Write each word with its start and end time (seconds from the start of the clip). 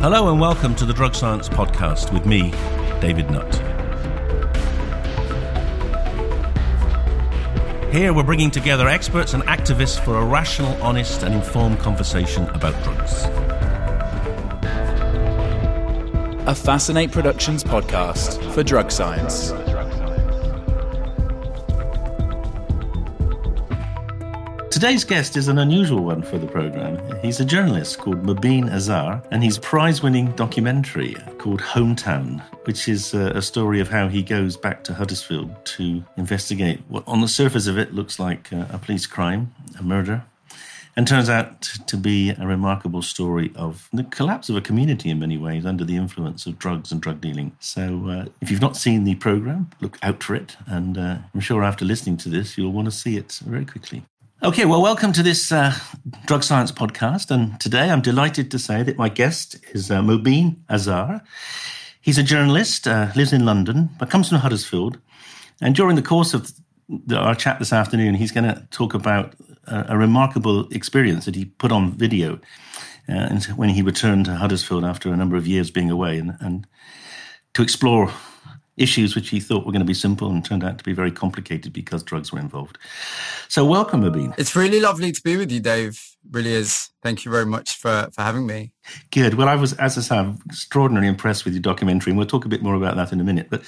Hello 0.00 0.30
and 0.30 0.38
welcome 0.38 0.74
to 0.74 0.84
the 0.84 0.92
Drug 0.92 1.14
Science 1.14 1.48
Podcast 1.48 2.12
with 2.12 2.26
me, 2.26 2.50
David 3.00 3.30
Nutt. 3.30 3.54
Here 7.92 8.12
we're 8.12 8.22
bringing 8.22 8.50
together 8.50 8.88
experts 8.88 9.32
and 9.32 9.42
activists 9.44 9.98
for 9.98 10.18
a 10.18 10.24
rational, 10.24 10.70
honest, 10.82 11.22
and 11.22 11.34
informed 11.34 11.78
conversation 11.78 12.44
about 12.50 12.80
drugs. 12.84 13.24
A 16.46 16.54
Fascinate 16.54 17.10
Productions 17.10 17.64
podcast 17.64 18.52
for 18.52 18.62
drug 18.62 18.92
science. 18.92 19.52
Today's 24.76 25.04
guest 25.04 25.38
is 25.38 25.48
an 25.48 25.56
unusual 25.56 26.04
one 26.04 26.20
for 26.20 26.36
the 26.36 26.46
program. 26.46 27.00
He's 27.22 27.40
a 27.40 27.46
journalist 27.46 27.96
called 27.96 28.22
Mobeen 28.24 28.70
Azhar, 28.70 29.22
and 29.30 29.42
he's 29.42 29.56
prize 29.56 30.02
winning 30.02 30.32
documentary 30.32 31.16
called 31.38 31.62
Hometown, 31.62 32.42
which 32.66 32.86
is 32.86 33.14
a, 33.14 33.30
a, 33.30 33.40
story 33.40 33.80
of 33.80 33.88
how 33.88 34.06
he 34.06 34.22
goes 34.22 34.54
back 34.54 34.84
to 34.84 34.92
Huddersfield 34.92 35.64
to 35.64 36.04
investigate 36.18 36.82
what, 36.88 37.04
on 37.08 37.22
the 37.22 37.26
surface 37.26 37.66
of 37.66 37.78
it, 37.78 37.94
looks 37.94 38.18
like 38.18 38.52
a, 38.52 38.68
a 38.70 38.76
police 38.76 39.06
crime, 39.06 39.54
a 39.78 39.82
murder. 39.82 40.24
And 40.94 41.08
turns 41.08 41.30
out 41.30 41.62
to 41.62 41.96
be 41.96 42.30
a 42.30 42.46
remarkable 42.46 43.00
story 43.00 43.52
of 43.56 43.88
the 43.94 44.04
collapse 44.04 44.50
of 44.50 44.56
a 44.56 44.60
community 44.60 45.08
in 45.08 45.18
many 45.18 45.38
ways 45.38 45.64
under 45.64 45.84
the 45.84 45.96
influence 45.96 46.44
of 46.44 46.58
drugs 46.58 46.92
and 46.92 47.00
drug 47.00 47.22
dealing. 47.22 47.56
So, 47.60 48.08
uh, 48.10 48.24
if 48.42 48.50
you've 48.50 48.60
not 48.60 48.76
seen 48.76 49.04
the 49.04 49.14
program, 49.14 49.70
look 49.80 49.98
out 50.02 50.22
for 50.22 50.34
it. 50.34 50.58
And 50.66 50.98
uh, 50.98 51.18
I'm 51.32 51.40
sure 51.40 51.64
after 51.64 51.86
listening 51.86 52.18
to 52.18 52.28
this, 52.28 52.58
you'll 52.58 52.72
want 52.72 52.86
to 52.86 52.92
see 52.92 53.16
it 53.16 53.40
very 53.46 53.64
quickly. 53.64 54.04
Okay, 54.42 54.66
well, 54.66 54.82
welcome 54.82 55.12
to 55.14 55.22
this 55.22 55.50
uh, 55.50 55.72
drug 56.26 56.44
science 56.44 56.70
podcast. 56.70 57.30
And 57.30 57.58
today 57.58 57.88
I'm 57.90 58.02
delighted 58.02 58.50
to 58.50 58.58
say 58.58 58.82
that 58.82 58.98
my 58.98 59.08
guest 59.08 59.56
is 59.72 59.90
uh, 59.90 60.02
Mobeen 60.02 60.56
Azhar. 60.68 61.22
He's 62.02 62.18
a 62.18 62.22
journalist, 62.22 62.86
uh, 62.86 63.08
lives 63.16 63.32
in 63.32 63.46
London, 63.46 63.88
but 63.98 64.10
comes 64.10 64.28
from 64.28 64.38
Huddersfield. 64.38 64.98
And 65.62 65.74
during 65.74 65.96
the 65.96 66.02
course 66.02 66.34
of 66.34 66.52
the, 66.86 67.16
our 67.16 67.34
chat 67.34 67.58
this 67.58 67.72
afternoon, 67.72 68.14
he's 68.14 68.30
going 68.30 68.44
to 68.44 68.68
talk 68.70 68.92
about 68.92 69.34
a, 69.66 69.86
a, 69.88 69.96
remarkable 69.96 70.68
experience 70.68 71.24
that 71.24 71.34
he 71.34 71.46
put 71.46 71.72
on 71.72 71.92
video 71.92 72.38
uh, 73.08 73.40
when 73.56 73.70
he 73.70 73.80
returned 73.80 74.26
to 74.26 74.34
Huddersfield 74.34 74.84
after 74.84 75.10
a 75.10 75.16
number 75.16 75.36
of 75.36 75.46
years 75.46 75.70
being 75.70 75.90
away 75.90 76.18
and, 76.18 76.36
and 76.40 76.66
to 77.54 77.62
explore 77.62 78.12
issues 78.76 79.14
which 79.14 79.30
he 79.30 79.40
thought 79.40 79.64
were 79.64 79.72
going 79.72 79.80
to 79.80 79.86
be 79.86 79.94
simple 79.94 80.30
and 80.30 80.44
turned 80.44 80.62
out 80.62 80.78
to 80.78 80.84
be 80.84 80.92
very 80.92 81.10
complicated 81.10 81.72
because 81.72 82.02
drugs 82.02 82.32
were 82.32 82.38
involved. 82.38 82.78
So 83.48 83.64
welcome, 83.64 84.02
Mobeen. 84.02 84.34
It's 84.38 84.54
really 84.54 84.80
lovely 84.80 85.12
to 85.12 85.22
be 85.22 85.36
with 85.36 85.50
you, 85.50 85.60
Dave. 85.60 86.02
Really 86.30 86.52
is. 86.52 86.90
Thank 87.02 87.24
you 87.24 87.30
very 87.30 87.46
much 87.46 87.76
for, 87.76 88.08
for 88.12 88.22
having 88.22 88.46
me. 88.46 88.72
Good. 89.10 89.34
Well, 89.34 89.48
I 89.48 89.54
was, 89.54 89.72
as 89.74 89.96
I 89.96 90.00
said, 90.00 90.38
extraordinarily 90.46 91.08
impressed 91.08 91.44
with 91.44 91.54
your 91.54 91.62
documentary, 91.62 92.10
and 92.10 92.18
we'll 92.18 92.26
talk 92.26 92.44
a 92.44 92.48
bit 92.48 92.62
more 92.62 92.74
about 92.74 92.96
that 92.96 93.12
in 93.12 93.20
a 93.20 93.24
minute. 93.24 93.48
But 93.48 93.62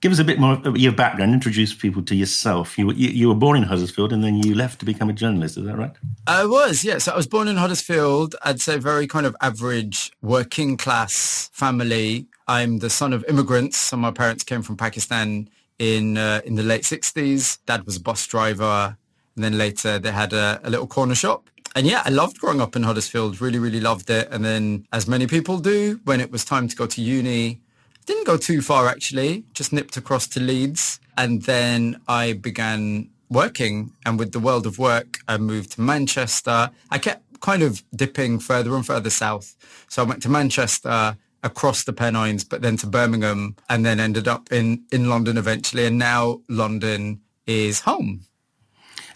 give 0.00 0.12
us 0.12 0.18
a 0.18 0.24
bit 0.24 0.38
more 0.38 0.60
of 0.64 0.76
your 0.76 0.92
background. 0.92 1.32
Introduce 1.32 1.74
people 1.74 2.02
to 2.02 2.14
yourself. 2.14 2.78
You, 2.78 2.92
you, 2.92 3.08
you 3.08 3.28
were 3.28 3.34
born 3.34 3.56
in 3.56 3.64
Huddersfield, 3.64 4.12
and 4.12 4.22
then 4.22 4.42
you 4.42 4.54
left 4.54 4.78
to 4.80 4.86
become 4.86 5.08
a 5.08 5.12
journalist. 5.12 5.56
Is 5.56 5.64
that 5.64 5.76
right? 5.76 5.92
I 6.26 6.44
was. 6.44 6.84
Yes. 6.84 6.84
Yeah. 6.84 6.98
So 6.98 7.12
I 7.12 7.16
was 7.16 7.26
born 7.26 7.48
in 7.48 7.56
Huddersfield. 7.56 8.36
I'd 8.42 8.60
say 8.60 8.78
very 8.78 9.06
kind 9.06 9.26
of 9.26 9.36
average 9.40 10.12
working 10.22 10.76
class 10.76 11.50
family. 11.52 12.26
I'm 12.46 12.78
the 12.78 12.90
son 12.90 13.12
of 13.12 13.24
immigrants. 13.28 13.76
So 13.76 13.96
my 13.96 14.10
parents 14.10 14.44
came 14.44 14.62
from 14.62 14.76
Pakistan 14.76 15.48
in 15.78 16.16
uh, 16.16 16.40
in 16.44 16.54
the 16.54 16.62
late 16.62 16.82
60s. 16.82 17.58
Dad 17.66 17.84
was 17.84 17.96
a 17.96 18.00
bus 18.00 18.26
driver. 18.26 18.96
And 19.36 19.44
then 19.44 19.56
later 19.56 20.00
they 20.00 20.10
had 20.10 20.32
a, 20.32 20.60
a 20.64 20.70
little 20.70 20.88
corner 20.88 21.14
shop. 21.14 21.48
And 21.76 21.86
yeah, 21.86 22.02
I 22.04 22.08
loved 22.08 22.40
growing 22.40 22.60
up 22.60 22.74
in 22.74 22.82
Huddersfield. 22.82 23.40
Really, 23.40 23.60
really 23.60 23.80
loved 23.80 24.10
it. 24.10 24.28
And 24.32 24.44
then 24.44 24.86
as 24.92 25.06
many 25.06 25.28
people 25.28 25.58
do, 25.58 26.00
when 26.04 26.20
it 26.20 26.32
was 26.32 26.44
time 26.44 26.66
to 26.66 26.74
go 26.74 26.86
to 26.86 27.00
uni, 27.00 27.60
didn't 28.08 28.26
go 28.26 28.36
too 28.36 28.60
far 28.60 28.88
actually, 28.88 29.44
just 29.54 29.72
nipped 29.72 29.96
across 29.96 30.26
to 30.28 30.40
Leeds. 30.40 30.98
And 31.16 31.42
then 31.42 32.00
I 32.08 32.32
began 32.32 33.10
working. 33.30 33.92
And 34.04 34.18
with 34.18 34.32
the 34.32 34.40
world 34.40 34.66
of 34.66 34.78
work, 34.78 35.18
I 35.28 35.36
moved 35.36 35.72
to 35.72 35.80
Manchester. 35.80 36.70
I 36.90 36.98
kept 36.98 37.40
kind 37.40 37.62
of 37.62 37.84
dipping 37.94 38.40
further 38.40 38.74
and 38.74 38.84
further 38.84 39.10
south. 39.10 39.54
So 39.88 40.02
I 40.02 40.06
went 40.06 40.22
to 40.22 40.28
Manchester, 40.28 41.16
across 41.42 41.84
the 41.84 41.92
Pennines, 41.92 42.44
but 42.44 42.62
then 42.62 42.76
to 42.78 42.86
Birmingham 42.86 43.54
and 43.68 43.86
then 43.86 44.00
ended 44.00 44.26
up 44.26 44.50
in, 44.50 44.84
in 44.90 45.08
London 45.08 45.36
eventually. 45.36 45.86
And 45.86 45.98
now 45.98 46.40
London 46.48 47.20
is 47.46 47.80
home. 47.80 48.22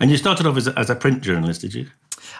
And 0.00 0.10
you 0.10 0.16
started 0.16 0.46
off 0.46 0.56
as 0.56 0.68
a, 0.68 0.78
as 0.78 0.90
a 0.90 0.94
print 0.94 1.22
journalist, 1.22 1.60
did 1.60 1.74
you? 1.74 1.88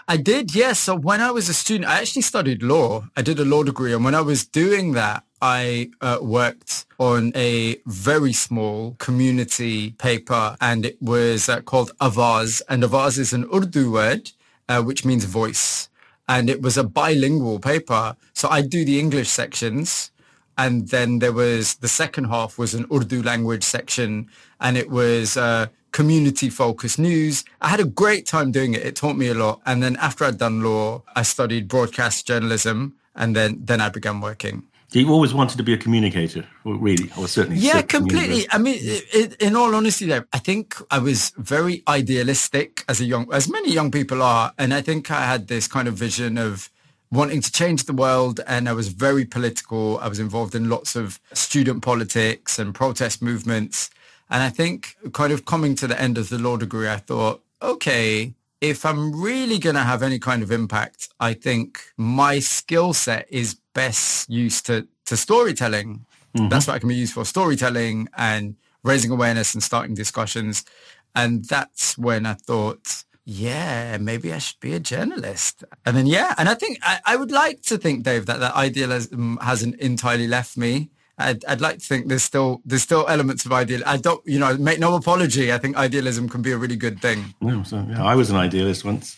I 0.07 0.17
did, 0.17 0.55
yes. 0.55 0.79
So 0.79 0.95
when 0.95 1.21
I 1.21 1.31
was 1.31 1.49
a 1.49 1.53
student, 1.53 1.89
I 1.89 1.99
actually 1.99 2.23
studied 2.23 2.63
law. 2.63 3.05
I 3.15 3.21
did 3.21 3.39
a 3.39 3.45
law 3.45 3.63
degree. 3.63 3.93
And 3.93 4.03
when 4.03 4.15
I 4.15 4.21
was 4.21 4.45
doing 4.45 4.93
that, 4.93 5.23
I 5.41 5.91
uh, 6.01 6.19
worked 6.21 6.85
on 6.99 7.31
a 7.35 7.77
very 7.85 8.33
small 8.33 8.95
community 8.99 9.91
paper 9.91 10.55
and 10.61 10.85
it 10.85 11.01
was 11.01 11.49
uh, 11.49 11.61
called 11.61 11.91
Avaz. 11.99 12.61
And 12.69 12.83
Avaz 12.83 13.17
is 13.17 13.33
an 13.33 13.45
Urdu 13.53 13.91
word, 13.91 14.31
uh, 14.69 14.81
which 14.81 15.03
means 15.03 15.25
voice 15.25 15.89
and 16.27 16.49
it 16.49 16.61
was 16.61 16.77
a 16.77 16.83
bilingual 16.83 17.59
paper. 17.59 18.15
So 18.33 18.49
I'd 18.49 18.69
do 18.69 18.85
the 18.85 18.99
English 18.99 19.29
sections 19.29 20.11
and 20.57 20.89
then 20.89 21.19
there 21.19 21.33
was 21.33 21.75
the 21.75 21.87
second 21.87 22.25
half 22.25 22.57
was 22.57 22.73
an 22.73 22.85
Urdu 22.93 23.23
language 23.23 23.63
section 23.63 24.29
and 24.59 24.77
it 24.77 24.89
was 24.89 25.37
uh, 25.37 25.67
community 25.91 26.49
focused 26.49 26.99
news. 26.99 27.43
I 27.61 27.69
had 27.69 27.79
a 27.79 27.85
great 27.85 28.25
time 28.25 28.51
doing 28.51 28.73
it. 28.73 28.85
It 28.85 28.95
taught 28.95 29.15
me 29.15 29.27
a 29.27 29.33
lot. 29.33 29.61
And 29.65 29.81
then 29.81 29.95
after 29.97 30.25
I'd 30.25 30.37
done 30.37 30.63
law, 30.63 31.03
I 31.15 31.23
studied 31.23 31.67
broadcast 31.67 32.27
journalism 32.27 32.95
and 33.15 33.35
then, 33.35 33.59
then 33.63 33.79
I 33.79 33.89
began 33.89 34.19
working. 34.19 34.63
You 34.91 35.09
always 35.09 35.33
wanted 35.33 35.57
to 35.57 35.63
be 35.63 35.73
a 35.73 35.77
communicator, 35.77 36.45
really, 36.63 37.09
or 37.17 37.27
certainly. 37.27 37.59
Yeah, 37.59 37.81
completely. 37.81 38.45
I 38.51 38.59
mean, 38.59 38.77
it, 38.79 39.05
it, 39.11 39.41
in 39.41 39.55
all 39.55 39.73
honesty, 39.73 40.05
though, 40.05 40.23
I 40.31 40.37
think 40.37 40.75
I 40.91 40.99
was 40.99 41.31
very 41.35 41.81
idealistic 41.87 42.83
as 42.87 43.01
a 43.01 43.05
young, 43.05 43.27
as 43.33 43.49
many 43.49 43.73
young 43.73 43.89
people 43.89 44.21
are, 44.21 44.53
and 44.59 44.71
I 44.71 44.81
think 44.81 45.09
I 45.09 45.25
had 45.25 45.47
this 45.47 45.67
kind 45.67 45.87
of 45.87 45.95
vision 45.95 46.37
of 46.37 46.69
wanting 47.13 47.41
to 47.41 47.51
change 47.51 47.83
the 47.83 47.93
world, 47.93 48.39
and 48.47 48.67
I 48.67 48.73
was 48.73 48.87
very 48.87 49.23
political. 49.23 49.99
I 49.99 50.07
was 50.07 50.19
involved 50.19 50.55
in 50.55 50.67
lots 50.67 50.95
of 50.95 51.19
student 51.33 51.83
politics 51.83 52.57
and 52.59 52.73
protest 52.73 53.21
movements, 53.21 53.91
and 54.29 54.41
I 54.41 54.49
think, 54.49 54.97
kind 55.13 55.31
of 55.31 55.45
coming 55.45 55.75
to 55.75 55.87
the 55.87 55.99
end 56.01 56.17
of 56.17 56.29
the 56.29 56.39
law 56.39 56.57
degree, 56.57 56.89
I 56.89 56.97
thought, 56.97 57.43
okay, 57.61 58.33
if 58.61 58.85
I'm 58.85 59.21
really 59.21 59.59
going 59.59 59.75
to 59.75 59.83
have 59.83 60.01
any 60.01 60.17
kind 60.17 60.41
of 60.41 60.51
impact, 60.51 61.09
I 61.19 61.33
think 61.33 61.79
my 61.97 62.39
skill 62.39 62.93
set 62.93 63.27
is 63.29 63.57
best 63.73 64.29
used 64.29 64.65
to, 64.65 64.87
to 65.05 65.17
storytelling. 65.17 66.05
Mm-hmm. 66.35 66.49
That's 66.49 66.65
what 66.65 66.75
I 66.75 66.79
can 66.79 66.89
be 66.89 66.95
used 66.95 67.13
for, 67.13 67.25
storytelling 67.25 68.07
and 68.17 68.55
raising 68.83 69.11
awareness 69.11 69.53
and 69.53 69.61
starting 69.61 69.93
discussions. 69.93 70.65
And 71.13 71.45
that's 71.45 71.97
when 71.97 72.25
I 72.25 72.33
thought, 72.33 73.03
yeah, 73.25 73.97
maybe 73.99 74.33
I 74.33 74.37
should 74.39 74.59
be 74.59 74.73
a 74.73 74.79
journalist. 74.79 75.63
And 75.85 75.95
then, 75.95 76.05
yeah, 76.05 76.35
and 76.37 76.49
I 76.49 76.55
think 76.55 76.79
I, 76.81 76.99
I 77.05 77.15
would 77.15 77.31
like 77.31 77.61
to 77.63 77.77
think, 77.77 78.03
Dave, 78.03 78.25
that 78.25 78.39
that 78.39 78.53
idealism 78.55 79.37
hasn't 79.41 79.79
entirely 79.79 80.27
left 80.27 80.57
me. 80.57 80.89
I'd, 81.17 81.45
I'd 81.45 81.61
like 81.61 81.79
to 81.79 81.85
think 81.85 82.07
there's 82.07 82.23
still 82.23 82.61
there's 82.65 82.81
still 82.81 83.05
elements 83.07 83.45
of 83.45 83.53
ideal. 83.53 83.81
I 83.85 83.97
don't, 83.97 84.25
you 84.25 84.39
know, 84.39 84.57
make 84.57 84.79
no 84.79 84.95
apology. 84.95 85.53
I 85.53 85.57
think 85.57 85.77
idealism 85.77 86.27
can 86.27 86.41
be 86.41 86.51
a 86.51 86.57
really 86.57 86.75
good 86.75 87.01
thing. 87.01 87.33
No, 87.39 87.63
so, 87.63 87.85
yeah, 87.87 88.03
I 88.03 88.15
was 88.15 88.29
an 88.29 88.35
idealist 88.35 88.83
once. 88.83 89.17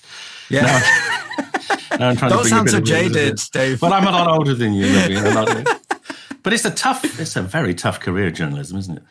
Yeah. 0.50 0.62
Now, 0.64 1.98
now 1.98 2.10
I'm 2.10 2.18
trying 2.18 2.32
don't 2.32 2.44
to 2.44 2.50
sound 2.50 2.70
so 2.70 2.82
jaded, 2.82 3.40
Dave. 3.54 3.80
But 3.80 3.94
I'm 3.94 4.06
a 4.06 4.12
lot 4.12 4.28
older 4.28 4.54
than 4.54 4.74
you. 4.74 4.86
but 6.44 6.54
it's 6.54 6.66
a 6.66 6.72
tough, 6.72 7.20
it's 7.20 7.36
a 7.38 7.42
very 7.42 7.74
tough 7.74 8.02
career, 8.02 8.30
journalism, 8.30 8.78
isn't 8.78 8.98
it? 8.98 9.04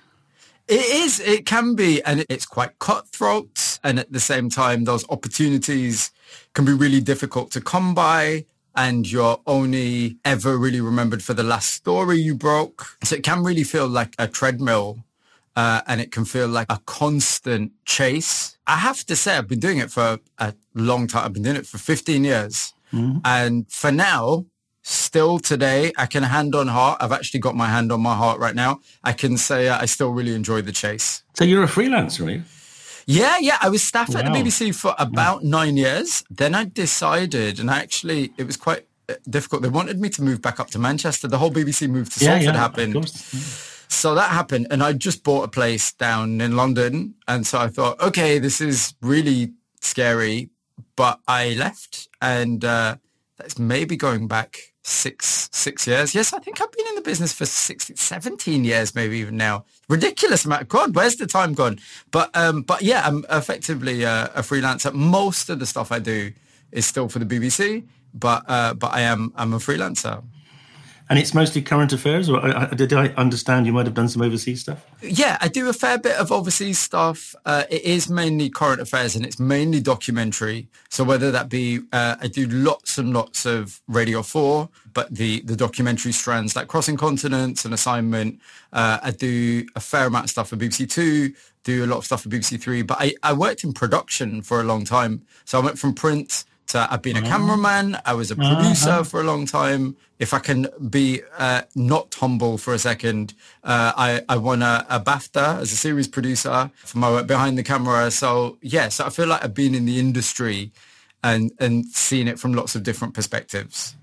It 0.66 0.80
is. 0.80 1.20
It 1.20 1.44
can 1.44 1.74
be, 1.74 2.02
and 2.04 2.24
it's 2.28 2.46
quite 2.46 2.78
cutthroat. 2.78 3.78
And 3.84 3.98
at 3.98 4.12
the 4.12 4.20
same 4.20 4.48
time, 4.48 4.84
those 4.84 5.08
opportunities 5.10 6.10
can 6.54 6.64
be 6.64 6.72
really 6.72 7.00
difficult 7.00 7.50
to 7.52 7.60
come 7.60 7.94
by 7.94 8.46
and 8.76 9.10
you're 9.10 9.40
only 9.46 10.18
ever 10.24 10.56
really 10.56 10.80
remembered 10.80 11.22
for 11.22 11.34
the 11.34 11.42
last 11.42 11.70
story 11.70 12.18
you 12.18 12.34
broke. 12.34 12.96
So 13.04 13.16
it 13.16 13.22
can 13.22 13.44
really 13.44 13.64
feel 13.64 13.86
like 13.86 14.14
a 14.18 14.26
treadmill 14.26 15.04
uh, 15.56 15.82
and 15.86 16.00
it 16.00 16.10
can 16.10 16.24
feel 16.24 16.48
like 16.48 16.66
a 16.70 16.80
constant 16.84 17.72
chase. 17.84 18.58
I 18.66 18.76
have 18.76 19.04
to 19.06 19.16
say, 19.16 19.36
I've 19.36 19.48
been 19.48 19.60
doing 19.60 19.78
it 19.78 19.90
for 19.90 20.18
a 20.38 20.54
long 20.74 21.06
time. 21.06 21.24
I've 21.24 21.32
been 21.32 21.44
doing 21.44 21.56
it 21.56 21.66
for 21.66 21.78
15 21.78 22.24
years. 22.24 22.74
Mm-hmm. 22.92 23.18
And 23.24 23.70
for 23.70 23.92
now, 23.92 24.46
still 24.84 25.38
today, 25.38 25.92
I 25.96 26.06
can 26.06 26.22
hand 26.22 26.54
on 26.54 26.68
heart. 26.68 26.98
I've 27.00 27.12
actually 27.12 27.40
got 27.40 27.56
my 27.56 27.66
hand 27.66 27.90
on 27.90 28.00
my 28.00 28.14
heart 28.14 28.38
right 28.38 28.54
now. 28.54 28.80
I 29.02 29.12
can 29.12 29.36
say 29.36 29.68
uh, 29.68 29.78
I 29.80 29.86
still 29.86 30.10
really 30.10 30.34
enjoy 30.34 30.62
the 30.62 30.72
chase. 30.72 31.22
So 31.34 31.44
you're 31.44 31.64
a 31.64 31.66
freelancer, 31.66 32.26
are 32.26 32.30
you? 32.30 32.42
Yeah, 33.06 33.38
yeah. 33.38 33.58
I 33.60 33.68
was 33.68 33.82
staff 33.82 34.10
wow. 34.10 34.20
at 34.20 34.26
the 34.26 34.30
BBC 34.30 34.74
for 34.74 34.94
about 34.98 35.42
yeah. 35.42 35.50
nine 35.50 35.76
years. 35.76 36.22
Then 36.30 36.54
I 36.54 36.64
decided, 36.64 37.58
and 37.58 37.70
actually, 37.70 38.32
it 38.38 38.46
was 38.46 38.56
quite 38.56 38.86
uh, 39.08 39.14
difficult. 39.28 39.62
They 39.62 39.68
wanted 39.68 39.98
me 40.00 40.08
to 40.10 40.22
move 40.22 40.40
back 40.40 40.60
up 40.60 40.68
to 40.70 40.78
Manchester. 40.78 41.28
The 41.28 41.38
whole 41.38 41.50
BBC 41.50 41.88
move 41.88 42.12
to 42.14 42.24
yeah, 42.24 42.30
Salford 42.32 42.54
yeah, 42.54 42.60
happened. 42.60 43.08
So 43.88 44.14
that 44.14 44.30
happened, 44.30 44.68
and 44.70 44.82
I 44.82 44.92
just 44.94 45.22
bought 45.22 45.44
a 45.44 45.48
place 45.48 45.92
down 45.92 46.40
in 46.40 46.56
London, 46.56 47.14
and 47.28 47.46
so 47.46 47.58
I 47.58 47.68
thought, 47.68 48.00
okay, 48.00 48.38
this 48.38 48.60
is 48.60 48.94
really 49.02 49.52
scary, 49.80 50.50
but 50.96 51.20
I 51.28 51.50
left, 51.50 52.08
and 52.20 52.64
uh, 52.64 52.96
that's 53.36 53.58
maybe 53.58 53.96
going 53.96 54.26
back 54.26 54.73
six 54.84 55.48
six 55.52 55.86
years. 55.86 56.14
Yes, 56.14 56.32
I 56.32 56.38
think 56.38 56.60
I've 56.60 56.70
been 56.70 56.86
in 56.88 56.94
the 56.94 57.00
business 57.00 57.32
for 57.32 57.46
16, 57.46 57.96
17 57.96 58.64
years, 58.64 58.94
maybe 58.94 59.18
even 59.18 59.36
now. 59.36 59.64
Ridiculous 59.88 60.44
amount. 60.44 60.68
God, 60.68 60.94
where's 60.94 61.16
the 61.16 61.26
time 61.26 61.54
gone? 61.54 61.78
But 62.10 62.30
um, 62.36 62.62
but 62.62 62.82
yeah, 62.82 63.02
I'm 63.04 63.24
effectively 63.30 64.02
a, 64.02 64.26
a 64.34 64.42
freelancer. 64.42 64.92
Most 64.92 65.48
of 65.50 65.58
the 65.58 65.66
stuff 65.66 65.90
I 65.90 65.98
do 65.98 66.32
is 66.70 66.86
still 66.86 67.08
for 67.08 67.18
the 67.18 67.26
BBC, 67.26 67.86
but 68.12 68.44
uh, 68.46 68.74
but 68.74 68.92
I 68.92 69.00
am 69.00 69.32
I'm 69.36 69.54
a 69.54 69.58
freelancer. 69.58 70.22
And 71.10 71.18
it's 71.18 71.34
mostly 71.34 71.60
current 71.60 71.92
affairs, 71.92 72.30
or 72.30 72.42
uh, 72.42 72.66
did 72.68 72.92
I 72.94 73.08
understand 73.08 73.66
you 73.66 73.74
might 73.74 73.84
have 73.84 73.94
done 73.94 74.08
some 74.08 74.22
overseas 74.22 74.62
stuff? 74.62 74.86
Yeah, 75.02 75.36
I 75.40 75.48
do 75.48 75.68
a 75.68 75.74
fair 75.74 75.98
bit 75.98 76.16
of 76.16 76.32
overseas 76.32 76.78
stuff. 76.78 77.34
Uh, 77.44 77.64
it 77.68 77.82
is 77.82 78.08
mainly 78.08 78.48
current 78.48 78.80
affairs 78.80 79.14
and 79.14 79.26
it's 79.26 79.38
mainly 79.38 79.80
documentary. 79.80 80.66
So 80.88 81.04
whether 81.04 81.30
that 81.30 81.50
be, 81.50 81.80
uh, 81.92 82.16
I 82.20 82.28
do 82.28 82.46
lots 82.46 82.96
and 82.96 83.12
lots 83.12 83.44
of 83.44 83.82
Radio 83.86 84.22
4, 84.22 84.70
but 84.94 85.14
the, 85.14 85.42
the 85.42 85.56
documentary 85.56 86.12
strands 86.12 86.56
like 86.56 86.68
Crossing 86.68 86.96
Continents 86.96 87.66
and 87.66 87.74
Assignment. 87.74 88.40
Uh, 88.72 88.98
I 89.02 89.10
do 89.10 89.66
a 89.76 89.80
fair 89.80 90.06
amount 90.06 90.24
of 90.24 90.30
stuff 90.30 90.48
for 90.48 90.56
BBC 90.56 90.90
Two, 90.90 91.34
do 91.64 91.84
a 91.84 91.86
lot 91.86 91.98
of 91.98 92.06
stuff 92.06 92.22
for 92.22 92.30
BBC 92.30 92.60
Three, 92.60 92.80
but 92.80 92.96
I, 92.98 93.14
I 93.22 93.34
worked 93.34 93.62
in 93.62 93.74
production 93.74 94.40
for 94.40 94.60
a 94.60 94.64
long 94.64 94.84
time. 94.84 95.22
So 95.44 95.60
I 95.60 95.64
went 95.64 95.78
from 95.78 95.94
print 95.94 96.44
to 96.68 96.86
I've 96.90 97.02
been 97.02 97.16
a 97.16 97.22
cameraman. 97.22 97.98
I 98.04 98.14
was 98.14 98.30
a 98.30 98.36
producer 98.36 98.90
uh-huh. 98.90 99.04
for 99.04 99.20
a 99.20 99.24
long 99.24 99.46
time. 99.46 99.96
If 100.18 100.32
I 100.32 100.38
can 100.38 100.68
be 100.88 101.22
uh, 101.36 101.62
not 101.74 102.14
humble 102.14 102.56
for 102.58 102.72
a 102.72 102.78
second, 102.78 103.34
uh, 103.62 103.92
I, 103.96 104.22
I 104.28 104.36
won 104.36 104.62
a, 104.62 104.86
a, 104.88 105.00
BAFTA 105.00 105.60
as 105.60 105.72
a 105.72 105.76
series 105.76 106.08
producer 106.08 106.70
for 106.76 106.98
my 106.98 107.10
work 107.10 107.26
behind 107.26 107.58
the 107.58 107.62
camera. 107.62 108.10
So 108.10 108.58
yes, 108.62 108.72
yeah, 108.72 108.88
so 108.88 109.06
I 109.06 109.10
feel 109.10 109.26
like 109.26 109.44
I've 109.44 109.54
been 109.54 109.74
in 109.74 109.86
the 109.86 109.98
industry 109.98 110.70
and 111.22 111.52
and 111.58 111.86
seen 111.86 112.28
it 112.28 112.38
from 112.38 112.54
lots 112.54 112.74
of 112.74 112.82
different 112.82 113.14
perspectives. 113.14 113.96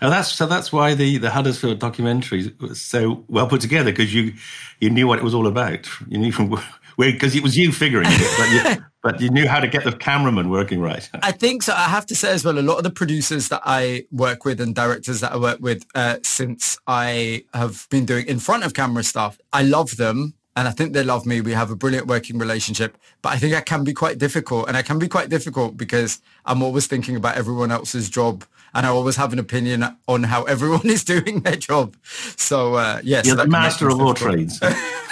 And 0.00 0.12
that's 0.12 0.32
so 0.32 0.46
that's 0.46 0.72
why 0.72 0.94
the 0.94 1.18
the 1.18 1.30
Huddersfield 1.30 1.78
documentary 1.78 2.54
was 2.60 2.80
so 2.80 3.24
well 3.28 3.46
put 3.46 3.60
together 3.60 3.90
because 3.90 4.14
you 4.14 4.34
you 4.80 4.90
knew 4.90 5.06
what 5.06 5.18
it 5.18 5.24
was 5.24 5.34
all 5.34 5.46
about. 5.46 5.88
You 6.08 6.18
knew 6.18 6.32
from 6.36 6.58
because 6.98 7.34
it 7.36 7.42
was 7.42 7.56
you 7.56 7.72
figuring 7.72 8.08
it, 8.08 8.80
but 9.06 9.20
you, 9.20 9.30
knew 9.30 9.46
how 9.46 9.60
to 9.60 9.68
get 9.68 9.84
the 9.84 9.92
cameraman 9.92 10.50
working 10.50 10.80
right. 10.80 11.08
I 11.22 11.30
think 11.30 11.62
so. 11.62 11.72
I 11.72 11.84
have 11.84 12.06
to 12.06 12.16
say 12.16 12.32
as 12.32 12.44
well, 12.44 12.58
a 12.58 12.60
lot 12.60 12.78
of 12.78 12.82
the 12.82 12.90
producers 12.90 13.48
that 13.50 13.62
I 13.64 14.04
work 14.10 14.44
with 14.44 14.60
and 14.60 14.74
directors 14.74 15.20
that 15.20 15.32
I 15.32 15.36
work 15.36 15.60
with 15.60 15.86
uh, 15.94 16.16
since 16.24 16.76
I 16.88 17.44
have 17.54 17.86
been 17.88 18.04
doing 18.04 18.26
in 18.26 18.40
front 18.40 18.64
of 18.64 18.74
camera 18.74 19.04
stuff, 19.04 19.38
I 19.52 19.62
love 19.62 19.96
them. 19.96 20.34
And 20.56 20.66
I 20.66 20.70
think 20.70 20.92
they 20.94 21.04
love 21.04 21.24
me. 21.26 21.40
We 21.40 21.52
have 21.52 21.70
a 21.70 21.76
brilliant 21.76 22.06
working 22.06 22.38
relationship. 22.38 22.96
But 23.22 23.34
I 23.34 23.36
think 23.36 23.54
I 23.54 23.60
can 23.60 23.84
be 23.84 23.92
quite 23.92 24.18
difficult. 24.18 24.68
And 24.68 24.76
I 24.76 24.82
can 24.82 24.98
be 24.98 25.06
quite 25.06 25.28
difficult 25.28 25.76
because 25.76 26.20
I'm 26.46 26.62
always 26.62 26.86
thinking 26.86 27.14
about 27.14 27.36
everyone 27.36 27.70
else's 27.70 28.08
job. 28.08 28.42
And 28.74 28.86
I 28.86 28.88
always 28.88 29.16
have 29.16 29.32
an 29.34 29.38
opinion 29.38 29.84
on 30.08 30.22
how 30.24 30.42
everyone 30.54 30.88
is 30.88 31.04
doing 31.04 31.40
their 31.40 31.56
job. 31.56 31.94
So, 32.36 32.74
uh, 32.74 33.00
yes. 33.04 33.26
You're 33.26 33.36
the 33.36 33.46
master 33.46 33.88
of 33.88 34.00
all 34.00 34.14
trades. 34.14 34.58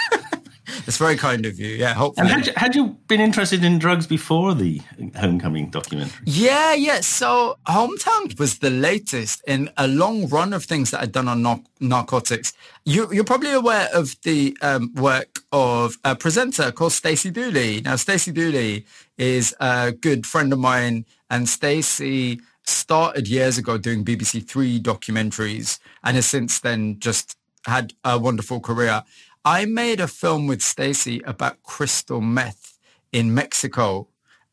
It's 0.87 0.97
very 0.97 1.15
kind 1.17 1.45
of 1.45 1.59
you. 1.59 1.67
Yeah, 1.67 1.93
hopefully. 1.93 2.29
And 2.29 2.45
had 2.45 2.47
you, 2.47 2.53
had 2.55 2.75
you 2.75 2.87
been 3.07 3.19
interested 3.21 3.63
in 3.63 3.79
drugs 3.79 4.05
before 4.07 4.53
the 4.53 4.81
Homecoming 5.15 5.69
documentary? 5.69 6.23
Yeah, 6.25 6.73
yeah. 6.73 7.01
So 7.01 7.57
Hometown 7.67 8.37
was 8.39 8.59
the 8.59 8.69
latest 8.69 9.41
in 9.47 9.69
a 9.77 9.87
long 9.87 10.27
run 10.27 10.53
of 10.53 10.63
things 10.63 10.91
that 10.91 11.01
I'd 11.01 11.11
done 11.11 11.27
on 11.27 11.41
nar- 11.41 11.61
narcotics. 11.79 12.53
You, 12.83 13.09
are 13.19 13.23
probably 13.23 13.51
aware 13.51 13.89
of 13.93 14.15
the 14.23 14.57
um, 14.61 14.93
work 14.95 15.39
of 15.51 15.97
a 16.03 16.15
presenter 16.15 16.71
called 16.71 16.93
Stacey 16.93 17.31
Dooley. 17.31 17.81
Now, 17.81 17.95
Stacey 17.95 18.31
Dooley 18.31 18.85
is 19.17 19.55
a 19.59 19.91
good 19.91 20.25
friend 20.25 20.53
of 20.53 20.59
mine, 20.59 21.05
and 21.29 21.49
Stacey 21.49 22.41
started 22.63 23.27
years 23.27 23.57
ago 23.57 23.77
doing 23.77 24.03
BBC 24.03 24.47
Three 24.47 24.79
documentaries 24.79 25.79
and 26.03 26.15
has 26.15 26.25
since 26.25 26.59
then 26.59 26.99
just 26.99 27.37
had 27.65 27.93
a 28.03 28.17
wonderful 28.17 28.59
career. 28.59 29.03
I 29.45 29.65
made 29.65 29.99
a 29.99 30.07
film 30.07 30.47
with 30.47 30.63
Stacey 30.63 31.21
about 31.21 31.61
crystal 31.61 32.19
meth 32.19 32.79
in 33.11 33.31
Mexico 33.31 34.07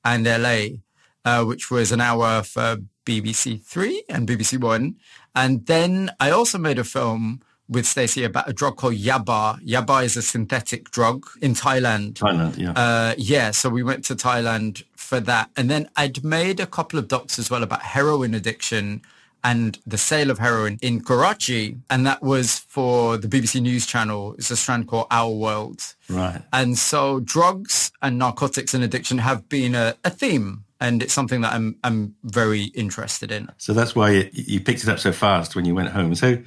and 0.05 0.27
LA, 0.27 0.83
uh, 1.25 1.45
which 1.45 1.71
was 1.71 1.93
an 1.93 2.03
hour 2.03 2.43
for 2.43 2.77
BBC 3.07 3.65
Three 3.65 4.05
and 4.11 4.29
BBC 4.29 4.61
One. 4.61 4.97
And 5.35 5.65
then 5.65 6.11
I 6.21 6.31
also 6.31 6.59
made 6.59 6.79
a 6.79 6.85
film 6.85 7.41
with 7.71 7.87
Stacey 7.87 8.23
about 8.23 8.51
a 8.51 8.53
drug 8.53 8.77
called 8.77 8.97
Yaba. 8.97 9.65
Yaba 9.65 10.05
is 10.05 10.19
a 10.19 10.23
synthetic 10.23 10.91
drug 10.91 11.27
in 11.41 11.55
Thailand. 11.55 12.13
Thailand, 12.13 12.59
yeah. 12.59 12.73
Uh, 12.73 13.15
yeah, 13.17 13.51
so 13.51 13.71
we 13.71 13.83
went 13.83 14.05
to 14.05 14.15
Thailand 14.15 14.85
for 14.95 15.21
that. 15.21 15.49
And 15.57 15.71
then 15.71 15.89
I'd 15.97 16.23
made 16.23 16.61
a 16.61 16.67
couple 16.67 16.99
of 16.99 17.09
docs 17.09 17.39
as 17.39 17.51
well 17.51 17.63
about 17.63 17.81
heroin 17.81 18.35
addiction 18.35 19.01
and 19.45 19.79
the 19.87 19.99
sale 19.99 20.31
of 20.31 20.39
heroin 20.39 20.79
in 20.83 21.03
Karachi. 21.03 21.77
And 21.91 22.07
that 22.07 22.23
was 22.23 22.59
for 22.59 23.17
the 23.17 23.29
BBC 23.29 23.61
News 23.61 23.87
channel. 23.87 24.35
It's 24.35 24.51
a 24.51 24.57
strand 24.57 24.89
called 24.89 25.07
Our 25.11 25.31
World. 25.31 25.95
Right. 26.09 26.43
And 26.53 26.79
so 26.79 27.21
drugs 27.21 27.93
and 28.01 28.19
narcotics 28.19 28.75
and 28.75 28.85
addiction 28.85 29.19
have 29.19 29.49
been 29.49 29.75
a, 29.75 29.95
a 30.05 30.11
theme. 30.11 30.65
And 30.81 31.01
it's 31.01 31.13
something 31.13 31.43
that 31.43 31.53
I'm 31.53 31.77
I'm 31.85 32.17
very 32.25 32.65
interested 32.75 33.31
in. 33.31 33.49
So 33.57 33.73
that's 33.73 33.95
why 33.95 34.11
you, 34.11 34.31
you 34.33 34.61
picked 34.61 34.83
it 34.83 34.89
up 34.89 34.99
so 34.99 35.13
fast 35.13 35.55
when 35.55 35.65
you 35.65 35.77
went 35.77 35.91
home. 35.91 36.13
So, 36.17 36.43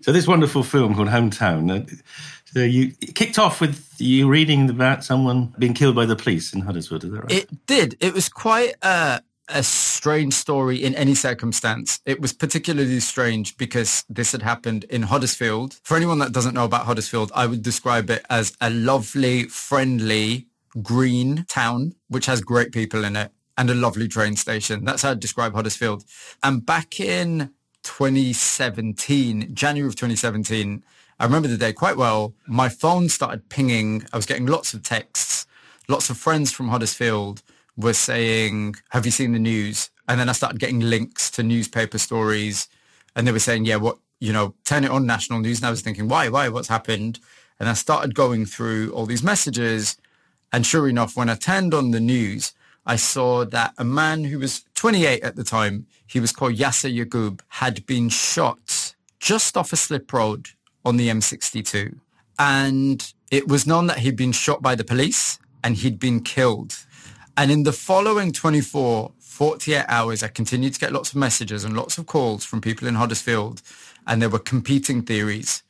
so 0.00 0.12
this 0.12 0.28
wonderful 0.28 0.62
film 0.62 0.94
called 0.94 1.08
Hometown. 1.08 1.88
Uh, 1.88 1.92
so 2.52 2.60
you 2.60 2.92
kicked 3.14 3.38
off 3.38 3.60
with 3.60 3.92
you 3.98 4.28
reading 4.28 4.70
about 4.70 5.04
someone 5.04 5.54
being 5.58 5.74
killed 5.74 5.96
by 5.96 6.06
the 6.06 6.16
police 6.16 6.52
in 6.52 6.60
Huddersfield, 6.60 7.04
is 7.04 7.10
that 7.10 7.20
right? 7.20 7.32
It 7.32 7.66
did. 7.66 7.96
It 8.00 8.12
was 8.12 8.28
quite 8.28 8.74
a, 8.82 9.22
a 9.50 9.62
strange 9.62 10.34
story 10.34 10.82
in 10.82 10.94
any 10.94 11.14
circumstance. 11.14 12.00
It 12.06 12.20
was 12.20 12.32
particularly 12.32 13.00
strange 13.00 13.56
because 13.56 14.04
this 14.08 14.32
had 14.32 14.42
happened 14.42 14.84
in 14.84 15.02
Huddersfield. 15.02 15.78
For 15.82 15.96
anyone 15.96 16.18
that 16.20 16.32
doesn't 16.32 16.54
know 16.54 16.64
about 16.64 16.86
Huddersfield, 16.86 17.30
I 17.34 17.46
would 17.46 17.62
describe 17.62 18.10
it 18.10 18.24
as 18.30 18.56
a 18.60 18.70
lovely, 18.70 19.44
friendly, 19.44 20.46
green 20.82 21.44
town, 21.48 21.94
which 22.08 22.26
has 22.26 22.40
great 22.40 22.72
people 22.72 23.04
in 23.04 23.16
it 23.16 23.32
and 23.58 23.68
a 23.68 23.74
lovely 23.74 24.08
train 24.08 24.36
station. 24.36 24.84
That's 24.84 25.02
how 25.02 25.10
I'd 25.10 25.20
describe 25.20 25.54
Huddersfield. 25.54 26.04
And 26.42 26.64
back 26.64 27.00
in 27.00 27.52
2017, 27.82 29.54
January 29.54 29.88
of 29.88 29.96
2017, 29.96 30.82
I 31.18 31.24
remember 31.24 31.48
the 31.48 31.58
day 31.58 31.72
quite 31.72 31.96
well. 31.96 32.34
My 32.46 32.68
phone 32.68 33.08
started 33.08 33.50
pinging. 33.50 34.06
I 34.12 34.16
was 34.16 34.26
getting 34.26 34.46
lots 34.46 34.72
of 34.72 34.82
texts, 34.82 35.46
lots 35.88 36.08
of 36.08 36.16
friends 36.16 36.52
from 36.52 36.68
Huddersfield 36.68 37.42
were 37.80 37.94
saying, 37.94 38.76
have 38.90 39.04
you 39.04 39.12
seen 39.12 39.32
the 39.32 39.38
news? 39.38 39.90
And 40.08 40.18
then 40.18 40.28
I 40.28 40.32
started 40.32 40.60
getting 40.60 40.80
links 40.80 41.30
to 41.32 41.42
newspaper 41.42 41.98
stories 41.98 42.68
and 43.14 43.26
they 43.26 43.32
were 43.32 43.38
saying, 43.38 43.64
yeah, 43.64 43.76
what, 43.76 43.98
you 44.20 44.32
know, 44.32 44.54
turn 44.64 44.84
it 44.84 44.90
on 44.90 45.06
national 45.06 45.40
news. 45.40 45.58
And 45.58 45.66
I 45.66 45.70
was 45.70 45.82
thinking, 45.82 46.08
why, 46.08 46.28
why, 46.28 46.48
what's 46.48 46.68
happened? 46.68 47.18
And 47.58 47.68
I 47.68 47.74
started 47.74 48.14
going 48.14 48.46
through 48.46 48.92
all 48.92 49.06
these 49.06 49.22
messages. 49.22 49.96
And 50.52 50.64
sure 50.64 50.88
enough, 50.88 51.16
when 51.16 51.28
I 51.28 51.34
turned 51.34 51.74
on 51.74 51.90
the 51.90 52.00
news, 52.00 52.52
I 52.86 52.96
saw 52.96 53.44
that 53.44 53.74
a 53.78 53.84
man 53.84 54.24
who 54.24 54.38
was 54.38 54.64
28 54.74 55.22
at 55.22 55.36
the 55.36 55.44
time, 55.44 55.86
he 56.06 56.20
was 56.20 56.32
called 56.32 56.54
Yassar 56.54 56.92
Yaqub, 56.92 57.40
had 57.48 57.84
been 57.86 58.08
shot 58.08 58.94
just 59.20 59.56
off 59.56 59.72
a 59.72 59.76
slip 59.76 60.12
road 60.12 60.48
on 60.84 60.96
the 60.96 61.08
M62. 61.08 61.98
And 62.38 63.12
it 63.30 63.48
was 63.48 63.66
known 63.66 63.86
that 63.88 63.98
he'd 63.98 64.16
been 64.16 64.32
shot 64.32 64.62
by 64.62 64.74
the 64.74 64.84
police 64.84 65.38
and 65.62 65.76
he'd 65.76 65.98
been 65.98 66.20
killed 66.20 66.78
and 67.40 67.50
in 67.50 67.62
the 67.62 67.72
following 67.72 68.32
24, 68.32 69.12
48 69.18 69.86
hours, 69.88 70.22
I 70.22 70.28
continued 70.28 70.74
to 70.74 70.78
get 70.78 70.92
lots 70.92 71.08
of 71.08 71.16
messages 71.16 71.64
and 71.64 71.74
lots 71.74 71.96
of 71.96 72.04
calls 72.04 72.44
from 72.44 72.60
people 72.60 72.86
in 72.86 72.96
Huddersfield, 72.96 73.62
and 74.06 74.20
there 74.20 74.28
were 74.28 74.38
competing 74.38 75.00
theories. 75.00 75.62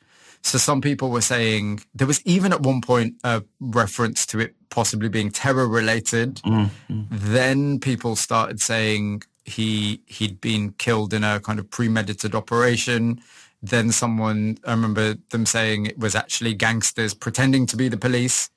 So 0.43 0.59
some 0.59 0.81
people 0.81 1.11
were 1.11 1.21
saying 1.21 1.83
there 1.95 2.09
was 2.09 2.27
even 2.27 2.53
at 2.53 2.63
one 2.63 2.81
point 2.81 3.15
a 3.23 3.45
reference 3.61 4.27
to 4.27 4.41
it 4.41 4.57
possibly 4.71 5.09
being 5.09 5.31
terror 5.31 5.69
related. 5.69 6.37
Mm-hmm. 6.43 7.03
Then 7.09 7.79
people 7.79 8.17
started 8.17 8.61
saying 8.61 9.23
he 9.45 10.01
he'd 10.07 10.41
been 10.41 10.73
killed 10.73 11.15
in 11.15 11.23
a 11.23 11.39
kind 11.39 11.61
of 11.61 11.71
premeditated 11.71 12.35
operation. 12.35 13.21
Then 13.63 13.93
someone 13.93 14.59
I 14.67 14.73
remember 14.73 15.15
them 15.29 15.47
saying 15.47 15.87
it 15.87 16.01
was 16.01 16.17
actually 16.17 16.55
gangsters 16.55 17.15
pretending 17.15 17.65
to 17.67 17.77
be 17.77 17.87
the 17.87 17.97
police 17.97 18.51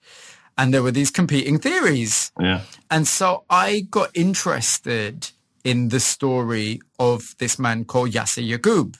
and 0.57 0.73
there 0.73 0.83
were 0.83 0.91
these 0.91 1.11
competing 1.11 1.59
theories. 1.59 2.31
Yeah. 2.39 2.61
And 2.89 3.07
so 3.07 3.43
I 3.49 3.87
got 3.89 4.11
interested 4.13 5.31
in 5.63 5.89
the 5.89 5.99
story 5.99 6.81
of 6.99 7.35
this 7.39 7.57
man 7.57 7.85
called 7.85 8.11
Yassar 8.11 8.47
Yaqub. 8.47 8.97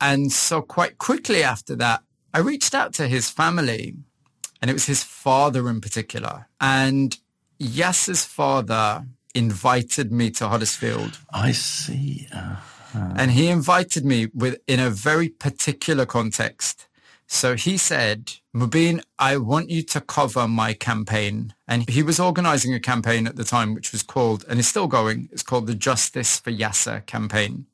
And 0.00 0.32
so 0.32 0.62
quite 0.62 0.98
quickly 0.98 1.42
after 1.42 1.76
that, 1.76 2.02
I 2.32 2.40
reached 2.40 2.74
out 2.74 2.94
to 2.94 3.08
his 3.08 3.28
family 3.28 3.94
and 4.60 4.70
it 4.70 4.74
was 4.74 4.86
his 4.86 5.04
father 5.04 5.68
in 5.68 5.80
particular. 5.80 6.48
And 6.60 7.16
Yassar's 7.60 8.24
father 8.24 9.06
invited 9.34 10.10
me 10.10 10.30
to 10.32 10.48
Huddersfield. 10.48 11.18
I 11.32 11.52
see. 11.52 12.28
Uh, 12.32 12.56
And 12.94 13.30
he 13.30 13.48
invited 13.48 14.04
me 14.04 14.28
with 14.34 14.58
in 14.66 14.80
a 14.80 14.90
very 14.90 15.28
particular 15.28 16.06
context. 16.06 16.87
So 17.30 17.56
he 17.56 17.76
said, 17.76 18.32
Mobeen, 18.56 19.02
I 19.18 19.36
want 19.36 19.68
you 19.68 19.82
to 19.82 20.00
cover 20.00 20.48
my 20.48 20.72
campaign. 20.72 21.52
And 21.68 21.88
he 21.88 22.02
was 22.02 22.18
organizing 22.18 22.72
a 22.72 22.80
campaign 22.80 23.26
at 23.26 23.36
the 23.36 23.44
time, 23.44 23.74
which 23.74 23.92
was 23.92 24.02
called, 24.02 24.46
and 24.48 24.58
is 24.58 24.66
still 24.66 24.86
going, 24.86 25.28
it's 25.30 25.42
called 25.42 25.66
the 25.66 25.74
Justice 25.74 26.40
for 26.40 26.50
Yassar 26.50 27.04
campaign. 27.04 27.66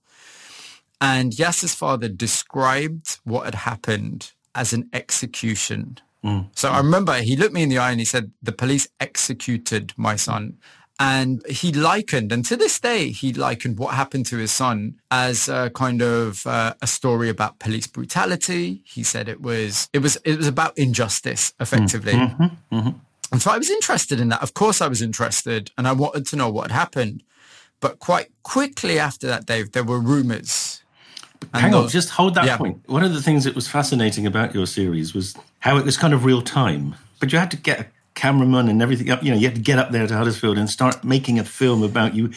And 1.01 1.33
Yassar's 1.33 1.75
father 1.75 2.09
described 2.09 3.21
what 3.23 3.45
had 3.45 3.55
happened 3.55 4.33
as 4.57 4.73
an 4.73 4.91
execution. 4.93 5.99
Mm. 6.25 6.49
So 6.57 6.71
I 6.71 6.79
remember 6.79 7.15
he 7.15 7.37
looked 7.37 7.55
me 7.55 7.63
in 7.63 7.69
the 7.69 7.79
eye 7.79 7.93
and 7.93 8.01
he 8.01 8.07
said, 8.07 8.33
the 8.43 8.53
police 8.53 8.89
executed 8.99 9.93
my 9.97 10.17
son. 10.17 10.59
And 11.01 11.45
he 11.47 11.73
likened, 11.73 12.31
and 12.31 12.45
to 12.45 12.57
this 12.57 12.79
day, 12.79 13.11
he 13.11 13.33
likened 13.33 13.79
what 13.79 13.95
happened 13.95 14.27
to 14.27 14.37
his 14.37 14.53
son 14.53 15.01
as 15.11 15.49
a 15.49 15.71
kind 15.75 16.01
of 16.03 16.47
uh, 16.47 16.75
a 16.81 16.87
story 16.87 17.29
about 17.29 17.59
police 17.59 17.89
brutality. 17.89 18.81
He 18.85 19.03
said 19.03 19.29
it 19.29 19.41
was 19.41 19.89
it 19.93 19.99
was 19.99 20.17
it 20.25 20.37
was 20.37 20.47
about 20.47 20.79
injustice, 20.79 21.53
effectively. 21.59 22.13
Mm-hmm, 22.13 22.43
mm-hmm, 22.45 22.77
mm-hmm. 22.77 22.99
And 23.33 23.43
so 23.43 23.51
I 23.51 23.59
was 23.59 23.71
interested 23.71 24.21
in 24.21 24.29
that. 24.29 24.41
Of 24.41 24.55
course, 24.55 24.81
I 24.81 24.87
was 24.87 25.03
interested, 25.03 25.73
and 25.77 25.89
I 25.89 25.93
wanted 25.93 26.27
to 26.29 26.37
know 26.37 26.49
what 26.49 26.71
had 26.71 26.79
happened. 26.79 27.25
But 27.81 27.99
quite 27.99 28.29
quickly 28.45 28.99
after 28.99 29.27
that, 29.27 29.47
Dave, 29.47 29.73
there 29.73 29.83
were 29.83 29.99
rumors. 29.99 30.83
Hang 31.53 31.75
on, 31.75 31.89
just 31.89 32.11
hold 32.11 32.35
that 32.37 32.45
Yeah. 32.47 32.57
point. 32.57 32.79
One 32.87 33.03
of 33.03 33.13
the 33.13 33.21
things 33.21 33.45
that 33.45 33.55
was 33.55 33.67
fascinating 33.69 34.27
about 34.27 34.55
your 34.55 34.67
series 34.67 35.13
was 35.13 35.35
how 35.59 35.77
it 35.77 35.85
was 35.85 35.97
kind 35.97 36.15
of 36.15 36.25
real 36.25 36.41
time, 36.41 36.95
but 37.21 37.33
you 37.33 37.39
had 37.39 37.51
to 37.51 37.57
get 37.57 37.81
a 37.81 37.87
cameraman 38.15 38.69
and 38.69 38.81
everything 38.83 39.11
up. 39.11 39.23
You 39.23 39.33
know, 39.33 39.37
you 39.37 39.47
had 39.47 39.57
to 39.57 39.61
get 39.61 39.79
up 39.79 39.91
there 39.91 40.07
to 40.07 40.17
Huddersfield 40.17 40.59
and 40.59 40.69
start 40.71 41.05
making 41.05 41.39
a 41.39 41.45
film 41.45 41.83
about 41.83 42.15
you 42.15 42.31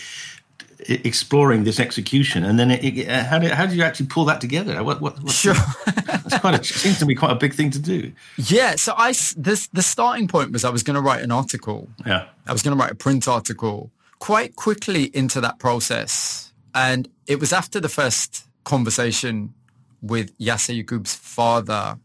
exploring 0.90 1.64
this 1.64 1.80
execution. 1.80 2.44
And 2.44 2.60
then, 2.60 2.72
it, 2.72 2.84
it, 2.84 3.10
uh, 3.10 3.24
how 3.24 3.40
did 3.40 3.52
how 3.52 3.66
did 3.66 3.76
you 3.76 3.84
actually 3.84 4.08
pull 4.08 4.26
that 4.26 4.42
together? 4.42 4.84
What, 4.84 5.02
what, 5.02 5.22
what 5.22 5.32
Sure. 5.32 5.56
That's 5.86 6.40
quite 6.40 6.60
a, 6.60 6.64
seems 6.64 7.00
to 7.00 7.06
be 7.06 7.16
quite 7.16 7.32
a 7.32 7.36
big 7.36 7.54
thing 7.54 7.72
to 7.72 7.80
do. 7.80 8.12
Yeah, 8.38 8.76
so 8.76 8.94
I, 8.98 9.14
this 9.36 9.68
the 9.68 9.82
starting 9.82 10.28
point 10.28 10.52
was 10.52 10.64
I 10.64 10.70
was 10.70 10.84
going 10.84 10.96
to 10.96 11.02
write 11.02 11.24
an 11.24 11.32
article. 11.32 11.90
Yeah. 12.06 12.28
I 12.46 12.54
was 12.54 12.62
going 12.62 12.76
to 12.78 12.82
write 12.82 12.92
a 12.92 12.96
print 12.96 13.28
article. 13.28 13.92
Quite 14.20 14.56
quickly 14.56 15.16
into 15.16 15.40
that 15.42 15.60
process, 15.60 16.52
and 16.74 17.08
it 17.28 17.40
was 17.40 17.54
after 17.54 17.80
the 17.80 17.90
first 17.90 18.48
conversation 18.64 19.54
with 20.02 20.36
Yassar 20.40 20.84
Yaqub's 20.84 21.14
father, 21.14 22.00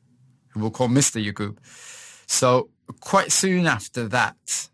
who 0.48 0.60
we'll 0.60 0.70
call 0.70 0.88
Mr. 0.88 1.24
Yaqub. 1.24 1.56
So 2.26 2.68
quite 3.00 3.32
soon 3.32 3.66
after 3.66 4.08
that, 4.08 4.68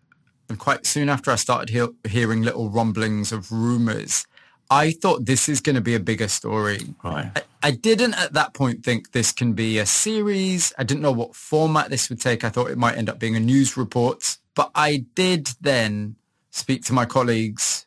and 0.48 0.58
quite 0.58 0.86
soon 0.86 1.08
after 1.08 1.30
I 1.30 1.36
started 1.36 1.70
hear, 1.70 1.88
hearing 2.08 2.42
little 2.42 2.70
rumblings 2.70 3.32
of 3.32 3.52
rumors, 3.52 4.26
I 4.70 4.90
thought 4.90 5.24
this 5.24 5.48
is 5.48 5.60
going 5.60 5.76
to 5.76 5.82
be 5.82 5.94
a 5.94 6.00
bigger 6.00 6.28
story. 6.28 6.94
Right. 7.02 7.30
I, 7.34 7.42
I 7.62 7.70
didn't 7.70 8.14
at 8.14 8.34
that 8.34 8.54
point 8.54 8.84
think 8.84 9.12
this 9.12 9.32
can 9.32 9.54
be 9.54 9.78
a 9.78 9.86
series. 9.86 10.72
I 10.78 10.84
didn't 10.84 11.02
know 11.02 11.12
what 11.12 11.34
format 11.34 11.90
this 11.90 12.08
would 12.10 12.20
take. 12.20 12.44
I 12.44 12.50
thought 12.50 12.70
it 12.70 12.78
might 12.78 12.96
end 12.96 13.08
up 13.08 13.18
being 13.18 13.36
a 13.36 13.40
news 13.40 13.76
report. 13.76 14.36
But 14.54 14.70
I 14.74 15.04
did 15.14 15.50
then 15.60 16.16
speak 16.50 16.84
to 16.84 16.92
my 16.92 17.04
colleagues 17.04 17.86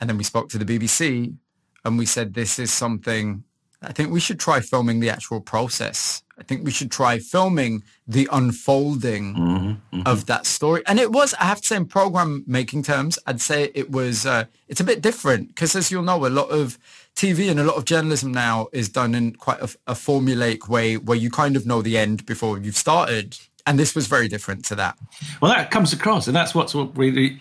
and 0.00 0.10
then 0.10 0.16
we 0.16 0.24
spoke 0.24 0.48
to 0.50 0.58
the 0.58 0.64
BBC 0.64 1.36
and 1.84 1.98
we 1.98 2.06
said, 2.06 2.34
this 2.34 2.58
is 2.58 2.72
something, 2.72 3.44
I 3.80 3.92
think 3.92 4.10
we 4.10 4.20
should 4.20 4.40
try 4.40 4.60
filming 4.60 5.00
the 5.00 5.10
actual 5.10 5.40
process. 5.40 6.21
I 6.38 6.42
think 6.42 6.64
we 6.64 6.70
should 6.70 6.90
try 6.90 7.18
filming 7.18 7.82
the 8.06 8.28
unfolding 8.32 9.80
of 10.06 10.26
that 10.26 10.46
story. 10.46 10.82
And 10.86 10.98
it 10.98 11.12
was, 11.12 11.34
I 11.34 11.44
have 11.44 11.60
to 11.60 11.66
say, 11.66 11.76
in 11.76 11.86
program 11.86 12.44
making 12.46 12.82
terms, 12.82 13.18
I'd 13.26 13.40
say 13.40 13.70
it 13.74 13.90
was, 13.90 14.26
uh, 14.26 14.44
it's 14.68 14.80
a 14.80 14.84
bit 14.84 15.02
different 15.02 15.48
because 15.48 15.76
as 15.76 15.90
you'll 15.90 16.02
know, 16.02 16.26
a 16.26 16.28
lot 16.28 16.48
of 16.48 16.78
TV 17.14 17.50
and 17.50 17.60
a 17.60 17.64
lot 17.64 17.76
of 17.76 17.84
journalism 17.84 18.32
now 18.32 18.68
is 18.72 18.88
done 18.88 19.14
in 19.14 19.34
quite 19.34 19.60
a, 19.60 19.76
a 19.86 19.94
formulaic 19.94 20.68
way 20.68 20.96
where 20.96 21.18
you 21.18 21.30
kind 21.30 21.56
of 21.56 21.66
know 21.66 21.82
the 21.82 21.98
end 21.98 22.24
before 22.26 22.58
you've 22.58 22.76
started. 22.76 23.38
And 23.66 23.78
this 23.78 23.94
was 23.94 24.06
very 24.06 24.26
different 24.26 24.64
to 24.66 24.74
that. 24.76 24.98
Well, 25.40 25.52
that 25.52 25.70
comes 25.70 25.92
across, 25.92 26.26
and 26.26 26.34
that's 26.34 26.54
what's 26.54 26.74
what 26.74 26.96
really 26.96 27.38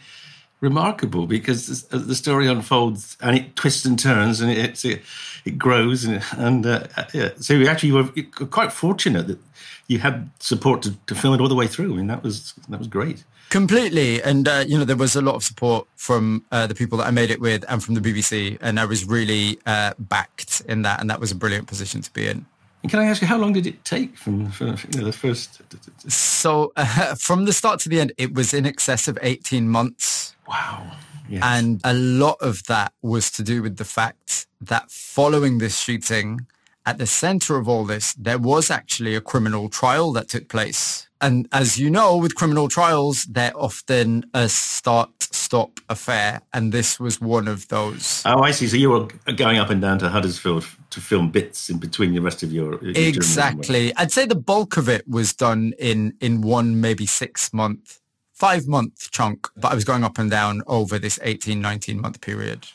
remarkable 0.62 1.28
because 1.28 1.70
as 1.70 2.08
the 2.08 2.16
story 2.16 2.48
unfolds 2.48 3.18
and 3.20 3.36
it 3.36 3.56
twists 3.56 3.84
and 3.84 4.00
turns 4.00 4.40
and 4.40 4.52
it 4.52 4.86
it, 4.86 5.02
it 5.44 5.58
grows 5.58 6.06
and 6.06 6.24
and 6.38 6.66
uh, 6.66 6.88
yeah. 7.14 7.30
so 7.38 7.54
you 7.54 7.68
actually 7.68 7.92
were 7.92 8.10
quite 8.50 8.72
fortunate 8.72 9.28
that 9.28 9.40
you 9.88 10.00
had 10.00 10.30
support 10.40 10.82
to, 10.84 10.96
to 11.08 11.16
film 11.16 11.34
it 11.34 11.42
all 11.42 11.50
the 11.50 11.56
way 11.56 11.68
through. 11.68 11.94
I 11.94 11.98
mean, 11.98 12.08
that 12.08 12.24
was 12.24 12.54
that 12.70 12.78
was 12.78 12.88
great. 12.88 13.24
Completely. 13.52 14.24
And, 14.24 14.48
uh, 14.48 14.64
you 14.66 14.78
know, 14.78 14.86
there 14.86 14.96
was 14.96 15.14
a 15.14 15.22
lot 15.22 15.36
of 15.36 15.44
support 15.44 15.86
from 15.98 16.46
uh, 16.54 16.68
the 16.68 16.74
people 16.74 16.98
that 17.00 17.08
I 17.08 17.12
made 17.12 17.30
it 17.30 17.42
with 17.42 17.66
and 17.68 17.84
from 17.84 17.96
the 17.96 18.00
BBC. 18.00 18.58
And 18.62 18.80
I 18.80 18.86
was 18.86 19.04
really 19.04 19.60
uh, 19.66 19.94
backed 20.00 20.62
in 20.70 20.84
that. 20.84 21.02
And 21.02 21.10
that 21.10 21.20
was 21.20 21.32
a 21.32 21.36
brilliant 21.36 21.68
position 21.68 22.02
to 22.02 22.14
be 22.14 22.28
in. 22.30 22.46
And 22.82 22.90
can 22.90 23.02
I 23.02 23.06
ask 23.08 23.22
you, 23.22 23.28
how 23.28 23.38
long 23.38 23.52
did 23.52 23.68
it 23.68 23.84
take 23.84 24.18
from, 24.18 24.50
from 24.52 24.78
you 24.94 25.02
know, 25.02 25.06
the 25.06 25.12
first? 25.12 25.62
So 26.10 26.72
uh, 26.78 27.16
from 27.20 27.44
the 27.44 27.52
start 27.52 27.82
to 27.82 27.90
the 27.90 28.00
end, 28.00 28.14
it 28.18 28.34
was 28.34 28.54
in 28.54 28.66
excess 28.66 29.10
of 29.10 29.20
18 29.22 29.68
months. 29.68 30.31
Wow. 30.52 30.92
Yes. 31.30 31.42
And 31.44 31.80
a 31.84 31.94
lot 31.94 32.38
of 32.42 32.64
that 32.68 32.92
was 33.02 33.32
to 33.32 33.44
do 33.44 33.64
with 33.64 33.78
the 33.78 33.86
fact 33.86 34.48
that 34.60 34.92
following 34.92 35.60
this 35.60 35.80
shooting, 35.80 36.46
at 36.86 36.98
the 36.98 37.08
center 37.08 37.56
of 37.56 37.70
all 37.70 37.86
this, 37.86 38.14
there 38.16 38.38
was 38.38 38.70
actually 38.70 39.16
a 39.16 39.22
criminal 39.22 39.70
trial 39.70 40.12
that 40.14 40.28
took 40.28 40.50
place. 40.50 41.08
And 41.22 41.48
as 41.52 41.80
you 41.80 41.90
know, 41.90 42.18
with 42.18 42.36
criminal 42.36 42.68
trials, 42.68 43.26
they're 43.26 43.56
often 43.56 44.26
a 44.34 44.50
start-stop 44.50 45.80
affair. 45.88 46.42
And 46.52 46.74
this 46.74 47.00
was 47.00 47.22
one 47.22 47.48
of 47.48 47.68
those. 47.68 48.24
Oh, 48.26 48.42
I 48.42 48.52
see. 48.52 48.68
So 48.68 48.76
you 48.76 48.90
were 48.90 49.08
going 49.36 49.60
up 49.60 49.70
and 49.70 49.80
down 49.80 50.00
to 50.00 50.10
Huddersfield 50.10 50.68
to 50.90 51.00
film 51.00 51.30
bits 51.30 51.70
in 51.70 51.78
between 51.78 52.14
the 52.14 52.22
rest 52.22 52.42
of 52.42 52.52
your, 52.52 52.84
your. 52.84 52.94
Exactly. 52.96 53.96
I'd 53.96 54.12
say 54.12 54.26
the 54.26 54.36
bulk 54.36 54.76
of 54.76 54.90
it 54.90 55.08
was 55.08 55.34
done 55.34 55.74
in, 55.78 56.16
in 56.20 56.42
one, 56.42 56.82
maybe 56.82 57.06
six 57.06 57.54
month, 57.54 58.01
five 58.42 58.68
month 58.68 59.12
chunk, 59.12 59.48
but 59.56 59.72
I 59.72 59.76
was 59.76 59.86
going 59.86 60.04
up 60.04 60.18
and 60.18 60.32
down 60.32 60.64
over 60.66 60.98
this 60.98 61.20
18, 61.22 61.62
19 61.62 62.02
month 62.02 62.22
period. 62.22 62.66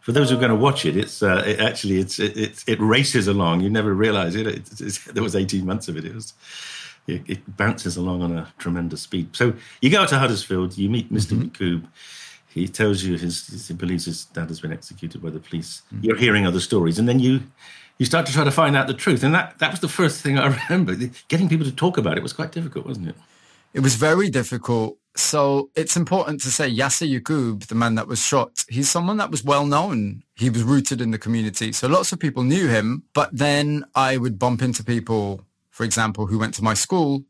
For 0.00 0.12
those 0.12 0.30
who 0.30 0.36
are 0.36 0.40
going 0.40 0.56
to 0.58 0.62
watch 0.68 0.86
it, 0.86 0.96
it's 0.96 1.22
uh, 1.22 1.44
it 1.46 1.60
actually 1.60 1.98
it's 1.98 2.18
it, 2.18 2.34
it, 2.34 2.64
it 2.66 2.80
races 2.80 3.28
along. 3.28 3.60
You 3.60 3.68
never 3.68 3.92
realise 3.92 4.34
it. 4.34 4.46
It's, 4.46 4.80
it's, 4.80 5.04
there 5.04 5.22
was 5.22 5.36
eighteen 5.36 5.66
months 5.66 5.86
of 5.88 5.98
it. 5.98 6.06
It 6.06 6.14
was 6.14 6.32
it, 7.06 7.20
it 7.26 7.56
bounces 7.58 7.98
along 7.98 8.22
on 8.22 8.32
a 8.38 8.48
tremendous 8.56 9.02
speed. 9.02 9.36
So 9.36 9.52
you 9.82 9.90
go 9.90 10.06
to 10.06 10.18
Huddersfield, 10.18 10.78
you 10.78 10.88
meet 10.88 11.12
mister 11.12 11.34
Yaqub. 11.34 11.82
He 12.48 12.66
tells 12.66 13.02
you 13.02 13.18
his, 13.18 13.46
his 13.48 13.68
he 13.68 13.74
believes 13.74 14.06
his 14.06 14.24
dad 14.24 14.48
has 14.48 14.60
been 14.62 14.72
executed 14.72 15.20
by 15.20 15.28
the 15.28 15.40
police. 15.40 15.82
You're 16.00 16.16
hearing 16.16 16.46
other 16.46 16.60
stories, 16.60 16.98
and 16.98 17.06
then 17.06 17.20
you 17.20 17.42
you 17.98 18.06
start 18.06 18.24
to 18.24 18.32
try 18.32 18.44
to 18.44 18.56
find 18.62 18.74
out 18.74 18.86
the 18.86 18.94
truth. 19.04 19.22
And 19.22 19.34
that 19.34 19.58
that 19.58 19.70
was 19.72 19.80
the 19.80 19.94
first 20.00 20.22
thing 20.22 20.38
I 20.38 20.46
remember. 20.62 20.94
Getting 21.28 21.50
people 21.50 21.66
to 21.66 21.76
talk 21.84 21.98
about 21.98 22.16
it 22.16 22.22
was 22.22 22.32
quite 22.32 22.52
difficult, 22.52 22.86
wasn't 22.86 23.08
it? 23.08 23.16
It 23.74 23.80
was 23.80 23.96
very 23.96 24.30
difficult. 24.30 24.98
So 25.14 25.70
it's 25.74 25.96
important 25.96 26.40
to 26.42 26.50
say 26.50 26.70
Yassar 26.70 27.20
Yaqub, 27.20 27.66
the 27.66 27.74
man 27.74 27.96
that 27.96 28.06
was 28.06 28.20
shot, 28.20 28.64
he's 28.68 28.88
someone 28.88 29.16
that 29.16 29.30
was 29.30 29.42
well 29.42 29.66
known. 29.66 30.22
He 30.36 30.48
was 30.48 30.62
rooted 30.62 31.00
in 31.00 31.10
the 31.10 31.18
community. 31.18 31.72
So 31.72 31.88
lots 31.88 32.12
of 32.12 32.20
people 32.20 32.44
knew 32.44 32.68
him. 32.68 33.02
But 33.14 33.36
then 33.36 33.84
I 33.94 34.16
would 34.16 34.38
bump 34.38 34.62
into 34.62 34.84
people, 34.84 35.42
for 35.70 35.84
example, 35.84 36.26
who 36.26 36.38
went 36.38 36.54
to 36.54 36.62
my 36.62 36.74
school 36.74 37.24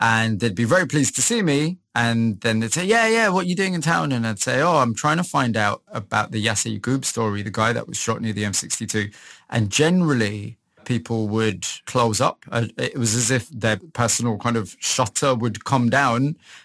and 0.00 0.40
they'd 0.40 0.56
be 0.56 0.64
very 0.64 0.86
pleased 0.86 1.14
to 1.14 1.22
see 1.22 1.42
me. 1.42 1.78
And 1.94 2.40
then 2.40 2.58
they'd 2.58 2.72
say, 2.72 2.84
yeah, 2.84 3.06
yeah, 3.06 3.28
what 3.28 3.44
are 3.44 3.48
you 3.48 3.54
doing 3.54 3.74
in 3.74 3.82
town? 3.82 4.10
And 4.10 4.26
I'd 4.26 4.40
say, 4.40 4.60
oh, 4.60 4.78
I'm 4.78 4.94
trying 4.94 5.18
to 5.18 5.24
find 5.24 5.56
out 5.56 5.82
about 5.88 6.32
the 6.32 6.44
Yassar 6.44 6.80
Yaqub 6.80 7.04
story, 7.04 7.42
the 7.42 7.50
guy 7.50 7.72
that 7.72 7.86
was 7.86 7.98
shot 7.98 8.20
near 8.20 8.32
the 8.32 8.42
M62. 8.42 9.14
And 9.48 9.70
generally 9.70 10.58
people 10.92 11.20
would 11.36 11.62
close 11.92 12.18
up. 12.28 12.38
Uh, 12.54 12.68
It 12.76 12.98
was 13.04 13.12
as 13.14 13.28
if 13.30 13.44
their 13.64 13.78
personal 14.02 14.34
kind 14.44 14.56
of 14.56 14.76
shutter 14.92 15.32
would 15.42 15.56
come 15.72 15.86
down 16.00 16.20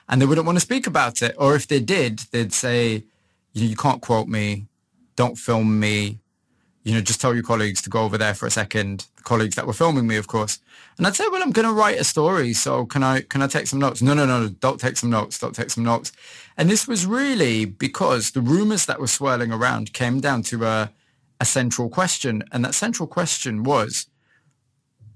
and 0.08 0.16
they 0.18 0.28
wouldn't 0.28 0.48
want 0.48 0.58
to 0.58 0.68
speak 0.70 0.86
about 0.88 1.22
it. 1.28 1.34
Or 1.44 1.56
if 1.60 1.66
they 1.68 1.82
did, 1.98 2.14
they'd 2.32 2.54
say, 2.66 3.04
you 3.54 3.76
can't 3.76 4.02
quote 4.08 4.30
me, 4.38 4.48
don't 5.16 5.38
film 5.48 5.68
me, 5.80 6.20
you 6.84 6.94
know, 6.94 7.02
just 7.02 7.20
tell 7.22 7.36
your 7.38 7.44
colleagues 7.52 7.82
to 7.82 7.90
go 7.90 8.02
over 8.06 8.18
there 8.18 8.34
for 8.34 8.48
a 8.48 8.58
second. 8.62 8.96
The 9.18 9.24
colleagues 9.24 9.56
that 9.56 9.68
were 9.68 9.80
filming 9.84 10.08
me, 10.08 10.18
of 10.18 10.28
course. 10.28 10.60
And 10.98 11.06
I'd 11.06 11.16
say, 11.16 11.28
well, 11.30 11.44
I'm 11.44 11.52
going 11.52 11.68
to 11.68 11.80
write 11.82 12.00
a 12.00 12.04
story. 12.16 12.54
So 12.54 12.86
can 12.86 13.04
I, 13.04 13.22
can 13.32 13.42
I 13.42 13.48
take 13.48 13.68
some 13.68 13.82
notes? 13.86 14.02
No, 14.02 14.14
no, 14.14 14.26
no, 14.26 14.50
don't 14.66 14.80
take 14.80 14.98
some 14.98 15.12
notes. 15.18 15.40
Don't 15.40 15.56
take 15.56 15.70
some 15.70 15.84
notes. 15.84 16.12
And 16.58 16.70
this 16.70 16.88
was 16.88 17.06
really 17.22 17.66
because 17.66 18.32
the 18.32 18.46
rumors 18.54 18.86
that 18.86 19.00
were 19.00 19.14
swirling 19.18 19.52
around 19.52 19.92
came 19.92 20.20
down 20.22 20.44
to 20.44 20.66
a, 20.66 20.92
a 21.40 21.46
central 21.46 21.90
question. 21.90 22.44
And 22.52 22.64
that 22.64 22.76
central 22.76 23.08
question 23.08 23.64
was, 23.64 24.08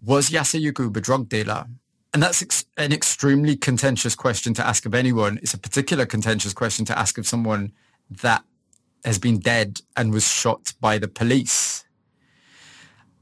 was 0.03 0.29
Yaqub 0.29 0.95
a 0.95 1.01
drug 1.01 1.29
dealer? 1.29 1.65
And 2.13 2.21
that's 2.21 2.41
ex- 2.41 2.65
an 2.77 2.91
extremely 2.91 3.55
contentious 3.55 4.15
question 4.15 4.53
to 4.55 4.65
ask 4.65 4.85
of 4.85 4.93
anyone. 4.93 5.39
It's 5.41 5.53
a 5.53 5.57
particular 5.57 6.05
contentious 6.05 6.53
question 6.53 6.85
to 6.85 6.97
ask 6.97 7.17
of 7.17 7.25
someone 7.25 7.71
that 8.21 8.43
has 9.05 9.17
been 9.17 9.39
dead 9.39 9.81
and 9.95 10.11
was 10.11 10.27
shot 10.27 10.73
by 10.81 10.97
the 10.97 11.07
police. 11.07 11.85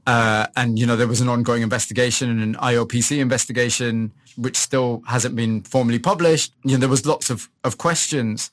Uh, 0.06 0.46
and, 0.56 0.78
you 0.78 0.86
know, 0.86 0.96
there 0.96 1.06
was 1.06 1.20
an 1.20 1.28
ongoing 1.28 1.62
investigation 1.62 2.30
and 2.30 2.42
an 2.42 2.54
IOPC 2.60 3.18
investigation, 3.18 4.10
which 4.36 4.56
still 4.56 5.02
hasn't 5.06 5.36
been 5.36 5.62
formally 5.62 5.98
published. 5.98 6.52
You 6.64 6.72
know, 6.72 6.78
there 6.78 6.88
was 6.88 7.06
lots 7.06 7.30
of, 7.30 7.48
of 7.62 7.78
questions. 7.78 8.50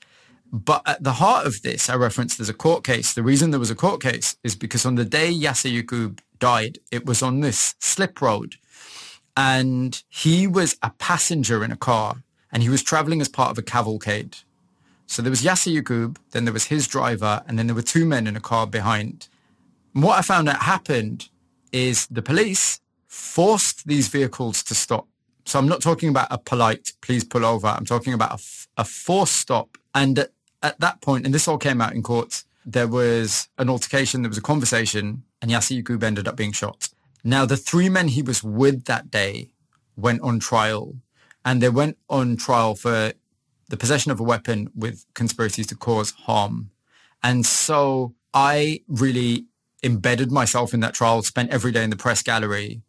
But 0.52 0.82
at 0.86 1.04
the 1.04 1.14
heart 1.14 1.46
of 1.46 1.62
this, 1.62 1.90
I 1.90 1.96
referenced 1.96 2.38
there's 2.38 2.48
a 2.48 2.54
court 2.54 2.84
case. 2.84 3.14
The 3.14 3.24
reason 3.24 3.52
there 3.52 3.60
was 3.60 3.72
a 3.72 3.76
court 3.76 4.02
case 4.02 4.38
is 4.44 4.56
because 4.56 4.86
on 4.86 4.96
the 4.96 5.04
day 5.04 5.34
Yaqub 5.34 6.20
died, 6.40 6.80
it 6.92 7.06
was 7.06 7.22
on 7.22 7.42
this 7.42 7.76
slip 7.80 8.22
road. 8.22 8.56
And 9.36 10.02
he 10.10 10.48
was 10.48 10.78
a 10.82 10.90
passenger 10.92 11.64
in 11.64 11.72
a 11.72 11.78
car 11.78 12.24
and 12.52 12.64
he 12.64 12.70
was 12.70 12.82
traveling 12.82 13.22
as 13.22 13.30
part 13.30 13.52
of 13.52 13.58
a 13.58 13.62
cavalcade. 13.62 14.38
So 15.06 15.22
there 15.22 15.30
was 15.30 15.44
Yassar 15.44 15.82
Yaqub, 15.82 16.18
then 16.32 16.46
there 16.46 16.54
was 16.54 16.66
his 16.66 16.88
driver, 16.88 17.42
and 17.48 17.58
then 17.58 17.68
there 17.68 17.76
were 17.76 17.82
two 17.82 18.06
men 18.06 18.28
in 18.28 18.36
a 18.36 18.42
car 18.42 18.68
behind. 18.68 19.30
And 19.94 20.04
what 20.04 20.18
I 20.18 20.22
found 20.22 20.50
out 20.50 20.64
happened 20.64 21.30
is 21.72 22.08
the 22.08 22.22
police 22.22 22.82
forced 23.08 23.88
these 23.88 24.10
vehicles 24.10 24.64
to 24.64 24.76
stop. 24.76 25.08
So 25.46 25.58
I'm 25.58 25.68
not 25.68 25.82
talking 25.82 26.10
about 26.10 26.28
a 26.30 26.38
polite, 26.38 26.92
please 27.02 27.24
pull 27.24 27.46
over. 27.46 27.68
I'm 27.68 27.86
talking 27.86 28.14
about 28.14 28.40
a, 28.40 28.82
a 28.82 28.84
forced 28.84 29.38
stop. 29.38 29.78
And 29.96 30.20
at, 30.20 30.32
at 30.62 30.80
that 30.82 31.02
point, 31.02 31.26
and 31.26 31.34
this 31.34 31.48
all 31.48 31.58
came 31.58 31.80
out 31.80 31.94
in 31.94 32.04
court, 32.04 32.44
there 32.68 32.88
was 32.88 33.48
an 33.58 33.70
altercation, 33.70 34.22
there 34.22 34.30
was 34.30 34.38
a 34.38 34.42
conversation, 34.42 35.24
and 35.42 35.50
Yaqub 35.50 36.04
ended 36.04 36.28
up 36.28 36.36
being 36.36 36.52
shot. 36.52 36.90
Now, 37.24 37.46
the 37.46 37.56
three 37.56 37.88
men 37.88 38.10
he 38.10 38.22
was 38.22 38.44
with 38.44 38.86
that 38.86 39.10
day 39.10 39.52
went 39.96 40.22
on 40.22 40.40
trial, 40.40 40.98
and 41.46 41.62
they 41.64 41.70
went 41.70 41.98
on 42.10 42.36
trial 42.36 42.76
for 42.76 43.14
the 43.70 43.78
possession 43.78 44.12
of 44.12 44.20
a 44.20 44.24
weapon 44.24 44.70
with 44.76 45.06
conspiracies 45.14 45.68
to 45.68 45.76
cause 45.76 46.12
harm. 46.12 46.72
And 47.24 47.46
so 47.46 48.14
I 48.34 48.82
really 48.88 49.46
embedded 49.82 50.30
myself 50.30 50.74
in 50.74 50.82
that 50.82 50.94
trial, 50.94 51.22
spent 51.22 51.52
every 51.52 51.72
day 51.72 51.86
in 51.86 51.90
the 51.90 51.96
press 51.96 52.22
gallery 52.22 52.82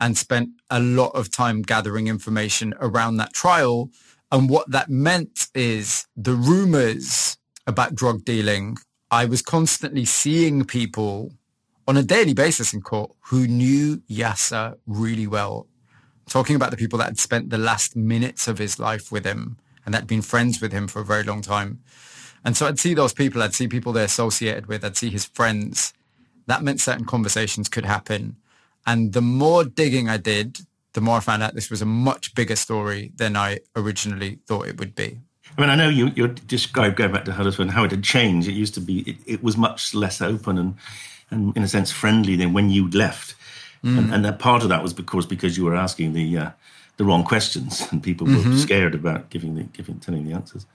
and 0.00 0.16
spent 0.16 0.50
a 0.70 0.78
lot 0.78 1.10
of 1.10 1.30
time 1.30 1.62
gathering 1.62 2.06
information 2.06 2.72
around 2.80 3.16
that 3.16 3.32
trial. 3.32 3.90
And 4.30 4.48
what 4.48 4.70
that 4.70 4.88
meant 4.88 5.48
is 5.54 6.06
the 6.16 6.34
rumors 6.34 7.36
about 7.66 7.94
drug 7.94 8.24
dealing, 8.24 8.76
I 9.10 9.24
was 9.24 9.40
constantly 9.40 10.04
seeing 10.04 10.64
people 10.64 11.32
on 11.86 11.96
a 11.96 12.02
daily 12.02 12.34
basis 12.34 12.74
in 12.74 12.82
court 12.82 13.12
who 13.28 13.46
knew 13.46 14.02
Yassar 14.10 14.76
really 14.86 15.26
well. 15.26 15.66
Talking 16.28 16.56
about 16.56 16.70
the 16.70 16.76
people 16.76 16.98
that 16.98 17.06
had 17.06 17.18
spent 17.18 17.48
the 17.48 17.56
last 17.56 17.96
minutes 17.96 18.48
of 18.48 18.58
his 18.58 18.78
life 18.78 19.10
with 19.10 19.24
him 19.24 19.56
and 19.86 19.94
that 19.94 20.00
had 20.00 20.06
been 20.06 20.20
friends 20.20 20.60
with 20.60 20.72
him 20.72 20.86
for 20.86 21.00
a 21.00 21.04
very 21.06 21.22
long 21.22 21.40
time. 21.40 21.80
And 22.44 22.54
so 22.54 22.66
I'd 22.66 22.78
see 22.78 22.92
those 22.92 23.14
people, 23.14 23.42
I'd 23.42 23.54
see 23.54 23.66
people 23.66 23.94
they're 23.94 24.04
associated 24.04 24.66
with, 24.66 24.84
I'd 24.84 24.98
see 24.98 25.08
his 25.08 25.24
friends. 25.24 25.94
That 26.46 26.62
meant 26.62 26.80
certain 26.80 27.06
conversations 27.06 27.70
could 27.70 27.86
happen. 27.86 28.36
And 28.86 29.14
the 29.14 29.22
more 29.22 29.64
digging 29.64 30.10
I 30.10 30.18
did, 30.18 30.58
the 30.92 31.00
more 31.00 31.16
I 31.16 31.20
found 31.20 31.42
out 31.42 31.54
this 31.54 31.70
was 31.70 31.80
a 31.80 31.86
much 31.86 32.34
bigger 32.34 32.56
story 32.56 33.12
than 33.16 33.36
I 33.36 33.60
originally 33.74 34.40
thought 34.46 34.68
it 34.68 34.78
would 34.78 34.94
be. 34.94 35.20
I 35.56 35.60
mean, 35.60 35.70
I 35.70 35.74
know 35.74 35.88
you, 35.88 36.12
you 36.14 36.28
described 36.28 36.96
going 36.96 37.12
back 37.12 37.24
to 37.24 37.32
Huddersfield 37.32 37.68
and 37.68 37.74
how 37.74 37.84
it 37.84 37.90
had 37.90 38.04
changed. 38.04 38.48
It 38.48 38.52
used 38.52 38.74
to 38.74 38.80
be, 38.80 39.00
it, 39.00 39.16
it 39.26 39.42
was 39.42 39.56
much 39.56 39.94
less 39.94 40.20
open 40.20 40.58
and, 40.58 40.74
and 41.30 41.56
in 41.56 41.62
a 41.62 41.68
sense 41.68 41.90
friendly 41.90 42.36
than 42.36 42.52
when 42.52 42.70
you 42.70 42.88
left. 42.90 43.34
Mm. 43.84 43.98
And, 43.98 44.14
and 44.14 44.24
that 44.24 44.38
part 44.38 44.62
of 44.62 44.68
that 44.68 44.82
was 44.82 44.92
because 44.92 45.26
because 45.26 45.56
you 45.56 45.64
were 45.64 45.76
asking 45.76 46.12
the 46.12 46.38
uh, 46.38 46.50
the 46.96 47.04
wrong 47.04 47.24
questions, 47.24 47.86
and 47.92 48.02
people 48.02 48.26
were 48.26 48.34
mm-hmm. 48.34 48.56
scared 48.56 48.94
about 48.94 49.30
giving 49.30 49.54
the 49.54 49.64
giving 49.64 50.00
telling 50.00 50.26
the 50.26 50.32
answers. 50.32 50.66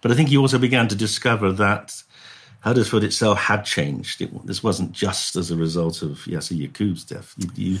But 0.00 0.12
I 0.12 0.14
think 0.14 0.30
you 0.30 0.40
also 0.40 0.58
began 0.58 0.88
to 0.88 0.94
discover 0.94 1.50
that 1.52 2.02
Huddersfield 2.60 3.04
itself 3.04 3.38
had 3.38 3.64
changed. 3.64 4.20
It, 4.20 4.46
this 4.46 4.62
wasn't 4.62 4.92
just 4.92 5.36
as 5.36 5.50
a 5.50 5.56
result 5.56 6.02
of 6.02 6.18
Yassar 6.26 6.58
Yaqub's 6.58 7.04
death. 7.04 7.34
You, 7.38 7.50
you, 7.54 7.78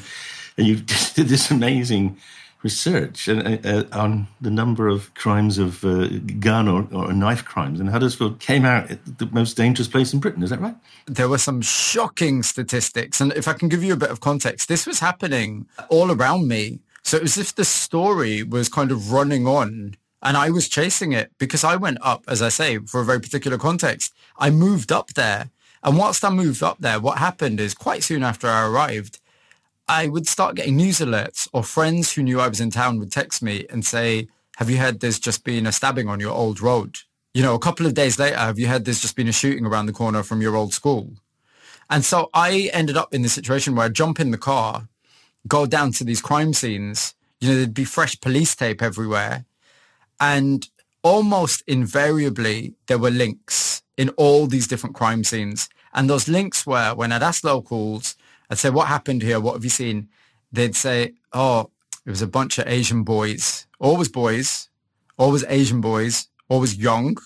and 0.56 0.66
you 0.66 0.76
did 1.14 1.28
this 1.28 1.50
amazing 1.50 2.16
research 2.64 3.28
uh, 3.28 3.58
uh, 3.64 3.84
on 3.92 4.26
the 4.40 4.50
number 4.50 4.88
of 4.88 5.14
crimes 5.14 5.58
of 5.58 5.84
uh, 5.84 6.08
gun 6.40 6.66
or, 6.66 6.88
or, 6.92 7.12
knife 7.12 7.44
crimes, 7.44 7.78
and 7.78 7.90
Huddersfield 7.90 8.40
came 8.40 8.64
out 8.64 8.88
the 8.88 9.26
most 9.30 9.56
dangerous 9.56 9.86
place 9.86 10.12
in 10.12 10.18
Britain. 10.18 10.42
Is 10.42 10.50
that 10.50 10.60
right? 10.60 10.74
There 11.06 11.28
were 11.28 11.38
some 11.38 11.60
shocking 11.62 12.42
statistics, 12.42 13.20
and 13.20 13.32
if 13.34 13.46
I 13.46 13.52
can 13.52 13.68
give 13.68 13.84
you 13.84 13.92
a 13.92 13.96
bit 13.96 14.10
of 14.10 14.18
context, 14.20 14.68
this 14.68 14.86
was 14.86 14.98
happening 14.98 15.66
all 15.88 16.10
around 16.10 16.48
me 16.48 16.80
so 17.04 17.18
it 17.18 17.22
was 17.22 17.36
as 17.36 17.48
if 17.48 17.54
the 17.54 17.66
story 17.66 18.42
was 18.42 18.70
kind 18.70 18.90
of 18.90 19.12
running 19.12 19.46
on 19.46 19.96
and 20.22 20.36
I 20.38 20.48
was 20.48 20.70
chasing 20.70 21.12
it 21.12 21.30
because 21.38 21.62
I 21.62 21.76
went 21.76 21.98
up, 22.00 22.24
as 22.26 22.40
I 22.40 22.48
say, 22.48 22.78
for 22.78 23.02
a 23.02 23.04
very 23.04 23.20
particular 23.20 23.58
context. 23.58 24.14
I 24.38 24.48
moved 24.48 24.90
up 24.90 25.08
there. 25.12 25.50
And 25.82 25.98
whilst 25.98 26.24
I 26.24 26.30
moved 26.30 26.62
up 26.62 26.78
there, 26.80 26.98
what 26.98 27.18
happened 27.18 27.60
is 27.60 27.74
quite 27.74 28.02
soon 28.02 28.22
after 28.22 28.48
I 28.48 28.66
arrived, 28.66 29.20
I 29.88 30.08
would 30.08 30.26
start 30.26 30.56
getting 30.56 30.76
news 30.76 30.98
alerts 30.98 31.48
or 31.52 31.62
friends 31.62 32.12
who 32.12 32.22
knew 32.22 32.40
I 32.40 32.48
was 32.48 32.60
in 32.60 32.70
town 32.70 32.98
would 32.98 33.12
text 33.12 33.42
me 33.42 33.66
and 33.70 33.84
say, 33.84 34.28
have 34.56 34.70
you 34.70 34.78
heard 34.78 35.00
there's 35.00 35.18
just 35.18 35.44
been 35.44 35.66
a 35.66 35.72
stabbing 35.72 36.08
on 36.08 36.20
your 36.20 36.32
old 36.32 36.60
road? 36.60 36.98
You 37.34 37.42
know, 37.42 37.54
a 37.54 37.58
couple 37.58 37.84
of 37.84 37.94
days 37.94 38.18
later, 38.18 38.36
have 38.36 38.58
you 38.58 38.68
heard 38.68 38.84
there's 38.84 39.00
just 39.00 39.16
been 39.16 39.28
a 39.28 39.32
shooting 39.32 39.66
around 39.66 39.86
the 39.86 39.92
corner 39.92 40.22
from 40.22 40.40
your 40.40 40.56
old 40.56 40.72
school? 40.72 41.12
And 41.90 42.04
so 42.04 42.30
I 42.32 42.70
ended 42.72 42.96
up 42.96 43.12
in 43.12 43.22
the 43.22 43.28
situation 43.28 43.74
where 43.74 43.86
I 43.86 43.90
jump 43.90 44.20
in 44.20 44.30
the 44.30 44.38
car 44.38 44.88
go 45.46 45.66
down 45.66 45.92
to 45.92 46.04
these 46.04 46.22
crime 46.22 46.52
scenes, 46.52 47.14
you 47.40 47.48
know, 47.48 47.56
there'd 47.56 47.74
be 47.74 47.84
fresh 47.84 48.18
police 48.20 48.54
tape 48.54 48.82
everywhere. 48.82 49.44
And 50.20 50.66
almost 51.02 51.62
invariably, 51.66 52.74
there 52.86 52.98
were 52.98 53.10
links 53.10 53.82
in 53.96 54.08
all 54.10 54.46
these 54.46 54.66
different 54.66 54.94
crime 54.94 55.24
scenes. 55.24 55.68
And 55.92 56.08
those 56.08 56.28
links 56.28 56.66
were, 56.66 56.94
when 56.94 57.12
I'd 57.12 57.22
ask 57.22 57.44
locals, 57.44 58.16
I'd 58.50 58.58
say, 58.58 58.70
what 58.70 58.88
happened 58.88 59.22
here? 59.22 59.40
What 59.40 59.54
have 59.54 59.64
you 59.64 59.70
seen? 59.70 60.08
They'd 60.52 60.76
say, 60.76 61.14
oh, 61.32 61.70
it 62.06 62.10
was 62.10 62.22
a 62.22 62.26
bunch 62.26 62.58
of 62.58 62.68
Asian 62.68 63.02
boys, 63.02 63.66
always 63.78 64.08
boys, 64.08 64.68
always 65.16 65.44
Asian 65.48 65.80
boys, 65.80 66.28
always 66.48 66.76
young. 66.76 67.16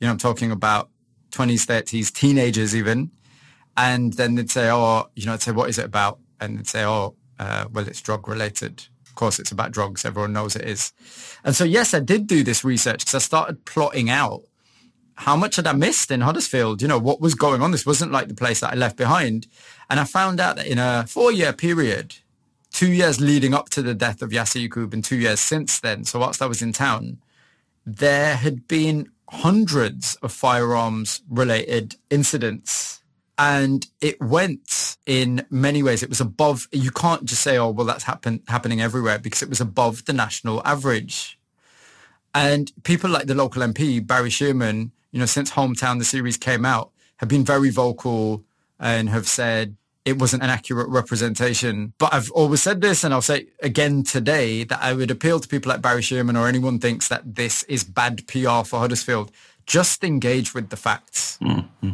You 0.00 0.06
know, 0.06 0.12
I'm 0.12 0.18
talking 0.18 0.52
about 0.52 0.90
20s, 1.32 1.66
30s, 1.66 2.12
teenagers 2.12 2.74
even. 2.74 3.10
And 3.76 4.12
then 4.14 4.36
they'd 4.36 4.50
say, 4.50 4.70
oh, 4.70 5.10
you 5.14 5.26
know, 5.26 5.34
I'd 5.34 5.42
say, 5.42 5.52
what 5.52 5.68
is 5.68 5.78
it 5.78 5.84
about? 5.84 6.18
And 6.40 6.58
they'd 6.58 6.66
say, 6.66 6.84
oh, 6.84 7.16
uh, 7.38 7.66
well, 7.72 7.86
it's 7.86 8.00
drug 8.00 8.28
related. 8.28 8.84
Of 9.06 9.14
course, 9.14 9.38
it's 9.38 9.52
about 9.52 9.72
drugs. 9.72 10.04
Everyone 10.04 10.32
knows 10.32 10.56
it 10.56 10.64
is. 10.64 10.92
And 11.44 11.54
so, 11.54 11.64
yes, 11.64 11.92
I 11.92 12.00
did 12.00 12.26
do 12.26 12.42
this 12.42 12.64
research 12.64 13.00
because 13.00 13.14
I 13.14 13.18
started 13.18 13.64
plotting 13.64 14.08
out 14.08 14.42
how 15.16 15.36
much 15.36 15.56
had 15.56 15.66
I 15.66 15.72
missed 15.72 16.10
in 16.10 16.20
Huddersfield? 16.20 16.82
You 16.82 16.88
know, 16.88 16.98
what 16.98 17.20
was 17.20 17.34
going 17.34 17.62
on? 17.62 17.70
This 17.70 17.86
wasn't 17.86 18.12
like 18.12 18.28
the 18.28 18.34
place 18.34 18.60
that 18.60 18.72
I 18.72 18.76
left 18.76 18.96
behind. 18.96 19.46
And 19.90 19.98
I 19.98 20.04
found 20.04 20.40
out 20.40 20.56
that 20.56 20.66
in 20.66 20.78
a 20.78 21.06
four-year 21.06 21.52
period, 21.52 22.16
two 22.70 22.92
years 22.92 23.20
leading 23.20 23.54
up 23.54 23.70
to 23.70 23.82
the 23.82 23.94
death 23.94 24.22
of 24.22 24.30
Yassar 24.30 24.68
Yaqub 24.68 24.92
and 24.92 25.04
two 25.04 25.16
years 25.16 25.40
since 25.40 25.80
then, 25.80 26.04
so 26.04 26.18
whilst 26.18 26.42
I 26.42 26.46
was 26.46 26.62
in 26.62 26.72
town, 26.72 27.18
there 27.84 28.36
had 28.36 28.68
been 28.68 29.10
hundreds 29.28 30.16
of 30.16 30.32
firearms 30.32 31.22
related 31.28 31.96
incidents 32.10 33.02
and 33.38 33.86
it 34.00 34.20
went 34.20 34.96
in 35.06 35.46
many 35.50 35.82
ways. 35.82 36.02
It 36.02 36.08
was 36.08 36.20
above. 36.20 36.68
You 36.72 36.90
can't 36.90 37.24
just 37.24 37.42
say, 37.42 37.58
"Oh, 37.58 37.70
well, 37.70 37.86
that's 37.86 38.04
happen, 38.04 38.42
happening 38.48 38.80
everywhere," 38.80 39.18
because 39.18 39.42
it 39.42 39.50
was 39.50 39.60
above 39.60 40.06
the 40.06 40.12
national 40.12 40.62
average. 40.64 41.38
And 42.34 42.72
people 42.82 43.10
like 43.10 43.26
the 43.26 43.34
local 43.34 43.62
MP 43.62 44.00
Barry 44.00 44.30
Sheerman, 44.30 44.90
you 45.16 45.20
know, 45.20 45.24
since 45.24 45.52
Hometown 45.52 45.98
the 45.98 46.04
series 46.04 46.36
came 46.36 46.66
out, 46.66 46.90
have 47.16 47.30
been 47.30 47.42
very 47.42 47.70
vocal 47.70 48.44
and 48.78 49.08
have 49.08 49.26
said 49.26 49.74
it 50.04 50.18
wasn't 50.18 50.42
an 50.42 50.50
accurate 50.50 50.90
representation. 50.90 51.94
But 51.96 52.12
I've 52.12 52.30
always 52.32 52.60
said 52.60 52.82
this, 52.82 53.02
and 53.02 53.14
I'll 53.14 53.22
say 53.22 53.46
again 53.62 54.02
today 54.02 54.64
that 54.64 54.78
I 54.82 54.92
would 54.92 55.10
appeal 55.10 55.40
to 55.40 55.48
people 55.48 55.72
like 55.72 55.80
Barry 55.80 56.02
Sheerman 56.02 56.38
or 56.38 56.46
anyone 56.46 56.78
thinks 56.78 57.08
that 57.08 57.34
this 57.34 57.62
is 57.62 57.82
bad 57.82 58.26
PR 58.26 58.62
for 58.62 58.78
Huddersfield. 58.78 59.32
Just 59.64 60.04
engage 60.04 60.52
with 60.52 60.68
the 60.68 60.76
facts. 60.76 61.38
Mm-hmm. 61.40 61.92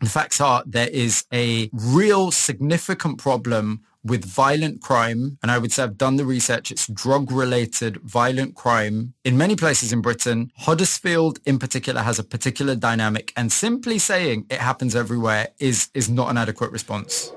The 0.00 0.10
facts 0.10 0.40
are 0.40 0.64
there 0.66 0.88
is 0.88 1.24
a 1.32 1.70
real 1.72 2.32
significant 2.32 3.18
problem 3.18 3.82
with 4.08 4.24
violent 4.24 4.80
crime. 4.80 5.38
And 5.42 5.50
I 5.50 5.58
would 5.58 5.72
say 5.72 5.82
I've 5.82 5.98
done 5.98 6.16
the 6.16 6.24
research. 6.24 6.70
It's 6.70 6.86
drug 6.86 7.30
related 7.30 7.98
violent 7.98 8.54
crime 8.54 9.14
in 9.24 9.36
many 9.36 9.56
places 9.56 9.92
in 9.92 10.00
Britain. 10.00 10.50
Huddersfield 10.56 11.38
in 11.44 11.58
particular 11.58 12.02
has 12.02 12.18
a 12.18 12.24
particular 12.24 12.74
dynamic 12.74 13.32
and 13.36 13.52
simply 13.52 13.98
saying 13.98 14.46
it 14.50 14.60
happens 14.60 14.96
everywhere 14.96 15.48
is, 15.58 15.88
is 15.94 16.08
not 16.08 16.30
an 16.30 16.38
adequate 16.38 16.72
response. 16.72 17.30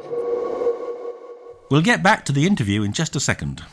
We'll 1.70 1.84
get 1.84 2.02
back 2.02 2.26
to 2.26 2.32
the 2.32 2.48
interview 2.48 2.82
in 2.82 2.94
just 2.94 3.16
a 3.16 3.20
second. 3.20 3.64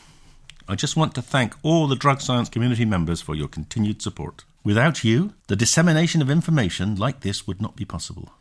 I 0.69 0.75
just 0.75 0.97
want 0.97 1.15
to 1.15 1.23
thank 1.23 1.55
all 1.63 1.87
the 1.87 1.97
drug 1.97 2.21
science 2.21 2.51
community 2.51 2.85
members 2.85 3.23
for 3.23 3.35
your 3.35 3.49
continued 3.49 4.03
support. 4.03 4.45
Without 4.63 5.03
you, 5.03 5.33
the 5.47 5.57
dissemination 5.57 6.21
of 6.21 6.29
information 6.29 6.97
like 6.97 7.21
this 7.21 7.47
would 7.47 7.63
not 7.63 7.75
be 7.75 7.87
possible. 7.87 8.33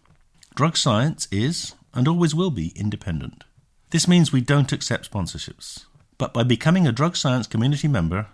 Drug 0.55 0.75
science 0.75 1.27
is, 1.31 1.75
and 1.93 2.05
always 2.05 2.35
will 2.35 2.51
be, 2.51 2.73
independent. 2.75 3.44
This 3.91 4.07
means 4.07 4.31
we 4.31 4.41
don't 4.41 4.71
accept 4.71 5.09
sponsorships. 5.09 5.85
But 6.17 6.33
by 6.33 6.43
becoming 6.43 6.87
a 6.87 6.91
drug 6.91 7.15
science 7.15 7.47
community 7.47 7.87
member, 7.87 8.27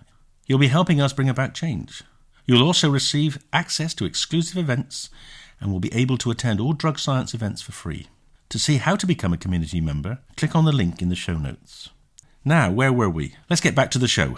you'll 0.46 0.60
be 0.60 0.68
helping 0.68 1.02
us 1.02 1.14
bring 1.14 1.30
about 1.30 1.54
change. 1.54 2.04
You'll 2.46 2.64
also 2.64 2.90
receive 2.90 3.44
access 3.54 3.94
to 3.96 4.06
exclusive 4.06 4.58
events 4.58 5.10
and 5.60 5.72
will 5.72 5.80
be 5.80 5.94
able 5.94 6.18
to 6.20 6.32
attend 6.32 6.60
all 6.60 6.74
drug 6.74 7.00
science 7.00 7.34
events 7.34 7.62
for 7.62 7.72
free. 7.72 8.08
To 8.50 8.60
see 8.60 8.78
how 8.78 8.96
to 8.96 9.08
become 9.08 9.34
a 9.34 9.38
community 9.38 9.80
member, 9.80 10.20
click 10.36 10.56
on 10.56 10.66
the 10.66 10.72
link 10.72 11.02
in 11.02 11.10
the 11.10 11.16
show 11.16 11.38
notes. 11.38 11.90
Now, 12.44 12.72
where 12.72 12.92
were 12.92 13.10
we? 13.10 13.36
Let's 13.50 13.62
get 13.62 13.76
back 13.76 13.92
to 13.92 14.00
the 14.00 14.08
show. 14.08 14.38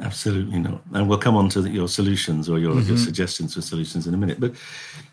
Absolutely 0.00 0.58
not. 0.58 0.82
And 0.92 1.08
we'll 1.08 1.18
come 1.18 1.36
on 1.36 1.48
to 1.50 1.62
the, 1.62 1.70
your 1.70 1.88
solutions 1.88 2.48
or 2.48 2.58
your, 2.58 2.74
mm-hmm. 2.74 2.88
your, 2.88 2.98
suggestions 2.98 3.54
for 3.54 3.62
solutions 3.62 4.06
in 4.06 4.14
a 4.14 4.16
minute. 4.16 4.40
But 4.40 4.54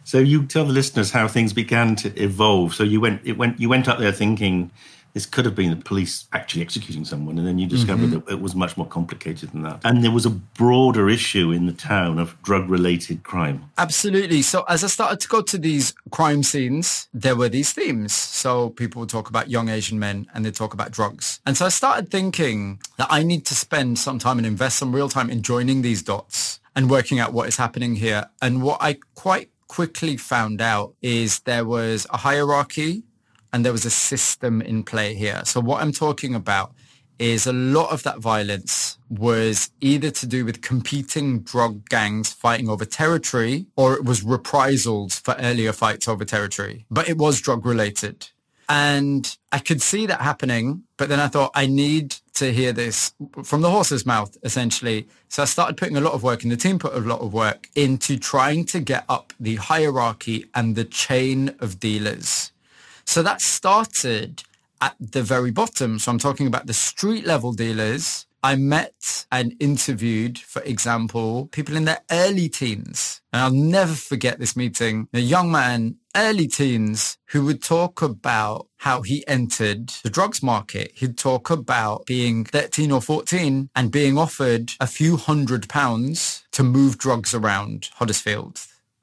so 0.04 0.18
you 0.18 0.46
tell 0.46 0.66
the 0.66 0.74
listeners 0.74 1.12
how 1.12 1.28
things 1.28 1.54
began 1.54 1.96
to 1.98 2.10
evolve. 2.22 2.74
So 2.74 2.84
you 2.84 3.00
went, 3.00 3.22
it 3.24 3.38
went, 3.38 3.60
you 3.60 3.70
went 3.70 3.88
up 3.88 4.00
there 4.00 4.12
thinking 4.12 4.72
this 5.14 5.26
could 5.26 5.46
have 5.46 5.56
been 5.56 5.70
the 5.70 5.76
police 5.76 6.26
actually 6.34 6.62
executing 6.62 7.06
someone, 7.06 7.38
and 7.38 7.48
then 7.48 7.60
you 7.60 7.68
discover 7.68 8.04
mm-hmm. 8.04 8.20
that 8.26 8.34
it 8.34 8.42
was 8.42 8.56
much 8.56 8.78
more 8.78 8.88
complicated 8.88 9.52
than 9.52 9.64
that. 9.64 9.82
And 9.84 10.04
there 10.04 10.12
was 10.12 10.26
a 10.26 10.30
broader 10.30 11.10
issue 11.10 11.52
in 11.52 11.66
the 11.66 11.74
town 11.74 12.20
of 12.20 12.42
drug-related 12.44 13.24
crime. 13.24 13.66
Absolutely. 13.78 14.42
So 14.42 14.64
as 14.68 14.84
I 14.84 14.88
started 14.88 15.20
to 15.22 15.28
go 15.28 15.42
to 15.42 15.58
these 15.58 15.94
crime 16.12 16.44
scenes, 16.44 17.08
there 17.14 17.36
were 17.36 17.50
these 17.50 17.74
themes. 17.74 18.14
So 18.14 18.70
people 18.70 19.02
would 19.02 19.10
talk 19.10 19.30
about 19.30 19.50
young 19.50 19.70
Asian 19.70 20.00
men, 20.00 20.28
and 20.34 20.46
they 20.46 20.52
talk 20.52 20.74
about 20.74 20.92
drugs. 20.92 21.40
And 21.46 21.58
so 21.58 21.66
I 21.66 21.70
started 21.70 22.10
thinking 22.10 22.80
that 22.98 23.08
I 23.10 23.24
need 23.24 23.46
to 23.48 23.56
spend 23.56 24.00
some 24.00 24.20
time 24.20 24.38
and 24.38 24.48
invest 24.48 24.78
some 24.78 24.96
real 24.96 25.10
time 25.10 25.30
in 25.30 25.42
joining 25.42 25.82
these 25.82 26.02
dots 26.02 26.60
and 26.76 26.90
working 26.90 27.20
out 27.20 27.34
what 27.34 27.48
is 27.48 27.58
happening 27.58 27.96
here. 27.96 28.30
And 28.42 28.64
what 28.64 28.82
I 28.82 28.98
quite 29.16 29.50
quickly 29.68 30.18
found 30.18 30.62
out 30.62 30.94
is 31.02 31.40
there 31.42 31.66
was 31.66 32.06
a 32.10 32.18
hierarchy 32.18 33.04
and 33.54 33.66
there 33.66 33.72
was 33.72 33.86
a 33.86 33.90
system 33.90 34.62
in 34.62 34.84
play 34.84 35.14
here. 35.14 35.42
So 35.46 35.60
what 35.60 35.82
I'm 35.82 35.92
talking 35.92 36.36
about 36.36 36.74
is 37.20 37.46
a 37.46 37.54
lot 37.54 37.92
of 37.92 38.02
that 38.04 38.18
violence 38.18 38.98
was 39.10 39.70
either 39.80 40.10
to 40.10 40.26
do 40.26 40.44
with 40.44 40.62
competing 40.62 41.42
drug 41.42 41.88
gangs 41.88 42.34
fighting 42.34 42.68
over 42.68 42.84
territory 42.84 43.68
or 43.76 43.94
it 43.94 44.04
was 44.04 44.24
reprisals 44.24 45.20
for 45.20 45.36
earlier 45.38 45.72
fights 45.72 46.08
over 46.08 46.26
territory. 46.26 46.86
But 46.90 47.08
it 47.08 47.18
was 47.18 47.40
drug 47.40 47.64
related. 47.64 48.30
And 48.68 49.38
I 49.52 49.60
could 49.60 49.82
see 49.82 50.06
that 50.08 50.22
happening, 50.22 50.84
but 50.98 51.10
then 51.10 51.20
I 51.20 51.28
thought 51.28 51.52
I 51.54 51.68
need 51.68 52.16
to 52.36 52.54
hear 52.54 52.72
this 52.72 53.14
from 53.44 53.62
the 53.62 53.70
horse's 53.70 54.06
mouth, 54.06 54.36
essentially. 54.44 55.08
So 55.28 55.44
I 55.44 55.46
started 55.46 55.76
putting 55.76 55.98
a 55.98 56.02
lot 56.02 56.14
of 56.14 56.24
work, 56.24 56.44
and 56.44 56.52
the 56.52 56.56
team 56.56 56.80
put 56.80 56.94
a 56.94 57.00
lot 57.00 57.20
of 57.20 57.34
work 57.34 57.68
into 57.76 58.18
trying 58.18 58.64
to 58.68 58.80
get 58.80 59.04
up 59.10 59.34
the 59.42 59.58
hierarchy 59.58 60.46
and 60.56 60.78
the 60.78 60.86
chain 60.86 61.54
of 61.60 61.82
dealers 61.82 62.54
so 63.12 63.22
that 63.22 63.42
started 63.42 64.42
at 64.80 64.96
the 64.98 65.22
very 65.22 65.52
bottom. 65.52 66.00
So 66.00 66.10
I'm 66.10 66.18
talking 66.18 66.48
about 66.48 66.68
the 66.68 66.74
street 66.74 67.26
level 67.26 67.52
dealers. 67.52 68.26
I 68.42 68.56
met 68.56 69.26
and 69.34 69.54
interviewed, 69.60 70.38
for 70.40 70.62
example, 70.62 71.48
people 71.48 71.76
in 71.76 71.84
their 71.84 72.00
early 72.10 72.48
teens. 72.48 73.22
And 73.34 73.42
I'll 73.42 73.52
never 73.52 73.94
forget 73.94 74.40
this 74.40 74.56
meeting. 74.56 75.10
A 75.14 75.20
young 75.20 75.52
man, 75.52 75.98
early 76.16 76.48
teens, 76.48 77.18
who 77.32 77.44
would 77.44 77.62
talk 77.62 78.02
about 78.02 78.68
how 78.78 79.02
he 79.02 79.28
entered 79.28 79.90
the 80.04 80.10
drugs 80.10 80.42
market. 80.42 80.94
He'd 80.96 81.18
talk 81.18 81.50
about 81.50 82.06
being 82.06 82.46
13 82.46 82.94
or 82.94 83.02
14 83.02 83.70
and 83.76 83.92
being 83.92 84.18
offered 84.18 84.72
a 84.80 84.88
few 84.88 85.18
hundred 85.18 85.68
pounds 85.68 86.46
to 86.54 86.64
move 86.64 86.98
drugs 86.98 87.34
around 87.34 87.90
Huddersfield 87.96 88.62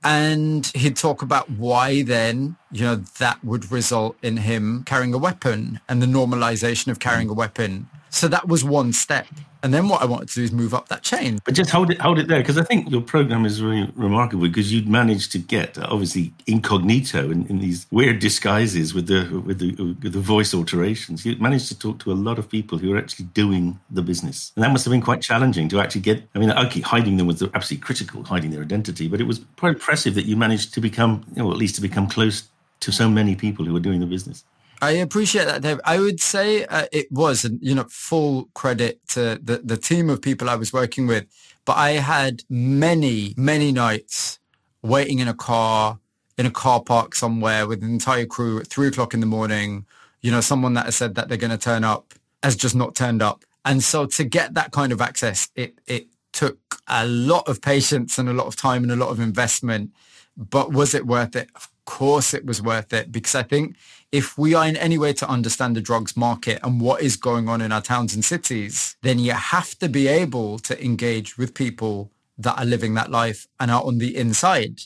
and 0.09 0.69
he'd 0.69 0.97
talk 0.97 1.21
about 1.21 1.51
why 1.51 2.03
then, 2.03 2.57
you 2.73 2.81
know, 2.81 2.97
that 2.97 3.45
would 3.45 3.71
result 3.71 4.17
in 4.23 4.39
him 4.39 4.83
carrying 4.85 5.13
a 5.13 5.19
weapon 5.19 5.81
and 5.87 6.01
the 6.01 6.07
normalization 6.07 6.89
of 6.89 6.99
carrying 6.99 7.29
a 7.29 7.35
weapon 7.35 7.91
so 8.11 8.29
that 8.29 8.49
was 8.49 8.65
one 8.65 8.93
step. 8.93 9.27
And 9.61 9.75
then 9.75 9.89
what 9.89 10.03
I 10.03 10.05
wanted 10.05 10.29
to 10.29 10.35
do 10.37 10.43
is 10.45 10.53
move 10.53 10.73
up 10.73 10.89
that 10.89 11.03
chain. 11.03 11.41
But 11.45 11.55
just 11.55 11.71
hold 11.71 11.91
it, 11.91 12.01
hold 12.01 12.21
it 12.21 12.29
there, 12.29 12.39
because 12.39 12.59
I 12.59 12.63
think 12.63 12.91
your 12.91 13.01
program 13.01 13.45
is 13.45 13.61
really 13.61 13.91
remarkable 13.97 14.43
because 14.45 14.73
you'd 14.73 14.89
managed 14.89 15.33
to 15.33 15.39
get 15.39 15.77
obviously 15.79 16.33
incognito 16.47 17.31
in, 17.31 17.45
in 17.47 17.59
these 17.59 17.87
weird 17.91 18.21
disguises 18.21 18.95
with 18.95 19.09
the 19.09 19.43
with 19.45 19.59
the 19.59 19.73
with 20.01 20.13
the 20.13 20.21
voice 20.21 20.55
alterations. 20.55 21.27
You 21.27 21.37
managed 21.39 21.67
to 21.69 21.79
talk 21.79 21.99
to 22.01 22.13
a 22.13 22.15
lot 22.15 22.39
of 22.39 22.49
people 22.49 22.79
who 22.79 22.95
are 22.95 22.99
actually 22.99 23.27
doing 23.27 23.81
the 23.91 24.03
business, 24.03 24.53
and 24.55 24.63
that 24.63 24.71
must 24.71 24.85
have 24.85 24.93
been 24.93 25.03
quite 25.03 25.23
challenging 25.23 25.69
to 25.71 25.81
actually 25.81 26.03
get. 26.03 26.23
I 26.37 26.39
mean, 26.39 26.53
okay, 26.53 26.81
hiding 26.81 27.17
them 27.17 27.27
was 27.27 27.43
absolutely 27.43 27.79
critical, 27.79 28.23
hiding 28.23 28.53
their 28.53 28.63
identity, 28.63 29.09
but 29.09 29.21
it 29.21 29.25
was 29.25 29.41
quite 29.57 29.75
impressive 29.75 30.15
that 30.15 30.27
you 30.27 30.37
managed 30.37 30.73
to 30.75 30.81
become, 30.81 31.25
you 31.35 31.43
know, 31.43 31.51
at 31.51 31.57
least 31.57 31.75
to 31.77 31.81
become 31.81 32.09
close 32.09 32.49
to 32.81 32.93
so 32.93 33.11
many 33.11 33.35
people 33.35 33.65
who 33.65 33.73
were 33.73 33.81
doing 33.81 33.99
the 33.99 34.07
business. 34.07 34.45
I 34.81 34.93
appreciate 34.93 35.47
that, 35.47 35.63
Dave. 35.63 35.81
I 35.85 35.99
would 35.99 36.21
say 36.21 36.65
uh, 36.65 36.87
it 36.93 37.11
was, 37.11 37.45
you 37.61 37.75
know, 37.75 37.87
full 37.91 38.49
credit 38.55 39.01
to 39.09 39.39
the, 39.43 39.59
the 39.65 39.77
team 39.77 40.09
of 40.09 40.23
people 40.23 40.49
I 40.49 40.55
was 40.55 40.73
working 40.73 41.07
with. 41.07 41.27
But 41.65 41.77
I 41.77 41.91
had 41.93 42.45
many, 42.49 43.35
many 43.37 43.73
nights 43.73 44.39
waiting 44.83 45.19
in 45.19 45.29
a 45.29 45.35
car, 45.35 45.99
in 46.37 46.47
a 46.47 46.51
car 46.51 46.81
park 46.81 47.15
somewhere 47.15 47.67
with 47.67 47.83
an 47.83 47.91
entire 47.91 48.25
crew 48.25 48.61
at 48.61 48.69
three 48.69 48.87
o'clock 48.89 49.15
in 49.15 49.21
the 49.21 49.27
morning. 49.27 49.85
You 50.21 50.31
know, 50.31 50.41
someone 50.41 50.75
that 50.75 50.85
has 50.85 50.97
said 50.97 51.17
that 51.17 51.29
they're 51.29 51.37
going 51.37 51.51
to 51.51 51.59
turn 51.59 51.83
up 51.83 52.15
has 52.43 52.55
just 52.55 52.77
not 52.77 52.95
turned 52.95 53.21
up. 53.21 53.45
And 53.65 53.83
so 53.83 54.07
to 54.07 54.25
get 54.25 54.55
that 54.55 54.71
kind 54.71 54.93
of 54.93 55.01
access, 55.01 55.49
it, 55.57 55.79
it 55.87 56.07
took 56.33 56.59
a 56.87 57.07
lot 57.07 57.49
of 57.49 57.61
patience 57.61 58.17
and 58.17 58.29
a 58.29 58.33
lot 58.33 58.47
of 58.47 58.57
time 58.57 58.85
and 58.85 58.93
a 58.93 58.97
lot 58.97 59.11
of 59.11 59.19
investment. 59.19 59.91
But 60.37 60.73
was 60.73 60.95
it 60.95 61.05
worth 61.05 61.35
it? 61.35 61.51
Of 61.57 61.69
course 61.89 62.35
it 62.35 62.45
was 62.45 62.61
worth 62.61 62.93
it 62.93 63.11
because 63.11 63.35
I 63.35 63.43
think 63.43 63.77
if 64.13 64.37
we 64.37 64.55
are 64.55 64.67
in 64.67 64.77
any 64.77 64.99
way 64.99 65.13
to 65.15 65.29
understand 65.29 65.75
the 65.75 65.81
drugs 65.81 66.17
market 66.17 66.61
and 66.63 66.83
what 66.83 67.01
is 67.01 67.17
going 67.17 67.49
on 67.49 67.63
in 67.63 67.73
our 67.73 67.81
towns 67.81 68.15
and 68.15 68.23
cities, 68.23 68.97
then 69.03 69.19
you 69.19 69.33
have 69.33 69.71
to 69.79 69.89
be 69.89 70.07
able 70.07 70.59
to 70.61 70.85
engage 70.85 71.39
with 71.39 71.55
people 71.55 72.13
that 72.37 72.59
are 72.59 72.67
living 72.67 72.93
that 72.95 73.11
life 73.11 73.49
and 73.59 73.71
are 73.71 73.83
on 73.83 73.97
the 73.99 74.17
inside. 74.17 74.81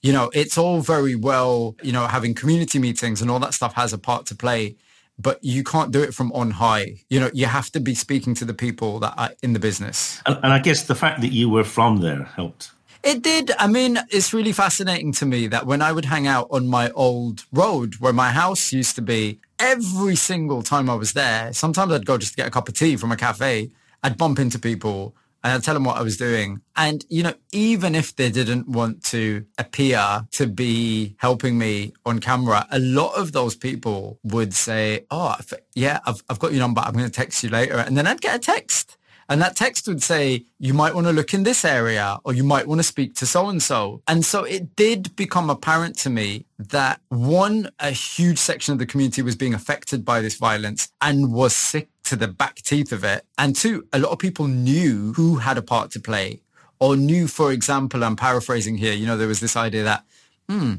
You 0.00 0.12
know, 0.12 0.30
it's 0.32 0.56
all 0.56 0.80
very 0.80 1.14
well, 1.14 1.76
you 1.82 1.92
know, 1.92 2.06
having 2.06 2.34
community 2.34 2.78
meetings 2.78 3.20
and 3.20 3.30
all 3.30 3.40
that 3.40 3.52
stuff 3.54 3.74
has 3.74 3.92
a 3.92 3.98
part 3.98 4.24
to 4.26 4.34
play, 4.34 4.76
but 5.18 5.38
you 5.42 5.62
can't 5.62 5.92
do 5.92 6.02
it 6.02 6.14
from 6.14 6.32
on 6.32 6.50
high. 6.52 6.94
You 7.10 7.20
know, 7.20 7.30
you 7.34 7.46
have 7.46 7.70
to 7.72 7.80
be 7.80 7.94
speaking 7.94 8.34
to 8.36 8.46
the 8.46 8.54
people 8.54 9.00
that 9.00 9.14
are 9.18 9.32
in 9.42 9.52
the 9.52 9.58
business. 9.58 10.22
And, 10.24 10.36
and 10.42 10.52
I 10.52 10.60
guess 10.60 10.84
the 10.84 10.94
fact 10.94 11.20
that 11.20 11.32
you 11.32 11.50
were 11.50 11.64
from 11.64 11.98
there 11.98 12.24
helped. 12.24 12.70
It 13.02 13.22
did. 13.22 13.52
I 13.58 13.68
mean, 13.68 13.98
it's 14.10 14.32
really 14.32 14.52
fascinating 14.52 15.12
to 15.12 15.26
me 15.26 15.46
that 15.48 15.66
when 15.66 15.80
I 15.80 15.92
would 15.92 16.04
hang 16.04 16.26
out 16.26 16.48
on 16.50 16.66
my 16.66 16.90
old 16.90 17.44
road 17.52 17.94
where 18.00 18.12
my 18.12 18.30
house 18.30 18.72
used 18.72 18.96
to 18.96 19.02
be, 19.02 19.40
every 19.58 20.16
single 20.16 20.62
time 20.62 20.90
I 20.90 20.94
was 20.94 21.12
there, 21.12 21.52
sometimes 21.52 21.92
I'd 21.92 22.06
go 22.06 22.18
just 22.18 22.32
to 22.32 22.36
get 22.36 22.48
a 22.48 22.50
cup 22.50 22.68
of 22.68 22.74
tea 22.74 22.96
from 22.96 23.12
a 23.12 23.16
cafe. 23.16 23.70
I'd 24.02 24.18
bump 24.18 24.38
into 24.38 24.58
people 24.58 25.14
and 25.44 25.52
I'd 25.52 25.62
tell 25.62 25.74
them 25.74 25.84
what 25.84 25.96
I 25.96 26.02
was 26.02 26.16
doing. 26.16 26.60
And, 26.76 27.04
you 27.08 27.22
know, 27.22 27.34
even 27.52 27.94
if 27.94 28.16
they 28.16 28.30
didn't 28.30 28.68
want 28.68 29.04
to 29.04 29.46
appear 29.56 30.26
to 30.32 30.46
be 30.48 31.14
helping 31.18 31.56
me 31.56 31.92
on 32.04 32.18
camera, 32.18 32.66
a 32.70 32.80
lot 32.80 33.14
of 33.14 33.30
those 33.32 33.54
people 33.54 34.18
would 34.24 34.52
say, 34.52 35.06
oh, 35.10 35.36
yeah, 35.74 36.00
I've, 36.04 36.22
I've 36.28 36.40
got 36.40 36.52
your 36.52 36.60
number. 36.60 36.80
I'm 36.80 36.92
going 36.92 37.04
to 37.04 37.10
text 37.10 37.44
you 37.44 37.50
later. 37.50 37.78
And 37.78 37.96
then 37.96 38.08
I'd 38.08 38.20
get 38.20 38.34
a 38.34 38.40
text 38.40 38.97
and 39.28 39.42
that 39.42 39.56
text 39.56 39.86
would 39.88 40.02
say, 40.02 40.46
you 40.58 40.72
might 40.72 40.94
want 40.94 41.06
to 41.06 41.12
look 41.12 41.34
in 41.34 41.42
this 41.42 41.64
area 41.64 42.18
or 42.24 42.32
you 42.32 42.44
might 42.44 42.66
want 42.66 42.78
to 42.78 42.82
speak 42.82 43.14
to 43.16 43.26
so-and-so. 43.26 44.02
And 44.08 44.24
so 44.24 44.44
it 44.44 44.74
did 44.74 45.14
become 45.16 45.50
apparent 45.50 45.98
to 45.98 46.10
me 46.10 46.46
that 46.58 47.00
one, 47.08 47.70
a 47.78 47.90
huge 47.90 48.38
section 48.38 48.72
of 48.72 48.78
the 48.78 48.86
community 48.86 49.20
was 49.20 49.36
being 49.36 49.52
affected 49.52 50.04
by 50.04 50.22
this 50.22 50.36
violence 50.36 50.90
and 51.02 51.32
was 51.32 51.54
sick 51.54 51.88
to 52.04 52.16
the 52.16 52.28
back 52.28 52.56
teeth 52.56 52.90
of 52.90 53.04
it. 53.04 53.26
And 53.36 53.54
two, 53.54 53.86
a 53.92 53.98
lot 53.98 54.12
of 54.12 54.18
people 54.18 54.46
knew 54.46 55.12
who 55.12 55.36
had 55.36 55.58
a 55.58 55.62
part 55.62 55.90
to 55.92 56.00
play 56.00 56.40
or 56.80 56.96
knew, 56.96 57.28
for 57.28 57.52
example, 57.52 58.04
I'm 58.04 58.16
paraphrasing 58.16 58.78
here, 58.78 58.94
you 58.94 59.06
know, 59.06 59.18
there 59.18 59.28
was 59.28 59.40
this 59.40 59.56
idea 59.56 59.82
that, 59.82 60.04
hmm, 60.48 60.76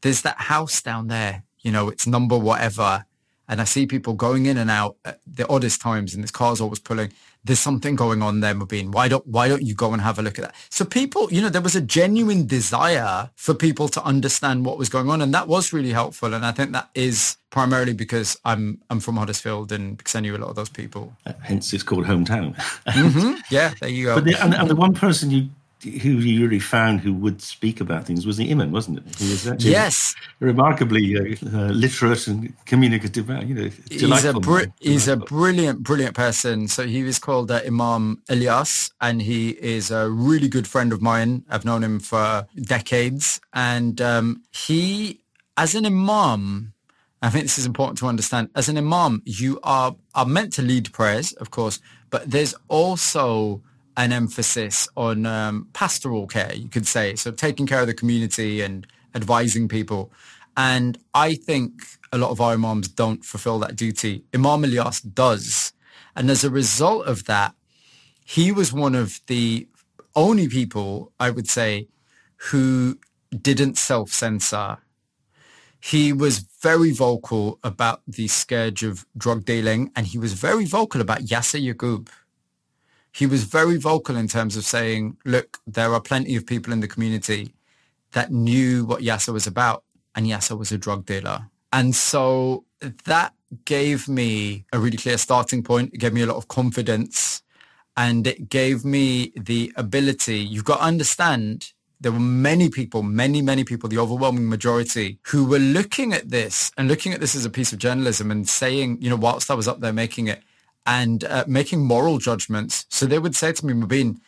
there's 0.00 0.22
that 0.22 0.38
house 0.38 0.80
down 0.80 1.08
there, 1.08 1.42
you 1.60 1.70
know, 1.70 1.90
it's 1.90 2.06
number 2.06 2.38
whatever. 2.38 3.04
And 3.50 3.60
I 3.60 3.64
see 3.64 3.86
people 3.86 4.14
going 4.14 4.46
in 4.46 4.56
and 4.56 4.70
out 4.70 4.96
at 5.04 5.20
the 5.26 5.46
oddest 5.48 5.82
times 5.82 6.14
and 6.14 6.24
this 6.24 6.30
car's 6.30 6.60
always 6.60 6.78
pulling 6.78 7.10
there's 7.44 7.60
something 7.60 7.96
going 7.96 8.22
on 8.22 8.40
there, 8.40 8.54
Mobeen. 8.54 8.92
Why 8.92 9.08
don't 9.08 9.26
why 9.26 9.48
don't 9.48 9.62
you 9.62 9.74
go 9.74 9.92
and 9.92 10.02
have 10.02 10.18
a 10.18 10.22
look 10.22 10.38
at 10.38 10.44
that? 10.44 10.54
So 10.68 10.84
people, 10.84 11.32
you 11.32 11.40
know, 11.40 11.48
there 11.48 11.62
was 11.62 11.74
a 11.74 11.80
genuine 11.80 12.46
desire 12.46 13.30
for 13.34 13.54
people 13.54 13.88
to 13.88 14.02
understand 14.04 14.66
what 14.66 14.76
was 14.76 14.88
going 14.88 15.08
on, 15.08 15.22
and 15.22 15.32
that 15.32 15.48
was 15.48 15.72
really 15.72 15.92
helpful. 15.92 16.34
And 16.34 16.44
I 16.44 16.52
think 16.52 16.72
that 16.72 16.90
is 16.94 17.38
primarily 17.48 17.94
because 17.94 18.38
I'm 18.44 18.80
I'm 18.90 19.00
from 19.00 19.16
Huddersfield 19.16 19.72
and 19.72 19.96
because 19.96 20.14
I 20.14 20.20
knew 20.20 20.36
a 20.36 20.38
lot 20.38 20.50
of 20.50 20.56
those 20.56 20.68
people. 20.68 21.16
Hence, 21.42 21.72
it's 21.72 21.82
called 21.82 22.04
hometown. 22.04 22.54
mm-hmm. 22.86 23.40
Yeah, 23.50 23.72
there 23.80 23.90
you 23.90 24.06
go. 24.06 24.16
But 24.16 24.24
the, 24.24 24.42
and, 24.42 24.54
and 24.54 24.68
the 24.68 24.76
one 24.76 24.92
person 24.92 25.30
you 25.30 25.48
who 25.82 26.10
you 26.10 26.42
really 26.42 26.58
found 26.58 27.00
who 27.00 27.14
would 27.14 27.40
speak 27.40 27.80
about 27.80 28.04
things 28.06 28.26
was 28.26 28.36
the 28.36 28.50
imam, 28.50 28.72
wasn't 28.72 28.98
it? 28.98 29.16
He 29.16 29.30
was 29.30 29.46
actually 29.46 29.70
yes, 29.70 30.14
remarkably 30.38 31.16
uh, 31.16 31.56
uh, 31.56 31.68
literate 31.70 32.26
and 32.26 32.52
communicative. 32.66 33.28
You 33.28 33.54
know, 33.54 33.70
he's 33.88 34.24
a 34.24 34.34
br- 34.34 34.64
he's 34.80 35.08
a 35.08 35.16
brilliant, 35.16 35.82
brilliant 35.82 36.14
person. 36.14 36.68
So 36.68 36.86
he 36.86 37.02
was 37.02 37.18
called 37.18 37.50
uh, 37.50 37.60
Imam 37.66 38.22
Ilyas, 38.28 38.92
and 39.00 39.22
he 39.22 39.50
is 39.50 39.90
a 39.90 40.08
really 40.10 40.48
good 40.48 40.66
friend 40.66 40.92
of 40.92 41.00
mine. 41.00 41.44
I've 41.48 41.64
known 41.64 41.82
him 41.82 42.00
for 42.00 42.46
decades, 42.60 43.40
and 43.52 44.00
um, 44.00 44.42
he, 44.50 45.20
as 45.56 45.74
an 45.74 45.86
imam, 45.86 46.74
I 47.22 47.30
think 47.30 47.44
this 47.44 47.58
is 47.58 47.66
important 47.66 47.98
to 47.98 48.06
understand. 48.06 48.50
As 48.54 48.68
an 48.68 48.76
imam, 48.76 49.22
you 49.24 49.60
are 49.62 49.96
are 50.14 50.26
meant 50.26 50.52
to 50.54 50.62
lead 50.62 50.92
prayers, 50.92 51.32
of 51.34 51.50
course, 51.50 51.80
but 52.10 52.30
there's 52.30 52.54
also 52.68 53.62
an 53.96 54.12
emphasis 54.12 54.88
on 54.96 55.26
um, 55.26 55.68
pastoral 55.72 56.26
care, 56.26 56.54
you 56.54 56.68
could 56.68 56.86
say, 56.86 57.16
so 57.16 57.30
taking 57.30 57.66
care 57.66 57.80
of 57.80 57.86
the 57.86 57.94
community 57.94 58.60
and 58.60 58.86
advising 59.14 59.68
people. 59.68 60.12
And 60.56 60.98
I 61.14 61.34
think 61.34 61.82
a 62.12 62.18
lot 62.18 62.30
of 62.30 62.40
our 62.40 62.54
imams 62.54 62.88
don't 62.88 63.24
fulfill 63.24 63.58
that 63.60 63.76
duty. 63.76 64.24
Imam 64.34 64.62
Ilyas 64.62 65.02
does. 65.14 65.72
And 66.16 66.30
as 66.30 66.44
a 66.44 66.50
result 66.50 67.06
of 67.06 67.24
that, 67.26 67.54
he 68.24 68.52
was 68.52 68.72
one 68.72 68.94
of 68.94 69.20
the 69.26 69.68
only 70.14 70.48
people, 70.48 71.12
I 71.18 71.30
would 71.30 71.48
say, 71.48 71.88
who 72.36 72.98
didn't 73.30 73.78
self-censor. 73.78 74.78
He 75.80 76.12
was 76.12 76.40
very 76.62 76.92
vocal 76.92 77.58
about 77.64 78.02
the 78.06 78.28
scourge 78.28 78.82
of 78.82 79.06
drug 79.16 79.44
dealing, 79.44 79.90
and 79.96 80.06
he 80.06 80.18
was 80.18 80.34
very 80.34 80.64
vocal 80.64 81.00
about 81.00 81.20
Yassar 81.20 81.60
Yaqub. 81.62 82.08
He 83.12 83.26
was 83.26 83.44
very 83.44 83.76
vocal 83.76 84.16
in 84.16 84.28
terms 84.28 84.56
of 84.56 84.64
saying, 84.64 85.16
look, 85.24 85.58
there 85.66 85.92
are 85.92 86.00
plenty 86.00 86.36
of 86.36 86.46
people 86.46 86.72
in 86.72 86.80
the 86.80 86.88
community 86.88 87.52
that 88.12 88.30
knew 88.30 88.84
what 88.84 89.02
Yassar 89.02 89.32
was 89.32 89.46
about, 89.46 89.84
and 90.14 90.26
Yassar 90.26 90.58
was 90.58 90.72
a 90.72 90.78
drug 90.78 91.06
dealer. 91.06 91.48
And 91.72 91.94
so 91.94 92.64
that 93.04 93.32
gave 93.64 94.08
me 94.08 94.64
a 94.72 94.78
really 94.78 94.96
clear 94.96 95.18
starting 95.18 95.62
point. 95.62 95.94
It 95.94 95.98
gave 95.98 96.12
me 96.12 96.22
a 96.22 96.26
lot 96.26 96.36
of 96.36 96.48
confidence 96.48 97.42
and 97.96 98.26
it 98.26 98.48
gave 98.48 98.84
me 98.84 99.32
the 99.36 99.72
ability. 99.76 100.38
You've 100.38 100.64
got 100.64 100.78
to 100.78 100.84
understand 100.84 101.72
there 102.00 102.12
were 102.12 102.18
many 102.18 102.70
people, 102.70 103.02
many, 103.02 103.42
many 103.42 103.62
people, 103.62 103.88
the 103.88 103.98
overwhelming 103.98 104.48
majority, 104.48 105.18
who 105.26 105.44
were 105.44 105.58
looking 105.58 106.12
at 106.12 106.30
this 106.30 106.72
and 106.78 106.88
looking 106.88 107.12
at 107.12 107.20
this 107.20 107.34
as 107.34 107.44
a 107.44 107.50
piece 107.50 107.72
of 107.72 107.78
journalism 107.78 108.30
and 108.30 108.48
saying, 108.48 108.98
you 109.00 109.10
know, 109.10 109.16
whilst 109.16 109.50
I 109.50 109.54
was 109.54 109.68
up 109.68 109.80
there 109.80 109.92
making 109.92 110.28
it 110.28 110.42
and 110.86 111.24
uh, 111.24 111.44
making 111.46 111.84
moral 111.84 112.18
judgments. 112.18 112.86
So 112.88 113.06
they 113.06 113.18
would 113.18 113.36
say 113.36 113.52
to 113.52 113.66
me, 113.66 113.72
Mobeen, 113.72 114.18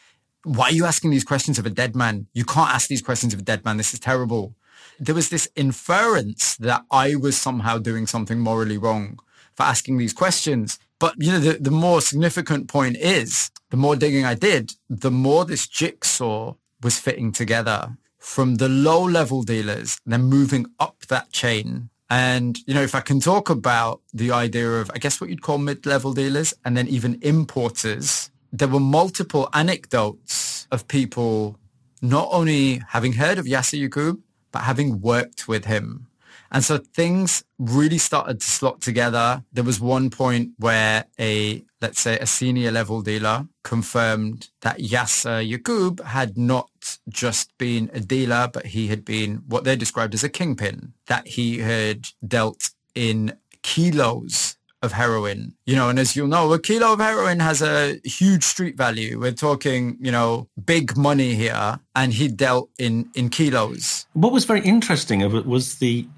why 0.44 0.66
are 0.66 0.72
you 0.72 0.84
asking 0.84 1.10
these 1.10 1.24
questions 1.24 1.58
of 1.58 1.66
a 1.66 1.70
dead 1.70 1.94
man? 1.94 2.26
You 2.32 2.44
can't 2.44 2.70
ask 2.70 2.88
these 2.88 3.02
questions 3.02 3.32
of 3.32 3.40
a 3.40 3.44
dead 3.44 3.64
man. 3.64 3.76
This 3.76 3.94
is 3.94 4.00
terrible. 4.00 4.54
There 4.98 5.14
was 5.14 5.28
this 5.28 5.48
inference 5.56 6.56
that 6.56 6.84
I 6.90 7.14
was 7.14 7.36
somehow 7.36 7.78
doing 7.78 8.06
something 8.06 8.38
morally 8.38 8.78
wrong 8.78 9.18
for 9.54 9.64
asking 9.64 9.98
these 9.98 10.12
questions. 10.12 10.78
But, 10.98 11.14
you 11.18 11.32
know, 11.32 11.40
the, 11.40 11.58
the 11.58 11.70
more 11.70 12.00
significant 12.00 12.68
point 12.68 12.96
is 12.96 13.50
the 13.70 13.76
more 13.76 13.96
digging 13.96 14.24
I 14.24 14.34
did, 14.34 14.72
the 14.88 15.10
more 15.10 15.44
this 15.44 15.66
jigsaw 15.66 16.54
was 16.82 16.98
fitting 16.98 17.32
together 17.32 17.96
from 18.18 18.56
the 18.56 18.68
low 18.68 19.02
level 19.02 19.42
dealers, 19.42 19.98
then 20.06 20.22
moving 20.22 20.66
up 20.78 21.06
that 21.08 21.32
chain. 21.32 21.90
And, 22.12 22.58
you 22.66 22.74
know, 22.74 22.82
if 22.82 22.94
I 22.94 23.00
can 23.00 23.20
talk 23.20 23.48
about 23.48 24.02
the 24.12 24.32
idea 24.32 24.70
of, 24.80 24.90
I 24.94 24.98
guess 24.98 25.18
what 25.18 25.30
you'd 25.30 25.40
call 25.40 25.56
mid-level 25.56 26.12
dealers 26.12 26.52
and 26.62 26.76
then 26.76 26.86
even 26.88 27.18
importers, 27.22 28.30
there 28.52 28.68
were 28.68 28.80
multiple 28.80 29.48
anecdotes 29.54 30.66
of 30.70 30.86
people 30.88 31.58
not 32.02 32.28
only 32.30 32.82
having 32.88 33.14
heard 33.14 33.38
of 33.38 33.46
Yassar 33.46 33.88
Yaqub, 33.88 34.20
but 34.50 34.58
having 34.60 35.00
worked 35.00 35.48
with 35.48 35.64
him. 35.64 36.06
And 36.50 36.62
so 36.62 36.76
things 36.76 37.44
really 37.58 37.96
started 37.96 38.40
to 38.40 38.46
slot 38.46 38.82
together. 38.82 39.42
There 39.54 39.64
was 39.64 39.80
one 39.80 40.10
point 40.10 40.50
where 40.58 41.06
a, 41.18 41.64
let's 41.82 42.00
say, 42.00 42.16
a 42.18 42.26
senior 42.26 42.70
level 42.70 43.02
dealer 43.02 43.48
confirmed 43.64 44.48
that 44.62 44.78
Yassar 44.78 45.42
Yaqub 45.46 46.02
had 46.04 46.38
not 46.38 46.98
just 47.08 47.56
been 47.58 47.90
a 47.92 48.00
dealer, 48.00 48.48
but 48.50 48.66
he 48.66 48.86
had 48.86 49.04
been 49.04 49.42
what 49.48 49.64
they 49.64 49.76
described 49.76 50.14
as 50.14 50.24
a 50.24 50.28
kingpin, 50.28 50.94
that 51.08 51.26
he 51.26 51.58
had 51.58 52.08
dealt 52.26 52.70
in 52.94 53.36
kilos 53.62 54.56
of 54.82 54.92
heroin, 54.92 55.54
you 55.64 55.76
know, 55.76 55.88
and 55.88 55.98
as 55.98 56.16
you'll 56.16 56.26
know, 56.26 56.52
a 56.52 56.58
kilo 56.58 56.94
of 56.94 56.98
heroin 56.98 57.38
has 57.38 57.62
a 57.62 58.00
huge 58.04 58.42
street 58.42 58.76
value. 58.76 59.20
We're 59.20 59.30
talking, 59.32 59.96
you 60.00 60.10
know, 60.10 60.48
big 60.64 60.96
money 60.96 61.34
here, 61.34 61.78
and 61.94 62.12
he 62.12 62.26
dealt 62.28 62.68
in 62.78 63.08
in 63.14 63.28
kilos. 63.28 64.06
What 64.14 64.32
was 64.32 64.44
very 64.44 64.60
interesting 64.62 65.22
of 65.22 65.34
it 65.34 65.46
was 65.46 65.76
the 65.76 66.08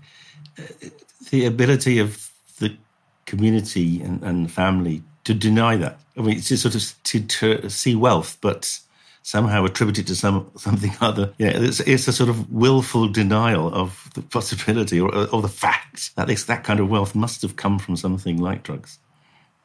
uh, 0.58 0.62
the 1.30 1.44
ability 1.44 1.98
of 1.98 2.30
the 2.58 2.74
community 3.26 4.00
and, 4.00 4.22
and 4.22 4.50
family 4.50 5.02
to 5.24 5.34
deny 5.34 5.76
that. 5.76 5.98
I 6.16 6.20
mean, 6.20 6.36
it's 6.38 6.60
sort 6.60 6.74
of 6.74 7.02
to, 7.04 7.20
to 7.20 7.70
see 7.70 7.94
wealth, 7.94 8.38
but 8.40 8.78
somehow 9.22 9.64
attribute 9.64 9.98
it 9.98 10.06
to 10.06 10.14
some 10.14 10.50
something 10.56 10.92
other. 11.00 11.32
Yeah, 11.38 11.52
it's, 11.54 11.80
it's 11.80 12.06
a 12.06 12.12
sort 12.12 12.28
of 12.28 12.52
willful 12.52 13.08
denial 13.08 13.74
of 13.74 14.10
the 14.14 14.22
possibility 14.22 15.00
or, 15.00 15.12
or 15.30 15.42
the 15.42 15.48
fact 15.48 16.14
that 16.16 16.28
this, 16.28 16.44
that 16.44 16.62
kind 16.62 16.78
of 16.78 16.88
wealth 16.88 17.14
must 17.14 17.42
have 17.42 17.56
come 17.56 17.78
from 17.78 17.96
something 17.96 18.36
like 18.36 18.62
drugs. 18.62 18.98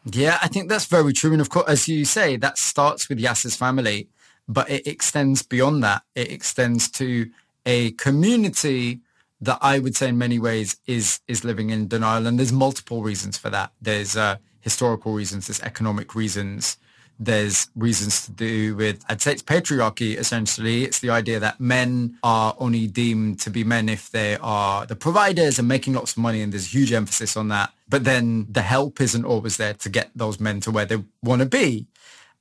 Yeah, 0.06 0.40
I 0.42 0.48
think 0.48 0.70
that's 0.70 0.86
very 0.86 1.14
true. 1.14 1.34
And 1.34 1.42
of 1.42 1.50
course, 1.50 1.68
as 1.68 1.88
you 1.88 2.06
say, 2.06 2.38
that 2.38 2.58
starts 2.58 3.10
with 3.10 3.20
Yassar's 3.20 3.56
family, 3.56 4.08
but 4.48 4.70
it 4.70 4.88
extends 4.88 5.44
beyond 5.44 5.84
that. 5.84 6.04
It 6.16 6.32
extends 6.32 6.90
to 6.92 7.30
a 7.66 7.92
community 7.92 9.02
that 9.42 9.60
I 9.62 9.80
would 9.80 9.96
say 9.96 10.10
in 10.10 10.18
many 10.18 10.40
ways 10.40 10.78
is 10.86 11.20
is 11.28 11.44
living 11.44 11.70
in 11.70 11.88
denial. 11.88 12.28
And 12.28 12.40
there's 12.40 12.52
multiple 12.52 13.04
reasons 13.04 13.38
for 13.38 13.50
that. 13.50 13.72
There's 13.82 14.16
uh, 14.16 14.38
historical 14.62 15.14
reasons, 15.14 15.48
there's 15.48 15.62
economic 15.62 16.16
reasons, 16.16 16.78
there's 17.20 17.68
reasons 17.76 18.26
to 18.26 18.32
do 18.32 18.76
with, 18.76 19.04
I'd 19.10 19.22
say 19.22 19.34
it's 19.34 19.44
patriarchy, 19.44 20.16
essentially. 20.18 20.86
It's 20.86 21.00
the 21.00 21.10
idea 21.10 21.40
that 21.40 21.60
men 21.60 22.18
are 22.24 22.56
only 22.60 22.88
deemed 22.88 23.42
to 23.42 23.50
be 23.50 23.66
men 23.66 23.90
if 23.90 24.10
they 24.10 24.38
are 24.42 24.86
the 24.86 24.96
providers 24.96 25.60
and 25.60 25.68
making 25.68 25.94
lots 25.94 26.14
of 26.14 26.20
money, 26.20 26.42
and 26.42 26.54
there's 26.54 26.74
huge 26.74 26.94
emphasis 26.94 27.36
on 27.36 27.50
that. 27.50 27.74
But 27.90 28.06
then 28.06 28.48
the 28.50 28.62
help 28.62 29.02
isn't 29.02 29.26
always 29.26 29.58
there 29.58 29.74
to 29.74 29.90
get 29.90 30.12
those 30.16 30.40
men 30.40 30.62
to 30.62 30.72
where 30.72 30.86
they 30.86 31.04
want 31.22 31.42
to 31.42 31.46
be. 31.46 31.88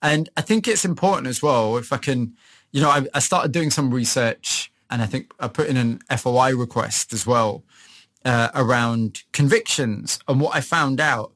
And 0.01 0.29
I 0.37 0.43
think 0.43 0.69
it's 0.69 0.85
important 0.85 1.27
as 1.27 1.43
well, 1.43 1.77
if 1.77 1.93
I 1.93 1.97
can, 1.97 2.37
you 2.71 2.81
know, 2.81 2.91
I, 2.91 3.05
I 3.13 3.19
started 3.19 3.51
doing 3.51 3.71
some 3.71 3.93
research 3.93 4.71
and 4.91 5.03
I 5.03 5.07
think 5.07 5.33
I 5.41 5.49
put 5.49 5.69
in 5.69 5.77
an 5.77 6.01
FOI 6.17 6.57
request 6.57 7.13
as 7.13 7.27
well 7.27 7.65
uh, 8.25 8.51
around 8.55 9.25
convictions. 9.33 10.21
And 10.29 10.41
what 10.41 10.55
I 10.55 10.61
found 10.61 11.01
out 11.01 11.33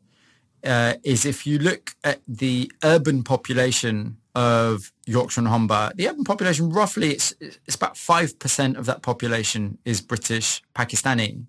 uh, 0.65 0.95
is 1.03 1.25
if 1.25 1.47
you 1.47 1.59
look 1.59 1.95
at 2.05 2.21
the 2.27 2.71
urban 2.85 3.23
population 3.23 4.17
of 4.35 4.93
Yorkshire 5.07 5.41
and 5.41 5.49
Humber, 5.49 5.93
the 5.95 6.09
urban 6.09 6.25
population 6.25 6.71
roughly 6.71 7.11
it's, 7.11 7.35
it's 7.41 7.77
about 7.77 7.97
five 7.97 8.39
percent 8.39 8.77
of 8.77 8.87
that 8.87 9.03
population 9.03 9.79
is 9.85 10.01
British 10.01 10.63
Pakistani. 10.75 11.45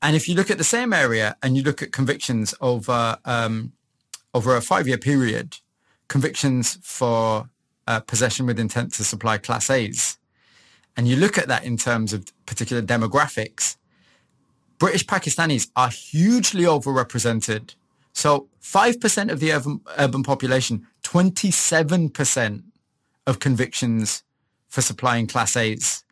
And 0.00 0.14
if 0.14 0.28
you 0.28 0.34
look 0.34 0.50
at 0.50 0.58
the 0.58 0.64
same 0.64 0.92
area 0.92 1.36
and 1.42 1.56
you 1.56 1.62
look 1.62 1.82
at 1.82 1.92
convictions 1.92 2.54
over 2.60 3.18
um, 3.24 3.72
over 4.34 4.56
a 4.56 4.60
five-year 4.60 4.98
period, 4.98 5.56
convictions 6.08 6.78
for 6.82 7.48
uh, 7.86 8.00
possession 8.00 8.46
with 8.46 8.60
intent 8.60 8.92
to 8.94 9.04
supply 9.04 9.38
Class 9.38 9.70
A's, 9.70 10.18
and 10.96 11.08
you 11.08 11.16
look 11.16 11.38
at 11.38 11.48
that 11.48 11.64
in 11.64 11.76
terms 11.76 12.12
of 12.12 12.26
particular 12.46 12.82
demographics, 12.82 13.76
British 14.78 15.06
Pakistanis 15.06 15.70
are 15.74 15.88
hugely 15.88 16.64
overrepresented 16.64 17.74
so 18.18 18.48
5% 18.60 19.30
of 19.30 19.38
the 19.38 19.52
urban, 19.52 19.80
urban 19.96 20.24
population, 20.24 20.88
27% 21.04 22.64
of 23.28 23.38
convictions 23.38 24.24
for 24.68 24.82
supplying 24.82 25.28
Class 25.28 25.56
A's. 25.56 26.02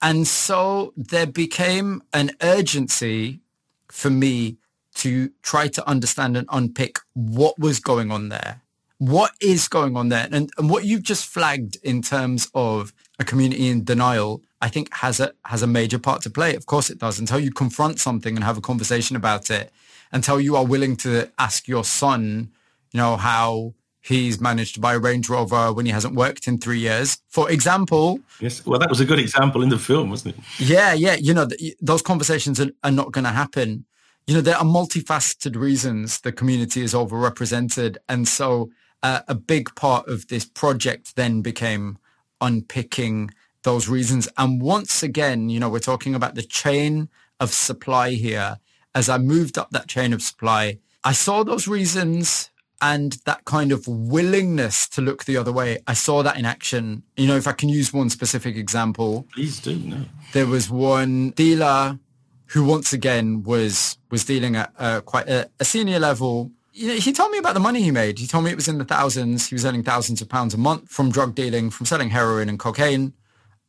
And 0.00 0.28
so 0.28 0.92
there 0.96 1.26
became 1.26 2.04
an 2.12 2.30
urgency 2.40 3.40
for 3.88 4.10
me 4.10 4.58
to 4.94 5.32
try 5.42 5.66
to 5.66 5.88
understand 5.88 6.36
and 6.36 6.46
unpick 6.52 7.00
what 7.14 7.58
was 7.58 7.80
going 7.80 8.12
on 8.12 8.28
there. 8.28 8.60
What 8.98 9.32
is 9.40 9.66
going 9.66 9.96
on 9.96 10.08
there? 10.08 10.28
And, 10.30 10.50
and 10.56 10.70
what 10.70 10.84
you've 10.84 11.02
just 11.02 11.26
flagged 11.26 11.78
in 11.82 12.00
terms 12.00 12.48
of 12.54 12.92
a 13.18 13.24
community 13.24 13.70
in 13.70 13.82
denial, 13.82 14.40
I 14.60 14.68
think 14.68 14.94
has 14.94 15.18
a 15.18 15.32
has 15.46 15.62
a 15.62 15.66
major 15.66 15.98
part 15.98 16.22
to 16.22 16.30
play. 16.30 16.54
Of 16.54 16.66
course 16.66 16.90
it 16.90 16.98
does. 16.98 17.18
Until 17.18 17.40
you 17.40 17.50
confront 17.50 17.98
something 17.98 18.36
and 18.36 18.44
have 18.44 18.58
a 18.58 18.60
conversation 18.60 19.16
about 19.16 19.50
it, 19.50 19.72
until 20.12 20.40
you 20.40 20.56
are 20.56 20.64
willing 20.64 20.96
to 20.96 21.30
ask 21.38 21.68
your 21.68 21.84
son, 21.84 22.50
you 22.92 22.98
know, 22.98 23.16
how 23.16 23.74
he's 24.00 24.40
managed 24.40 24.74
to 24.74 24.80
buy 24.80 24.94
a 24.94 24.98
Range 24.98 25.28
Rover 25.28 25.72
when 25.72 25.86
he 25.86 25.92
hasn't 25.92 26.14
worked 26.14 26.48
in 26.48 26.58
three 26.58 26.78
years. 26.78 27.18
For 27.28 27.50
example. 27.50 28.20
Yes. 28.40 28.64
Well, 28.64 28.78
that 28.78 28.88
was 28.88 29.00
a 29.00 29.04
good 29.04 29.18
example 29.18 29.62
in 29.62 29.68
the 29.68 29.78
film, 29.78 30.10
wasn't 30.10 30.36
it? 30.36 30.44
Yeah. 30.58 30.92
Yeah. 30.94 31.14
You 31.14 31.34
know, 31.34 31.48
those 31.80 32.02
conversations 32.02 32.60
are, 32.60 32.70
are 32.82 32.90
not 32.90 33.12
going 33.12 33.24
to 33.24 33.30
happen. 33.30 33.84
You 34.26 34.34
know, 34.34 34.40
there 34.40 34.56
are 34.56 34.64
multifaceted 34.64 35.56
reasons 35.56 36.20
the 36.20 36.32
community 36.32 36.82
is 36.82 36.94
overrepresented. 36.94 37.96
And 38.08 38.26
so 38.26 38.70
uh, 39.02 39.20
a 39.28 39.34
big 39.34 39.74
part 39.74 40.08
of 40.08 40.28
this 40.28 40.44
project 40.44 41.16
then 41.16 41.42
became 41.42 41.98
unpicking 42.40 43.30
those 43.62 43.88
reasons. 43.88 44.28
And 44.38 44.62
once 44.62 45.02
again, 45.02 45.50
you 45.50 45.60
know, 45.60 45.68
we're 45.68 45.78
talking 45.78 46.14
about 46.14 46.34
the 46.34 46.42
chain 46.42 47.08
of 47.38 47.52
supply 47.52 48.10
here 48.10 48.58
as 48.94 49.08
I 49.08 49.18
moved 49.18 49.58
up 49.58 49.70
that 49.70 49.88
chain 49.88 50.12
of 50.12 50.22
supply, 50.22 50.78
I 51.04 51.12
saw 51.12 51.42
those 51.42 51.68
reasons 51.68 52.50
and 52.82 53.18
that 53.26 53.44
kind 53.44 53.72
of 53.72 53.86
willingness 53.86 54.88
to 54.88 55.02
look 55.02 55.24
the 55.24 55.36
other 55.36 55.52
way. 55.52 55.78
I 55.86 55.92
saw 55.92 56.22
that 56.22 56.38
in 56.38 56.44
action. 56.44 57.02
You 57.16 57.26
know, 57.26 57.36
if 57.36 57.46
I 57.46 57.52
can 57.52 57.68
use 57.68 57.92
one 57.92 58.08
specific 58.10 58.56
example. 58.56 59.26
Please 59.34 59.60
do. 59.60 59.76
No. 59.76 60.04
There 60.32 60.46
was 60.46 60.70
one 60.70 61.30
dealer 61.30 61.98
who 62.46 62.64
once 62.64 62.92
again 62.92 63.42
was 63.42 63.98
was 64.10 64.24
dealing 64.24 64.56
at 64.56 64.72
uh, 64.78 65.00
quite 65.02 65.28
a, 65.28 65.48
a, 65.60 65.64
senior 65.64 66.00
level 66.00 66.50
you 66.72 66.88
know, 66.88 66.94
he 66.94 67.12
told 67.12 67.30
me 67.30 67.38
about 67.38 67.54
the 67.54 67.60
money 67.60 67.82
he 67.82 67.90
made. 67.90 68.18
He 68.18 68.26
told 68.26 68.44
me 68.44 68.50
it 68.50 68.56
was 68.56 68.68
in 68.68 68.78
the 68.78 68.84
thousands. 68.84 69.48
He 69.48 69.54
was 69.54 69.64
earning 69.64 69.82
thousands 69.82 70.22
of 70.22 70.28
pounds 70.28 70.54
a 70.54 70.58
month 70.58 70.88
from 70.88 71.10
drug 71.10 71.34
dealing, 71.34 71.70
from 71.70 71.86
selling 71.86 72.10
heroin 72.10 72.48
and 72.48 72.58
cocaine. 72.58 73.12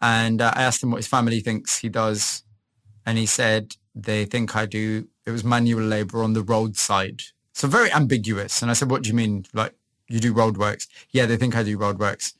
And 0.02 0.42
uh, 0.42 0.54
I 0.56 0.64
asked 0.64 0.84
him 0.84 0.92
what 0.92 0.98
his 0.98 1.08
family 1.08 1.40
thinks 1.42 1.80
he 1.80 1.90
does. 1.90 2.44
And 3.06 3.18
he 3.18 3.26
said, 3.26 3.76
they 3.96 4.26
think 4.26 4.56
I 4.56 4.66
do, 4.66 5.08
it 5.26 5.32
was 5.32 5.44
manual 5.44 5.84
labor 5.84 6.24
on 6.24 6.34
the 6.34 6.44
roadside. 6.44 7.22
So 7.54 7.68
very 7.68 7.92
ambiguous. 7.92 8.62
And 8.62 8.72
I 8.72 8.74
said, 8.74 8.90
what 8.90 9.04
do 9.04 9.10
you 9.10 9.16
mean? 9.16 9.46
Like 9.54 9.74
you 10.08 10.20
do 10.20 10.34
roadworks? 10.34 10.88
Yeah, 11.12 11.26
they 11.26 11.38
think 11.38 11.56
I 11.56 11.64
do 11.64 11.78
roadworks. 11.78 12.34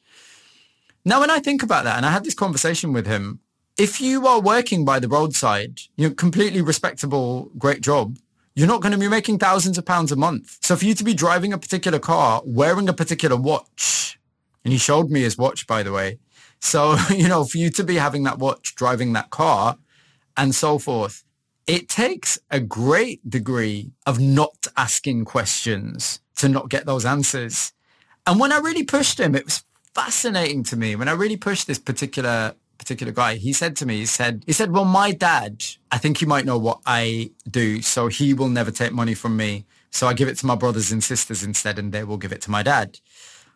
Now, 1.04 1.20
when 1.20 1.32
I 1.32 1.40
think 1.40 1.64
about 1.64 1.84
that, 1.86 1.98
and 1.98 2.06
I 2.06 2.12
had 2.12 2.24
this 2.24 2.36
conversation 2.36 2.94
with 2.94 3.08
him, 3.08 3.40
if 3.78 4.00
you 4.00 4.28
are 4.28 4.40
working 4.40 4.86
by 4.86 5.00
the 5.00 5.08
roadside, 5.08 5.80
you 5.96 6.08
know, 6.08 6.14
completely 6.14 6.62
respectable, 6.62 7.52
great 7.58 7.82
job, 7.82 8.18
you're 8.54 8.68
not 8.68 8.82
going 8.82 8.92
to 8.92 8.98
be 8.98 9.08
making 9.08 9.40
thousands 9.40 9.78
of 9.78 9.86
pounds 9.86 10.12
a 10.12 10.16
month. 10.16 10.58
So 10.62 10.76
for 10.76 10.86
you 10.86 10.94
to 10.94 11.04
be 11.04 11.14
driving 11.14 11.54
a 11.54 11.58
particular 11.58 11.98
car, 12.00 12.42
wearing 12.46 12.90
a 12.90 12.94
particular 12.94 13.36
watch, 13.36 14.20
and 14.64 14.72
he 14.72 14.78
showed 14.78 15.10
me 15.10 15.22
his 15.22 15.38
watch, 15.38 15.66
by 15.66 15.82
the 15.82 15.92
way. 15.92 16.20
So, 16.60 16.96
you 17.10 17.28
know, 17.28 17.46
for 17.46 17.58
you 17.58 17.70
to 17.72 17.84
be 17.84 17.96
having 17.96 18.24
that 18.24 18.38
watch, 18.38 18.76
driving 18.76 19.14
that 19.14 19.30
car 19.30 19.78
and 20.38 20.54
so 20.54 20.78
forth, 20.78 21.24
it 21.68 21.88
takes 21.88 22.40
a 22.50 22.60
great 22.60 23.28
degree 23.30 23.92
of 24.06 24.20
not 24.20 24.68
asking 24.76 25.26
questions 25.26 26.20
to 26.38 26.50
not 26.50 26.70
get 26.70 26.86
those 26.86 27.06
answers. 27.06 27.74
And 28.26 28.40
when 28.40 28.52
I 28.52 28.58
really 28.58 28.84
pushed 28.84 29.20
him, 29.20 29.36
it 29.36 29.46
was 29.46 29.64
fascinating 29.94 30.64
to 30.66 30.76
me. 30.76 30.96
When 30.96 31.08
I 31.08 31.14
really 31.14 31.38
pushed 31.38 31.68
this 31.68 31.80
particular 31.80 32.56
particular 32.78 33.14
guy, 33.14 33.36
he 33.36 33.54
said 33.54 33.76
to 33.76 33.86
me, 33.86 33.98
he 33.98 34.08
said, 34.08 34.44
he 34.48 34.54
said, 34.54 34.72
well, 34.72 34.86
my 34.86 35.12
dad, 35.12 35.64
I 35.92 36.00
think 36.00 36.18
he 36.18 36.26
might 36.26 36.46
know 36.46 36.58
what 36.58 36.80
I 36.84 37.30
do, 37.48 37.80
so 37.84 38.08
he 38.08 38.34
will 38.34 38.50
never 38.50 38.72
take 38.72 38.92
money 38.92 39.14
from 39.14 39.38
me. 39.38 39.66
So 39.92 40.08
I 40.08 40.14
give 40.14 40.28
it 40.28 40.38
to 40.40 40.48
my 40.48 40.56
brothers 40.56 40.92
and 40.92 41.04
sisters 41.04 41.44
instead, 41.44 41.78
and 41.78 41.92
they 41.92 42.04
will 42.04 42.18
give 42.18 42.32
it 42.32 42.42
to 42.42 42.50
my 42.50 42.64
dad. 42.64 43.00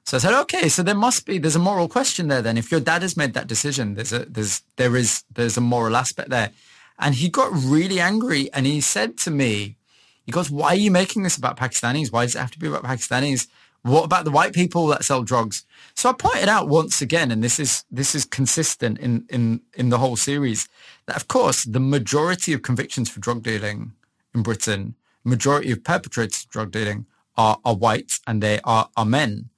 So 0.05 0.17
I 0.17 0.19
said, 0.19 0.39
okay, 0.41 0.69
so 0.69 0.83
there 0.83 0.93
must 0.93 1.25
be, 1.25 1.39
there's 1.39 1.55
a 1.55 1.59
moral 1.59 1.87
question 1.87 2.27
there 2.27 2.43
then. 2.43 2.55
If 2.55 2.69
your 2.69 2.79
dad 2.79 3.01
has 3.01 3.17
made 3.17 3.33
that 3.33 3.47
decision, 3.47 3.95
there's 3.95 4.13
a, 4.13 4.25
there's, 4.25 4.61
there 4.75 4.95
is, 4.95 5.23
there's 5.33 5.57
a 5.57 5.61
moral 5.61 5.95
aspect 5.95 6.29
there. 6.29 6.51
And 6.99 7.15
he 7.15 7.29
got 7.29 7.51
really 7.53 7.99
angry 7.99 8.51
and 8.53 8.65
he 8.65 8.81
said 8.81 9.17
to 9.19 9.31
me, 9.31 9.77
he 10.25 10.31
goes, 10.31 10.49
why 10.49 10.69
are 10.69 10.75
you 10.75 10.91
making 10.91 11.23
this 11.23 11.37
about 11.37 11.57
Pakistanis? 11.57 12.11
Why 12.11 12.25
does 12.25 12.35
it 12.35 12.39
have 12.39 12.51
to 12.51 12.59
be 12.59 12.67
about 12.67 12.83
Pakistanis? 12.83 13.47
What 13.83 14.05
about 14.05 14.25
the 14.25 14.31
white 14.31 14.53
people 14.53 14.87
that 14.87 15.05
sell 15.05 15.21
drugs? 15.21 15.63
So 15.93 16.09
I 16.09 16.13
pointed 16.13 16.49
out 16.49 16.67
once 16.67 17.03
again, 17.03 17.29
and 17.29 17.43
this 17.43 17.59
is 17.59 17.85
this 17.91 18.15
is 18.15 18.25
consistent 18.25 18.97
in 18.97 19.27
in 19.29 19.61
in 19.75 19.89
the 19.89 19.99
whole 19.99 20.15
series, 20.15 20.67
that 21.05 21.15
of 21.15 21.27
course 21.27 21.65
the 21.65 21.79
majority 21.79 22.51
of 22.53 22.63
convictions 22.63 23.09
for 23.09 23.19
drug 23.19 23.43
dealing 23.43 23.93
in 24.33 24.41
Britain, 24.41 24.95
majority 25.23 25.71
of 25.71 25.83
perpetrators 25.83 26.45
of 26.45 26.49
drug 26.49 26.71
dealing 26.71 27.05
are 27.37 27.59
are 27.63 27.75
white 27.75 28.17
and 28.25 28.41
they 28.41 28.59
are 28.63 28.89
are 28.97 29.05
men. 29.05 29.49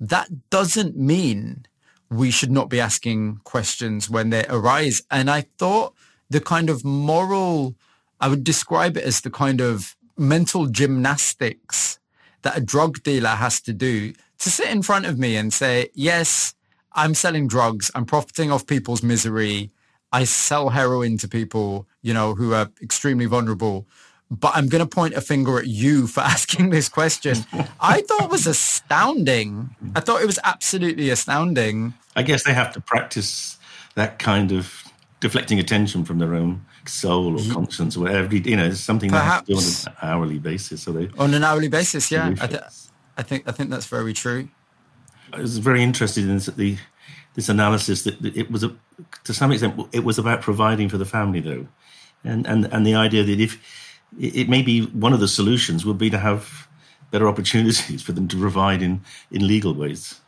That 0.00 0.48
doesn't 0.48 0.96
mean 0.96 1.66
we 2.08 2.30
should 2.30 2.50
not 2.50 2.70
be 2.70 2.80
asking 2.80 3.40
questions 3.44 4.08
when 4.08 4.30
they 4.30 4.46
arise. 4.48 5.02
And 5.10 5.30
I 5.30 5.42
thought 5.58 5.94
the 6.32 6.40
kind 6.40 6.70
of 6.70 6.84
moral, 6.84 7.74
I 8.20 8.28
would 8.28 8.42
describe 8.42 8.96
it 8.96 9.04
as 9.04 9.20
the 9.20 9.30
kind 9.30 9.60
of 9.60 9.96
mental 10.16 10.66
gymnastics 10.66 11.98
that 12.42 12.56
a 12.56 12.60
drug 12.60 13.02
dealer 13.02 13.36
has 13.44 13.60
to 13.62 13.72
do 13.72 14.12
to 14.38 14.50
sit 14.50 14.68
in 14.68 14.82
front 14.82 15.06
of 15.06 15.18
me 15.18 15.36
and 15.36 15.52
say, 15.52 15.90
yes, 15.94 16.54
I'm 16.94 17.14
selling 17.14 17.46
drugs. 17.46 17.90
I'm 17.94 18.06
profiting 18.06 18.50
off 18.50 18.66
people's 18.66 19.02
misery. 19.02 19.70
I 20.10 20.24
sell 20.24 20.70
heroin 20.70 21.18
to 21.18 21.28
people, 21.28 21.86
you 22.02 22.12
know, 22.12 22.34
who 22.34 22.52
are 22.54 22.70
extremely 22.82 23.26
vulnerable. 23.26 23.86
But 24.30 24.52
I'm 24.54 24.68
going 24.68 24.82
to 24.82 24.88
point 24.88 25.14
a 25.14 25.20
finger 25.20 25.58
at 25.58 25.66
you 25.66 26.06
for 26.14 26.20
asking 26.20 26.70
this 26.70 26.88
question. 26.88 27.36
I 27.80 28.00
thought 28.02 28.30
was 28.30 28.46
astounding. 28.46 29.76
I 29.94 30.00
thought 30.00 30.22
it 30.22 30.26
was 30.26 30.38
absolutely 30.42 31.10
astounding. 31.10 31.94
I 32.16 32.22
guess 32.22 32.42
they 32.42 32.54
have 32.54 32.72
to 32.72 32.80
practice 32.80 33.58
that 33.94 34.18
kind 34.18 34.52
of 34.52 34.81
deflecting 35.22 35.60
attention 35.60 36.04
from 36.04 36.18
their 36.18 36.34
own 36.34 36.66
soul 36.84 37.34
or 37.34 37.38
mm-hmm. 37.38 37.52
conscience 37.52 37.96
or 37.96 38.00
whatever. 38.00 38.34
You 38.34 38.56
know, 38.56 38.66
it's 38.66 38.80
something 38.80 39.08
Perhaps. 39.08 39.46
they 39.46 39.54
have 39.54 39.62
to 39.62 39.70
do 39.70 39.92
on 39.92 39.94
an 39.94 40.10
hourly 40.10 40.38
basis. 40.40 40.82
So 40.82 40.92
they 40.92 41.08
on 41.16 41.32
an 41.32 41.44
hourly 41.44 41.68
basis, 41.68 42.10
yeah. 42.10 42.34
I, 42.40 42.46
th- 42.48 42.62
I, 43.16 43.22
think 43.22 43.44
I 43.46 43.52
think 43.52 43.70
that's 43.70 43.86
very 43.86 44.12
true. 44.12 44.48
I 45.32 45.40
was 45.40 45.58
very 45.58 45.82
interested 45.82 46.24
in 46.24 46.34
this, 46.34 46.46
the 46.46 46.76
this 47.34 47.48
analysis 47.48 48.02
that 48.02 48.22
it 48.36 48.50
was 48.50 48.64
a, 48.64 48.76
to 49.24 49.32
some 49.32 49.52
extent 49.52 49.80
it 49.92 50.04
was 50.04 50.18
about 50.18 50.42
providing 50.42 50.88
for 50.88 50.98
the 50.98 51.06
family 51.06 51.40
though, 51.40 51.68
and 52.24 52.44
and 52.46 52.66
and 52.66 52.84
the 52.84 52.96
idea 52.96 53.22
that 53.22 53.40
if 53.40 53.62
it 54.20 54.48
may 54.48 54.60
be 54.60 54.86
one 54.86 55.12
of 55.12 55.20
the 55.20 55.28
solutions 55.28 55.86
would 55.86 55.98
be 55.98 56.10
to 56.10 56.18
have 56.18 56.68
better 57.12 57.28
opportunities 57.28 58.02
for 58.06 58.12
them 58.12 58.26
to 58.26 58.36
provide 58.36 58.82
in 58.82 59.00
in 59.30 59.46
legal 59.46 59.72
ways. 59.72 60.20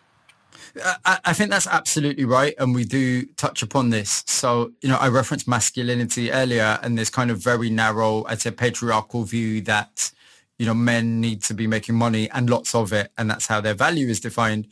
I, 1.04 1.18
I, 1.24 1.32
think 1.32 1.50
that's 1.50 1.66
absolutely 1.66 2.24
right. 2.24 2.54
And 2.58 2.74
we 2.74 2.84
do 2.84 3.24
touch 3.36 3.62
upon 3.62 3.90
this. 3.90 4.24
So, 4.26 4.72
you 4.80 4.88
know, 4.88 4.96
I 4.96 5.08
referenced 5.08 5.46
masculinity 5.46 6.32
earlier 6.32 6.78
and 6.82 6.98
this 6.98 7.10
kind 7.10 7.30
of 7.30 7.38
very 7.38 7.70
narrow, 7.70 8.24
I'd 8.28 8.40
say 8.40 8.50
patriarchal 8.50 9.24
view 9.24 9.60
that, 9.62 10.10
you 10.58 10.66
know, 10.66 10.74
men 10.74 11.20
need 11.20 11.42
to 11.44 11.54
be 11.54 11.66
making 11.66 11.94
money 11.94 12.28
and 12.30 12.50
lots 12.50 12.74
of 12.74 12.92
it. 12.92 13.12
And 13.16 13.30
that's 13.30 13.46
how 13.46 13.60
their 13.60 13.74
value 13.74 14.08
is 14.08 14.20
defined 14.20 14.66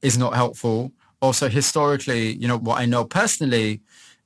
is 0.00 0.16
not 0.16 0.34
helpful. 0.34 0.92
Also, 1.20 1.48
historically, 1.48 2.32
you 2.32 2.48
know, 2.48 2.58
what 2.58 2.80
I 2.80 2.86
know 2.86 3.04
personally 3.04 3.80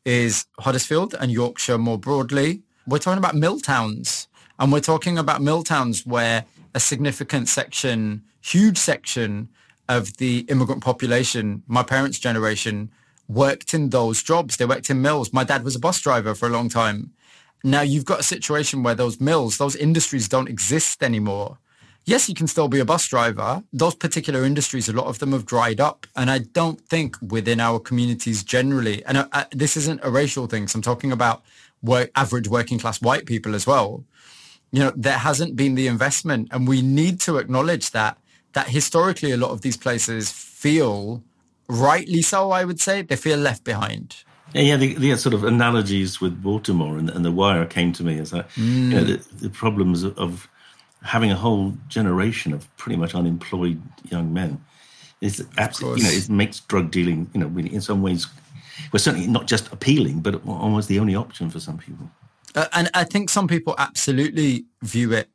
is 0.05 0.47
Huddersfield 0.61 1.15
and 1.19 1.33
Yorkshire 1.33 1.79
more 1.79 1.99
broadly. 1.99 2.63
We're 2.87 2.99
talking 2.99 3.19
about 3.19 3.35
mill 3.35 3.59
towns 3.59 4.29
and 4.59 4.73
we're 4.73 4.81
talking 4.81 5.19
about 5.19 5.43
mill 5.43 5.65
towns 5.65 6.07
where 6.07 6.45
a 6.75 6.81
significant 6.81 7.49
section, 7.49 8.23
huge 8.41 8.79
section 8.79 9.49
of 9.89 10.17
the 10.17 10.41
immigrant 10.49 10.83
population, 10.83 11.63
my 11.67 11.83
parents' 11.83 12.19
generation, 12.19 12.91
worked 13.29 13.75
in 13.75 13.91
those 13.91 14.23
jobs. 14.23 14.57
They 14.57 14.67
worked 14.67 14.91
in 14.91 15.03
mills. 15.03 15.33
My 15.33 15.45
dad 15.45 15.65
was 15.65 15.77
a 15.77 15.81
bus 15.81 16.01
driver 16.01 16.35
for 16.35 16.47
a 16.47 16.53
long 16.53 16.69
time. 16.69 17.13
Now 17.65 17.81
you've 17.81 18.05
got 18.05 18.21
a 18.21 18.25
situation 18.25 18.83
where 18.83 18.95
those 18.95 19.21
mills, 19.21 19.59
those 19.59 19.77
industries 19.77 20.29
don't 20.29 20.49
exist 20.49 21.03
anymore. 21.03 21.59
Yes, 22.05 22.29
you 22.29 22.37
can 22.37 22.47
still 22.47 22.69
be 22.69 22.79
a 22.79 22.85
bus 22.85 23.09
driver. 23.09 23.65
Those 23.73 23.97
particular 23.97 24.45
industries, 24.45 24.89
a 24.89 24.93
lot 24.93 25.07
of 25.07 25.19
them 25.19 25.33
have 25.33 25.45
dried 25.45 25.81
up. 25.81 26.07
And 26.15 26.31
I 26.31 26.39
don't 26.39 26.81
think 26.81 27.17
within 27.21 27.59
our 27.59 27.81
communities 27.81 28.45
generally, 28.45 29.05
and 29.07 29.19
I, 29.19 29.21
uh, 29.23 29.29
I, 29.33 29.41
uh, 29.41 29.45
this 29.51 29.77
isn't 29.77 30.01
a 30.05 30.11
racial 30.11 30.47
thing, 30.47 30.69
so 30.69 30.77
I'm 30.77 30.83
talking 30.83 31.11
about 31.11 31.43
work, 31.83 32.11
average 32.15 32.47
working 32.47 32.79
class 32.79 33.03
white 33.03 33.27
people 33.27 33.57
as 33.57 33.67
well. 33.67 34.05
You 34.71 34.85
know, 34.85 34.93
there 34.95 35.19
hasn't 35.19 35.57
been 35.57 35.75
the 35.75 35.89
investment 35.89 36.49
and 36.53 36.69
we 36.69 36.81
need 36.81 37.19
to 37.23 37.39
acknowledge 37.39 37.91
that 37.91 38.19
that 38.57 38.69
historically 38.69 39.33
a 39.33 39.37
lot 39.37 39.51
of 39.51 39.61
these 39.61 39.77
places 39.77 40.33
feel, 40.33 41.23
rightly 41.69 42.23
so, 42.23 42.53
I 42.53 42.65
would 42.65 42.81
say, 42.81 43.03
they 43.03 43.15
feel 43.15 43.39
left 43.39 43.65
behind. 43.65 44.17
Yeah, 44.55 44.63
yeah, 44.63 44.77
the, 44.77 44.95
the 44.95 45.15
sort 45.19 45.35
of 45.35 45.45
analogies 45.45 46.23
with 46.23 46.43
Baltimore 46.43 46.97
and, 46.97 47.11
and, 47.11 47.23
the 47.23 47.31
wire 47.31 47.67
came 47.67 47.93
to 47.93 48.03
me 48.03 48.19
as 48.19 48.31
that, 48.31 48.49
mm. 48.53 48.89
you 48.89 48.89
know, 48.89 49.05
the, 49.05 49.17
the 49.43 49.51
problems 49.51 50.05
of, 50.05 50.19
of, 50.19 50.49
having 51.03 51.31
a 51.31 51.37
whole 51.37 51.75
generation 51.87 52.55
of 52.55 52.75
pretty 52.79 52.97
much 52.97 53.15
unemployed 53.15 53.81
young 54.11 54.33
men. 54.33 54.65
Is 55.21 55.47
absolutely, 55.59 56.01
you 56.01 56.09
know, 56.09 56.17
it 56.17 56.29
makes 56.31 56.61
drug 56.61 56.91
dealing, 56.91 57.31
you 57.35 57.41
know, 57.41 57.49
really 57.49 57.73
in 57.75 57.83
some 57.83 58.01
ways, 58.01 58.27
well, 58.91 59.01
certainly 59.01 59.27
not 59.27 59.47
just 59.47 59.71
appealing, 59.71 60.21
but 60.21 60.41
almost 60.47 60.89
the 60.89 60.99
only 60.99 61.15
option 61.15 61.51
for 61.51 61.61
some 61.61 61.77
people. 61.77 62.11
Uh, 62.55 62.67
and 62.73 62.91
I 62.95 63.05
think 63.05 63.29
some 63.29 63.49
people 63.49 63.75
absolutely 63.77 64.65
view 64.83 65.13
it 65.13 65.29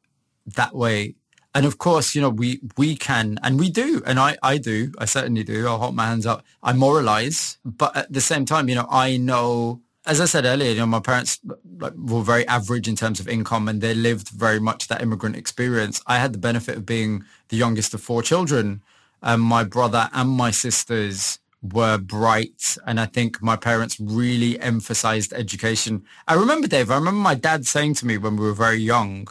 that 0.55 0.75
way 0.75 1.15
and 1.53 1.65
of 1.65 1.77
course, 1.77 2.15
you 2.15 2.21
know, 2.21 2.29
we 2.29 2.59
we 2.77 2.95
can 2.95 3.39
and 3.43 3.59
we 3.59 3.69
do, 3.69 4.01
and 4.05 4.19
I 4.19 4.37
I 4.41 4.57
do, 4.57 4.91
I 4.97 5.05
certainly 5.05 5.43
do. 5.43 5.67
I'll 5.67 5.79
hold 5.79 5.95
my 5.95 6.05
hands 6.05 6.25
up. 6.25 6.43
I 6.63 6.73
moralize, 6.73 7.57
but 7.65 7.95
at 7.95 8.11
the 8.11 8.21
same 8.21 8.45
time, 8.45 8.69
you 8.69 8.75
know, 8.75 8.87
I 8.89 9.17
know. 9.17 9.81
As 10.03 10.19
I 10.19 10.25
said 10.25 10.45
earlier, 10.45 10.71
you 10.71 10.77
know, 10.77 10.87
my 10.87 10.99
parents 10.99 11.39
were 11.79 12.23
very 12.23 12.47
average 12.47 12.87
in 12.87 12.95
terms 12.95 13.19
of 13.19 13.27
income 13.27 13.67
and 13.67 13.81
they 13.81 13.93
lived 13.93 14.29
very 14.29 14.59
much 14.59 14.87
that 14.87 15.01
immigrant 15.01 15.35
experience. 15.35 16.01
I 16.07 16.17
had 16.17 16.33
the 16.33 16.39
benefit 16.39 16.77
of 16.77 16.87
being 16.87 17.23
the 17.49 17.57
youngest 17.57 17.93
of 17.93 18.01
four 18.01 18.23
children. 18.23 18.81
Um, 19.21 19.41
my 19.41 19.63
brother 19.63 20.09
and 20.13 20.31
my 20.31 20.49
sisters 20.49 21.37
were 21.61 21.99
bright 21.99 22.77
and 22.87 22.99
I 22.99 23.05
think 23.05 23.43
my 23.43 23.55
parents 23.55 23.99
really 23.99 24.59
emphasized 24.59 25.33
education. 25.33 26.03
I 26.27 26.33
remember, 26.33 26.67
Dave, 26.67 26.89
I 26.89 26.95
remember 26.95 27.19
my 27.19 27.35
dad 27.35 27.67
saying 27.67 27.93
to 27.95 28.07
me 28.07 28.17
when 28.17 28.37
we 28.37 28.45
were 28.45 28.53
very 28.53 28.79
young, 28.79 29.27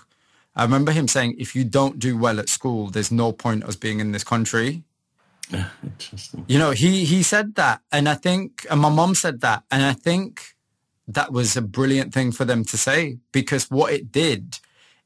I 0.56 0.64
remember 0.64 0.92
him 0.92 1.08
saying, 1.08 1.36
if 1.38 1.54
you 1.54 1.64
don't 1.64 1.98
do 1.98 2.16
well 2.18 2.40
at 2.40 2.48
school, 2.48 2.90
there's 2.90 3.12
no 3.12 3.32
point 3.32 3.64
us 3.64 3.76
being 3.76 4.00
in 4.00 4.12
this 4.12 4.24
country. 4.24 4.82
Interesting. 5.82 6.44
You 6.48 6.58
know, 6.58 6.72
he, 6.72 7.04
he 7.04 7.22
said 7.22 7.54
that. 7.54 7.80
And 7.92 8.08
I 8.08 8.14
think, 8.14 8.66
and 8.70 8.80
my 8.80 8.88
mom 8.88 9.14
said 9.14 9.40
that. 9.40 9.64
And 9.70 9.82
I 9.82 9.92
think 9.92 10.54
that 11.06 11.32
was 11.32 11.56
a 11.56 11.62
brilliant 11.62 12.12
thing 12.12 12.32
for 12.32 12.44
them 12.44 12.64
to 12.64 12.76
say 12.76 13.18
because 13.32 13.70
what 13.70 13.92
it 13.92 14.12
did 14.12 14.58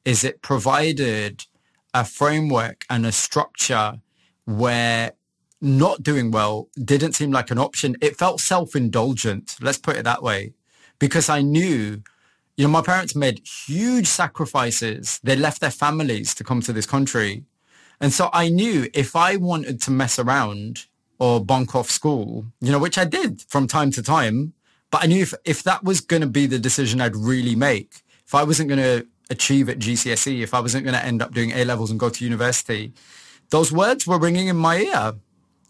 is 0.04 0.22
it 0.22 0.42
provided 0.42 1.46
a 1.94 2.04
framework 2.04 2.84
and 2.90 3.06
a 3.06 3.12
structure 3.12 4.00
where 4.44 5.12
not 5.60 6.02
doing 6.02 6.30
well 6.30 6.68
didn't 6.82 7.14
seem 7.14 7.32
like 7.32 7.50
an 7.50 7.58
option. 7.58 7.96
It 8.02 8.18
felt 8.18 8.40
self-indulgent. 8.40 9.56
Let's 9.62 9.78
put 9.78 9.96
it 9.96 10.04
that 10.04 10.22
way. 10.22 10.52
Because 10.98 11.28
I 11.28 11.40
knew 11.40 12.02
You 12.56 12.64
know, 12.64 12.70
my 12.70 12.82
parents 12.82 13.16
made 13.16 13.40
huge 13.66 14.06
sacrifices. 14.06 15.18
They 15.24 15.34
left 15.34 15.60
their 15.60 15.70
families 15.70 16.34
to 16.36 16.44
come 16.44 16.60
to 16.62 16.72
this 16.72 16.86
country. 16.86 17.44
And 18.00 18.12
so 18.12 18.30
I 18.32 18.48
knew 18.48 18.88
if 18.94 19.16
I 19.16 19.36
wanted 19.36 19.80
to 19.82 19.90
mess 19.90 20.18
around 20.18 20.86
or 21.18 21.44
bunk 21.44 21.74
off 21.74 21.90
school, 21.90 22.46
you 22.60 22.70
know, 22.70 22.78
which 22.78 22.98
I 22.98 23.04
did 23.04 23.42
from 23.48 23.66
time 23.66 23.90
to 23.92 24.02
time, 24.02 24.52
but 24.90 25.02
I 25.02 25.06
knew 25.06 25.22
if, 25.22 25.34
if 25.44 25.62
that 25.64 25.82
was 25.82 26.00
going 26.00 26.22
to 26.22 26.28
be 26.28 26.46
the 26.46 26.58
decision 26.58 27.00
I'd 27.00 27.16
really 27.16 27.56
make, 27.56 28.02
if 28.26 28.34
I 28.34 28.44
wasn't 28.44 28.68
going 28.68 28.80
to 28.80 29.06
achieve 29.30 29.68
at 29.68 29.78
GCSE, 29.78 30.40
if 30.40 30.54
I 30.54 30.60
wasn't 30.60 30.84
going 30.84 30.94
to 30.94 31.04
end 31.04 31.22
up 31.22 31.32
doing 31.32 31.50
A 31.52 31.64
levels 31.64 31.90
and 31.90 31.98
go 31.98 32.08
to 32.08 32.24
university, 32.24 32.92
those 33.50 33.72
words 33.72 34.06
were 34.06 34.18
ringing 34.18 34.46
in 34.48 34.56
my 34.56 34.78
ear. 34.78 35.14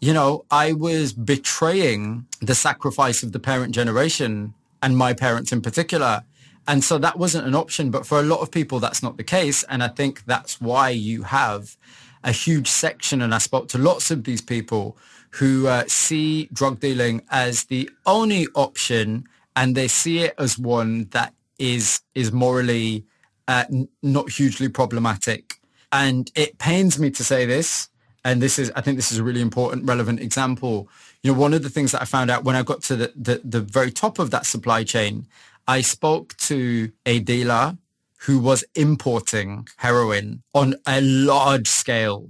You 0.01 0.13
know, 0.13 0.45
I 0.51 0.73
was 0.73 1.13
betraying 1.13 2.27
the 2.41 2.53
sacrifice 2.53 3.23
of 3.23 3.31
the 3.31 3.39
parent 3.39 3.73
generation 3.73 4.53
and 4.83 4.95
my 4.97 5.13
parents 5.13 5.51
in 5.51 5.61
particular. 5.61 6.23
And 6.67 6.83
so 6.83 6.97
that 6.97 7.17
wasn't 7.17 7.47
an 7.47 7.55
option. 7.55 7.91
But 7.91 8.05
for 8.05 8.19
a 8.19 8.23
lot 8.23 8.41
of 8.41 8.51
people, 8.51 8.79
that's 8.79 9.03
not 9.03 9.17
the 9.17 9.23
case. 9.23 9.63
And 9.63 9.83
I 9.83 9.87
think 9.87 10.25
that's 10.25 10.59
why 10.59 10.89
you 10.89 11.23
have 11.23 11.77
a 12.23 12.31
huge 12.31 12.67
section. 12.67 13.21
And 13.21 13.33
I 13.35 13.37
spoke 13.37 13.67
to 13.69 13.77
lots 13.77 14.09
of 14.11 14.23
these 14.23 14.41
people 14.41 14.97
who 15.31 15.67
uh, 15.67 15.83
see 15.87 16.45
drug 16.53 16.79
dealing 16.79 17.21
as 17.29 17.65
the 17.65 17.89
only 18.05 18.47
option 18.55 19.27
and 19.55 19.75
they 19.75 19.87
see 19.87 20.19
it 20.19 20.33
as 20.37 20.57
one 20.57 21.05
that 21.11 21.33
is 21.57 22.01
is 22.13 22.31
morally 22.31 23.05
uh, 23.47 23.65
n- 23.71 23.87
not 24.01 24.29
hugely 24.29 24.69
problematic. 24.69 25.59
And 25.91 26.29
it 26.35 26.57
pains 26.57 26.99
me 26.99 27.09
to 27.11 27.23
say 27.23 27.45
this, 27.45 27.89
and 28.23 28.41
this 28.41 28.59
is 28.59 28.71
I 28.75 28.81
think 28.81 28.97
this 28.97 29.11
is 29.11 29.17
a 29.17 29.23
really 29.23 29.41
important, 29.41 29.85
relevant 29.85 30.19
example. 30.19 30.89
You 31.23 31.33
know, 31.33 31.39
one 31.39 31.53
of 31.53 31.63
the 31.63 31.69
things 31.69 31.91
that 31.93 32.01
I 32.01 32.05
found 32.05 32.29
out 32.29 32.43
when 32.43 32.55
I 32.55 32.63
got 32.63 32.81
to 32.83 32.95
the, 32.95 33.13
the, 33.15 33.41
the 33.43 33.61
very 33.61 33.91
top 33.91 34.19
of 34.19 34.31
that 34.31 34.45
supply 34.45 34.83
chain, 34.83 35.25
I 35.67 35.81
spoke 35.81 36.35
to 36.37 36.91
a 37.05 37.19
dealer 37.19 37.77
who 38.19 38.39
was 38.39 38.63
importing 38.75 39.67
heroin 39.77 40.43
on 40.53 40.75
a 40.87 41.01
large 41.01 41.67
scale. 41.67 42.29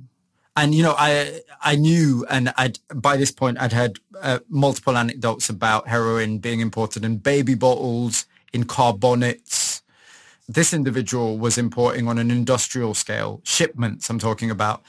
And 0.58 0.74
you 0.74 0.84
know 0.84 0.96
i 0.98 1.42
i 1.62 1.76
knew 1.76 2.26
and 2.30 2.54
i'd 2.56 2.80
by 2.96 3.18
this 3.18 3.30
point 3.30 3.60
i'd 3.60 3.74
had 3.74 3.98
uh, 4.22 4.40
multiple 4.48 4.96
anecdotes 4.96 5.50
about 5.50 5.90
heroin 5.90 6.38
being 6.38 6.62
imported 6.62 7.04
in 7.04 7.18
baby 7.18 7.56
bottles 7.56 8.26
in 8.54 8.64
carbonates 8.64 9.84
this 10.48 10.74
individual 10.74 11.38
was 11.38 11.58
importing 11.58 12.08
on 12.08 12.18
an 12.18 12.32
industrial 12.32 12.94
scale 12.94 13.42
shipments 13.44 14.10
i'm 14.10 14.18
talking 14.18 14.50
about. 14.50 14.82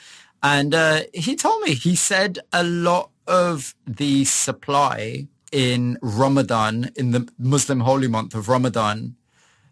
And 0.43 0.75
uh, 0.75 1.01
he 1.13 1.35
told 1.35 1.63
me 1.63 1.75
he 1.75 1.97
said 1.97 2.39
a 2.53 2.63
lot 2.63 3.11
of 3.27 3.75
the 3.87 4.25
supply 4.25 5.27
in 5.53 5.99
ramadan 6.03 6.91
in 6.97 7.13
the 7.13 7.29
muslim 7.39 7.81
holy 7.81 8.09
month 8.09 8.35
of 8.35 8.49
ramadan 8.49 9.17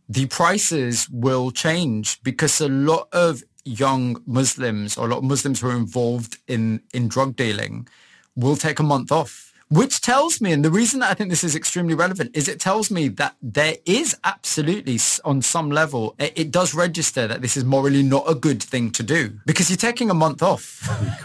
the 0.09 0.27
prices 0.27 1.09
will 1.11 1.51
change 1.51 2.23
because 2.23 2.61
a 2.61 2.69
lot 2.69 3.09
of 3.13 3.43
young 3.65 4.23
Muslims 4.27 4.97
or 4.97 5.07
a 5.07 5.11
lot 5.11 5.19
of 5.19 5.25
Muslims 5.25 5.61
who 5.61 5.69
are 5.69 5.77
involved 5.77 6.39
in, 6.47 6.83
in 6.93 7.09
drug 7.09 7.37
dealing 7.37 7.89
will 8.37 8.57
take 8.57 8.79
a 8.79 8.83
month 8.83 9.11
off. 9.11 9.53
Which 9.71 10.03
tells 10.03 10.43
me, 10.43 10.53
and 10.53 10.65
the 10.65 10.71
reason 10.71 11.01
that 11.01 11.11
I 11.11 11.15
think 11.15 11.31
this 11.31 11.43
is 11.43 11.57
extremely 11.57 11.95
relevant 11.95 12.37
is 12.37 12.49
it 12.49 12.61
tells 12.61 12.91
me 12.91 13.09
that 13.09 13.35
there 13.43 13.77
is 13.87 14.15
absolutely, 14.23 14.99
on 15.25 15.41
some 15.41 15.71
level, 15.71 16.15
it, 16.19 16.33
it 16.37 16.51
does 16.51 16.75
register 16.75 17.27
that 17.27 17.41
this 17.41 17.57
is 17.57 17.65
morally 17.65 18.03
not 18.03 18.25
a 18.29 18.35
good 18.35 18.63
thing 18.63 18.91
to 18.93 19.03
do 19.03 19.33
because 19.47 19.71
you're 19.71 19.79
taking 19.79 20.11
a 20.11 20.15
month 20.15 20.43
off. 20.43 20.87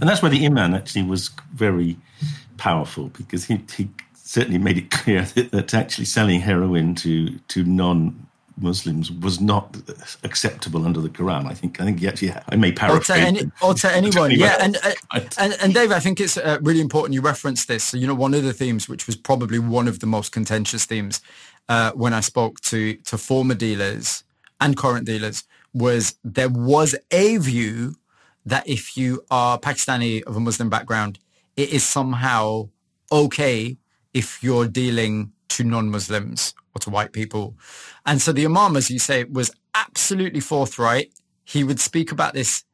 And 0.00 0.08
that's 0.08 0.22
where 0.22 0.30
the 0.30 0.44
Imam 0.44 0.74
actually 0.74 1.02
was 1.02 1.30
very 1.52 1.98
powerful 2.56 3.08
because 3.08 3.44
he, 3.46 3.60
he 3.76 3.88
certainly 4.14 4.58
made 4.58 4.78
it 4.78 4.90
clear 4.90 5.22
that, 5.34 5.50
that 5.52 5.74
actually 5.74 6.06
selling 6.06 6.40
heroin 6.40 6.94
to, 6.96 7.38
to 7.48 7.64
non 7.64 8.26
Muslims 8.56 9.10
was 9.10 9.40
not 9.40 9.76
acceptable 10.22 10.84
under 10.84 11.00
the 11.00 11.08
Quran. 11.08 11.46
I 11.46 11.54
think 11.54 11.80
I 11.80 11.84
think 11.84 12.04
actually 12.04 12.32
I 12.48 12.56
may 12.56 12.72
paraphrase. 12.72 13.10
Or 13.10 13.14
to, 13.14 13.26
any, 13.26 13.50
or 13.62 13.74
to 13.74 13.92
anyone, 13.94 14.30
yeah. 14.30 14.58
And, 14.60 14.76
uh, 14.82 15.20
and 15.38 15.56
and 15.60 15.74
Dave, 15.74 15.90
I 15.90 15.98
think 15.98 16.20
it's 16.20 16.36
uh, 16.36 16.58
really 16.62 16.80
important 16.80 17.14
you 17.14 17.20
reference 17.20 17.64
this. 17.64 17.84
So, 17.84 17.96
you 17.96 18.06
know, 18.06 18.14
one 18.14 18.34
of 18.34 18.44
the 18.44 18.52
themes, 18.52 18.88
which 18.88 19.06
was 19.06 19.16
probably 19.16 19.58
one 19.58 19.88
of 19.88 20.00
the 20.00 20.06
most 20.06 20.30
contentious 20.30 20.84
themes 20.84 21.20
uh, 21.68 21.92
when 21.92 22.12
I 22.12 22.20
spoke 22.20 22.60
to 22.62 22.94
to 22.94 23.18
former 23.18 23.54
dealers 23.54 24.22
and 24.60 24.76
current 24.76 25.04
dealers, 25.04 25.44
was 25.72 26.16
there 26.22 26.48
was 26.48 26.94
a 27.10 27.38
view 27.38 27.96
that 28.46 28.68
if 28.68 28.96
you 28.96 29.24
are 29.30 29.58
Pakistani 29.58 30.22
of 30.24 30.36
a 30.36 30.40
Muslim 30.40 30.68
background, 30.68 31.18
it 31.56 31.70
is 31.70 31.84
somehow 31.84 32.68
okay 33.12 33.76
if 34.12 34.42
you're 34.42 34.68
dealing 34.68 35.32
to 35.50 35.64
non-Muslims 35.64 36.54
or 36.74 36.80
to 36.80 36.90
white 36.90 37.12
people. 37.12 37.56
And 38.06 38.20
so 38.20 38.32
the 38.32 38.44
Imam, 38.44 38.76
as 38.76 38.90
you 38.90 38.98
say, 38.98 39.24
was 39.24 39.52
absolutely 39.74 40.40
forthright. 40.40 41.12
He 41.44 41.64
would 41.64 41.80
speak 41.80 42.10
about 42.10 42.34
this, 42.34 42.64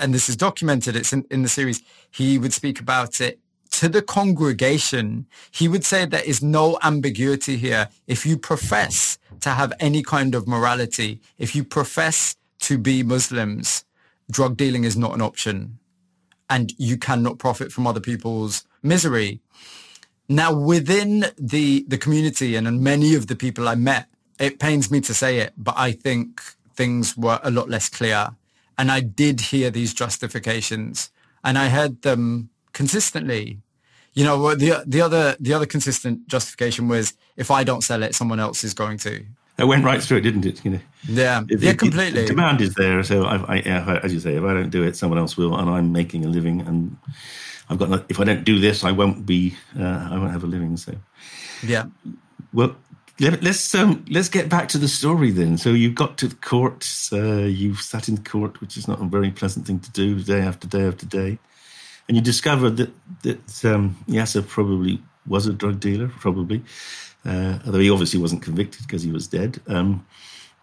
and 0.00 0.14
this 0.14 0.28
is 0.28 0.36
documented, 0.36 0.96
it's 0.96 1.12
in, 1.12 1.24
in 1.30 1.42
the 1.42 1.48
series. 1.48 1.82
He 2.10 2.38
would 2.38 2.52
speak 2.52 2.80
about 2.80 3.20
it 3.20 3.38
to 3.72 3.88
the 3.88 4.02
congregation. 4.02 5.26
He 5.50 5.68
would 5.68 5.84
say 5.84 6.04
there 6.04 6.24
is 6.24 6.42
no 6.42 6.78
ambiguity 6.82 7.56
here. 7.56 7.88
If 8.06 8.24
you 8.24 8.38
profess 8.38 9.18
to 9.40 9.50
have 9.50 9.72
any 9.78 10.02
kind 10.02 10.34
of 10.34 10.48
morality, 10.48 11.20
if 11.38 11.54
you 11.54 11.64
profess 11.64 12.36
to 12.60 12.78
be 12.78 13.02
Muslims, 13.02 13.84
drug 14.30 14.56
dealing 14.56 14.84
is 14.84 14.96
not 14.96 15.14
an 15.14 15.22
option 15.22 15.77
and 16.50 16.72
you 16.78 16.96
cannot 16.96 17.38
profit 17.38 17.72
from 17.72 17.86
other 17.86 18.00
people's 18.00 18.64
misery. 18.82 19.40
Now, 20.28 20.52
within 20.52 21.26
the, 21.38 21.84
the 21.88 21.98
community 21.98 22.54
and 22.56 22.80
many 22.82 23.14
of 23.14 23.26
the 23.26 23.36
people 23.36 23.68
I 23.68 23.74
met, 23.74 24.08
it 24.38 24.58
pains 24.58 24.90
me 24.90 25.00
to 25.02 25.14
say 25.14 25.38
it, 25.38 25.52
but 25.56 25.74
I 25.76 25.92
think 25.92 26.42
things 26.74 27.16
were 27.16 27.40
a 27.42 27.50
lot 27.50 27.68
less 27.68 27.88
clear. 27.88 28.30
And 28.76 28.90
I 28.92 29.00
did 29.00 29.40
hear 29.40 29.70
these 29.70 29.92
justifications 29.92 31.10
and 31.42 31.58
I 31.58 31.68
heard 31.68 32.02
them 32.02 32.50
consistently. 32.72 33.58
You 34.14 34.24
know, 34.24 34.54
the, 34.54 34.84
the 34.86 35.00
other, 35.00 35.36
the 35.40 35.52
other 35.54 35.66
consistent 35.66 36.28
justification 36.28 36.88
was 36.88 37.14
if 37.36 37.50
I 37.50 37.64
don't 37.64 37.82
sell 37.82 38.02
it, 38.02 38.14
someone 38.14 38.40
else 38.40 38.64
is 38.64 38.74
going 38.74 38.98
to. 38.98 39.24
It 39.58 39.64
went 39.64 39.84
right 39.84 40.00
through 40.00 40.18
it, 40.18 40.20
didn't 40.20 40.46
it? 40.46 40.64
You 40.64 40.70
know. 40.72 40.80
Yeah, 41.08 41.42
if, 41.48 41.62
yeah, 41.62 41.74
completely. 41.74 42.22
It, 42.22 42.26
demand 42.28 42.60
is 42.60 42.74
there, 42.74 43.02
so 43.02 43.24
I, 43.24 43.56
I, 43.56 43.98
as 44.04 44.14
you 44.14 44.20
say, 44.20 44.36
if 44.36 44.44
I 44.44 44.54
don't 44.54 44.70
do 44.70 44.84
it, 44.84 44.94
someone 44.94 45.18
else 45.18 45.36
will, 45.36 45.56
and 45.56 45.68
I'm 45.68 45.90
making 45.90 46.24
a 46.24 46.28
living, 46.28 46.60
and 46.60 46.96
I've 47.68 47.78
got. 47.78 48.04
If 48.08 48.20
I 48.20 48.24
don't 48.24 48.44
do 48.44 48.60
this, 48.60 48.84
I 48.84 48.92
won't 48.92 49.26
be. 49.26 49.56
Uh, 49.76 50.08
I 50.12 50.16
won't 50.16 50.30
have 50.30 50.44
a 50.44 50.46
living. 50.46 50.76
So, 50.76 50.94
yeah. 51.66 51.86
Well, 52.52 52.76
let's 53.18 53.74
um, 53.74 54.04
let's 54.08 54.28
get 54.28 54.48
back 54.48 54.68
to 54.68 54.78
the 54.78 54.88
story 54.88 55.32
then. 55.32 55.58
So 55.58 55.70
you 55.70 55.90
got 55.90 56.18
to 56.18 56.28
the 56.28 56.36
court. 56.36 56.88
Uh, 57.12 57.42
you 57.42 57.74
sat 57.74 58.08
in 58.08 58.22
court, 58.22 58.60
which 58.60 58.76
is 58.76 58.86
not 58.86 59.02
a 59.02 59.04
very 59.06 59.32
pleasant 59.32 59.66
thing 59.66 59.80
to 59.80 59.90
do, 59.90 60.20
day 60.22 60.40
after 60.40 60.68
day 60.68 60.86
after 60.86 61.06
day, 61.06 61.38
and 62.06 62.16
you 62.16 62.22
discovered 62.22 62.76
that 62.76 62.90
that 63.22 63.64
um, 63.64 63.96
Yassar 64.06 64.46
probably 64.46 65.02
was 65.26 65.46
a 65.46 65.52
drug 65.52 65.80
dealer, 65.80 66.08
probably, 66.08 66.62
uh, 67.24 67.58
although 67.64 67.78
he 67.78 67.90
obviously 67.90 68.20
wasn't 68.20 68.42
convicted 68.42 68.82
because 68.86 69.02
he 69.02 69.10
was 69.10 69.26
dead. 69.26 69.60
Um, 69.66 70.06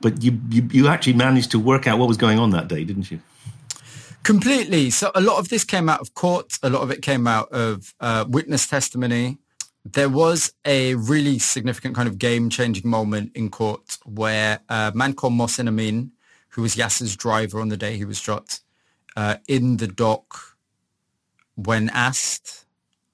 but 0.02 0.24
you, 0.24 0.40
you 0.50 0.68
you 0.72 0.88
actually 0.88 1.14
managed 1.14 1.52
to 1.52 1.60
work 1.60 1.88
out 1.88 2.00
what 2.00 2.08
was 2.08 2.18
going 2.18 2.40
on 2.40 2.52
that 2.52 2.68
day, 2.68 2.84
didn't 2.84 3.10
you? 3.12 3.20
Completely. 4.24 4.90
So 4.90 5.12
a 5.14 5.22
lot 5.22 5.38
of 5.38 5.50
this 5.50 5.64
came 5.64 5.88
out 5.88 6.02
of 6.02 6.14
court. 6.16 6.58
A 6.64 6.70
lot 6.70 6.82
of 6.82 6.92
it 6.92 7.02
came 7.02 7.28
out 7.28 7.52
of 7.52 7.94
uh, 8.00 8.26
witness 8.28 8.68
testimony. 8.68 9.38
There 9.84 10.10
was 10.10 10.52
a 10.66 10.96
really 10.96 11.38
significant 11.38 11.96
kind 11.96 12.10
of 12.10 12.18
game-changing 12.18 12.90
moment 12.90 13.32
in 13.36 13.50
court 13.50 14.00
where 14.04 14.62
a 14.68 14.92
man 14.96 15.14
called 15.14 15.34
Mohsin 15.34 15.68
Amin, 15.68 16.12
who 16.50 16.64
was 16.64 16.76
Yassar's 16.76 17.16
driver 17.16 17.62
on 17.62 17.70
the 17.70 17.78
day 17.78 17.96
he 17.96 18.06
was 18.06 18.18
shot, 18.20 18.62
uh, 19.16 19.36
in 19.48 19.78
the 19.78 19.88
dock, 19.88 20.58
when 21.54 21.90
asked 21.90 22.66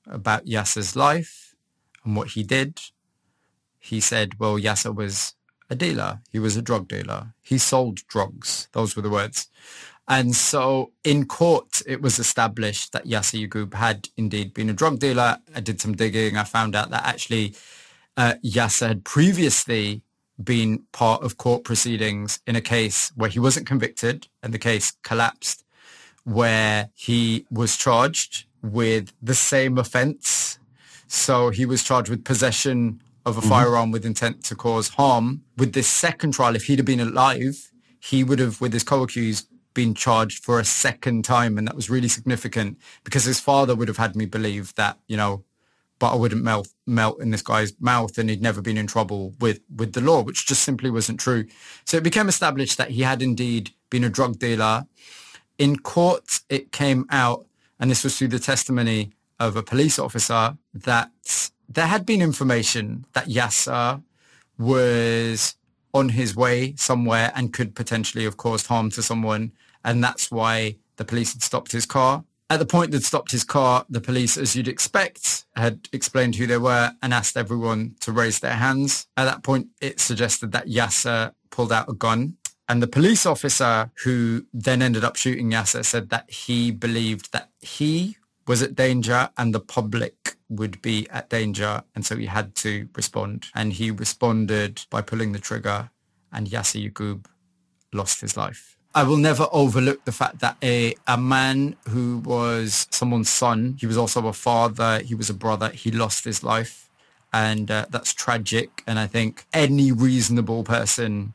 about 0.07 0.45
Yassar's 0.45 0.95
life 0.95 1.55
and 2.05 2.15
what 2.15 2.29
he 2.29 2.43
did, 2.43 2.79
he 3.82 3.99
said, 3.99 4.39
well, 4.39 4.57
Yassar 4.57 4.95
was 4.95 5.36
a 5.69 5.75
dealer. 5.75 6.21
He 6.32 6.39
was 6.39 6.55
a 6.55 6.61
drug 6.61 6.88
dealer. 6.88 7.34
He 7.41 7.57
sold 7.57 8.07
drugs. 8.07 8.69
Those 8.73 8.95
were 8.95 9.01
the 9.01 9.09
words. 9.09 9.47
And 10.07 10.36
so 10.36 10.91
in 11.03 11.25
court, 11.25 11.82
it 11.88 12.01
was 12.01 12.19
established 12.19 12.91
that 12.93 13.05
Yassar 13.05 13.47
Yaqub 13.47 13.73
had 13.73 14.09
indeed 14.17 14.53
been 14.53 14.69
a 14.69 14.73
drug 14.73 14.99
dealer. 14.99 15.39
I 15.55 15.61
did 15.61 15.82
some 15.82 15.95
digging. 15.95 16.38
I 16.38 16.43
found 16.43 16.75
out 16.75 16.91
that 16.91 17.05
actually 17.05 17.55
uh, 18.15 18.36
Yassar 18.45 18.89
had 18.89 19.03
previously 19.03 20.03
been 20.41 20.84
part 20.91 21.23
of 21.23 21.38
court 21.38 21.63
proceedings 21.63 22.39
in 22.45 22.55
a 22.55 22.61
case 22.61 23.11
where 23.15 23.29
he 23.29 23.39
wasn't 23.39 23.67
convicted 23.67 24.27
and 24.43 24.53
the 24.53 24.59
case 24.59 24.93
collapsed, 25.03 25.63
where 26.23 26.89
he 26.93 27.45
was 27.49 27.77
charged 27.77 28.45
with 28.61 29.11
the 29.21 29.36
same 29.36 29.77
offense. 29.77 30.59
So 31.07 31.49
he 31.49 31.65
was 31.65 31.84
charged 31.84 32.09
with 32.09 32.23
possession 32.23 33.01
of 33.26 33.38
a 33.38 33.39
mm-hmm. 33.39 33.49
firearm 33.49 33.91
with 33.91 34.05
intent 34.05 34.43
to 34.45 34.55
cause 34.55 34.89
harm. 34.89 35.43
With 35.57 35.74
this 35.74 35.88
second 35.88 36.34
trial, 36.34 36.55
if 36.55 36.65
he'd 36.65 36.80
have 36.80 36.86
been 36.86 36.99
alive, 36.99 37.72
he 37.99 38.24
would 38.24 38.39
have, 38.39 38.61
with 38.61 38.74
his 38.74 38.84
co-accused, 38.84 39.47
been 39.74 39.93
charged 39.93 40.43
for 40.43 40.59
a 40.59 40.65
second 40.65 41.24
time. 41.24 41.57
And 41.57 41.67
that 41.67 41.76
was 41.76 41.89
really 41.89 42.07
significant 42.07 42.78
because 43.03 43.24
his 43.24 43.39
father 43.39 43.76
would 43.76 43.88
have 43.88 43.97
had 43.97 44.15
me 44.15 44.26
believe 44.26 44.74
that, 44.76 44.97
you 45.07 45.17
know, 45.17 45.43
butter 46.01 46.17
wouldn't 46.17 46.43
melt 46.43 46.67
melt 46.88 47.22
in 47.22 47.30
this 47.30 47.43
guy's 47.43 47.80
mouth 47.80 48.17
and 48.17 48.28
he'd 48.30 48.41
never 48.41 48.59
been 48.59 48.76
in 48.76 48.88
trouble 48.88 49.34
with 49.39 49.61
with 49.74 49.93
the 49.93 50.01
law, 50.01 50.22
which 50.22 50.47
just 50.47 50.63
simply 50.63 50.89
wasn't 50.89 51.19
true. 51.19 51.45
So 51.86 51.95
it 51.95 52.03
became 52.03 52.28
established 52.28 52.78
that 52.80 52.89
he 52.89 53.03
had 53.03 53.22
indeed 53.22 53.72
been 53.89 54.03
a 54.03 54.09
drug 54.09 54.39
dealer. 54.39 54.88
In 55.57 55.78
court, 55.78 56.39
it 56.49 56.72
came 56.72 57.05
out, 57.11 57.45
and 57.80 57.91
this 57.91 58.03
was 58.03 58.17
through 58.17 58.30
the 58.30 58.39
testimony 58.39 59.11
of 59.39 59.55
a 59.55 59.63
police 59.63 59.99
officer, 59.99 60.57
that 60.74 61.51
there 61.74 61.88
had 61.88 62.05
been 62.05 62.22
information 62.22 63.05
that 63.13 63.28
Yassar 63.28 64.03
was 64.57 65.55
on 65.93 66.09
his 66.09 66.36
way 66.36 66.74
somewhere 66.78 67.32
and 67.36 67.53
could 67.53 67.76
potentially 67.76 68.24
have 68.24 68.38
caused 68.38 68.67
harm 68.67 68.89
to 68.91 69.01
someone. 69.01 69.51
And 69.84 70.03
that's 70.03 70.32
why 70.32 70.78
the 70.97 71.05
police 71.05 71.34
had 71.34 71.43
stopped 71.43 71.72
his 71.72 71.86
car. 71.86 72.24
At 72.49 72.59
the 72.59 72.65
point 72.65 72.91
that 72.91 73.03
stopped 73.03 73.32
his 73.32 73.45
car, 73.45 73.86
the 73.89 74.01
police, 74.01 74.38
as 74.38 74.55
you'd 74.55 74.67
expect, 74.67 75.45
had 75.55 75.88
explained 75.93 76.36
who 76.36 76.45
they 76.47 76.57
were 76.57 76.91
and 77.01 77.13
asked 77.13 77.38
everyone 77.38 77.95
to 78.01 78.11
raise 78.11 78.39
their 78.39 78.55
hands. 78.55 79.07
At 79.15 79.26
that 79.26 79.43
point, 79.43 79.67
it 79.80 79.99
suggested 79.99 80.51
that 80.51 80.67
Yassar 80.67 81.34
pulled 81.49 81.72
out 81.72 81.89
a 81.89 81.93
gun. 81.93 82.38
And 82.67 82.84
the 82.84 82.88
police 82.88 83.26
officer 83.26 83.91
who 84.03 84.45
then 84.53 84.82
ended 84.82 85.03
up 85.03 85.15
shooting 85.15 85.51
Yassar 85.51 85.86
said 85.86 86.09
that 86.09 86.30
he 86.30 86.72
believed 86.72 87.32
that 87.32 87.49
he 87.61 88.17
was 88.47 88.61
at 88.61 88.76
danger 88.76 89.30
and 89.38 89.53
the 89.53 89.59
public 89.59 90.20
would 90.52 90.82
be 90.82 91.08
at 91.10 91.30
danger. 91.30 91.84
And 91.95 92.06
so 92.06 92.18
he 92.18 92.28
had 92.28 92.54
to 92.56 92.88
respond. 92.95 93.47
And 93.56 93.74
he 93.74 93.89
responded 93.89 94.86
by 94.89 95.02
pulling 95.02 95.32
the 95.32 95.39
trigger 95.39 95.89
and 96.32 96.47
Yassar 96.47 96.91
Yaqub 96.91 97.26
lost 97.93 98.22
his 98.22 98.38
life. 98.38 98.78
I 98.93 99.04
will 99.04 99.18
never 99.18 99.47
overlook 99.54 100.04
the 100.04 100.12
fact 100.12 100.39
that 100.39 100.58
a, 100.62 100.95
a 101.08 101.18
man 101.18 101.78
who 101.88 102.18
was 102.20 102.88
someone's 102.91 103.30
son, 103.30 103.78
he 103.80 103.86
was 103.88 103.97
also 103.97 104.28
a 104.28 104.34
father, 104.34 104.99
he 104.99 105.16
was 105.16 105.30
a 105.30 105.34
brother, 105.34 105.70
he 105.70 105.91
lost 105.91 106.26
his 106.26 106.43
life. 106.43 106.89
And 107.34 107.72
uh, 107.72 107.86
that's 107.89 108.14
tragic. 108.14 108.84
And 108.86 108.99
I 108.99 109.08
think 109.08 109.45
any 109.54 109.93
reasonable 109.93 110.66
person 110.66 111.34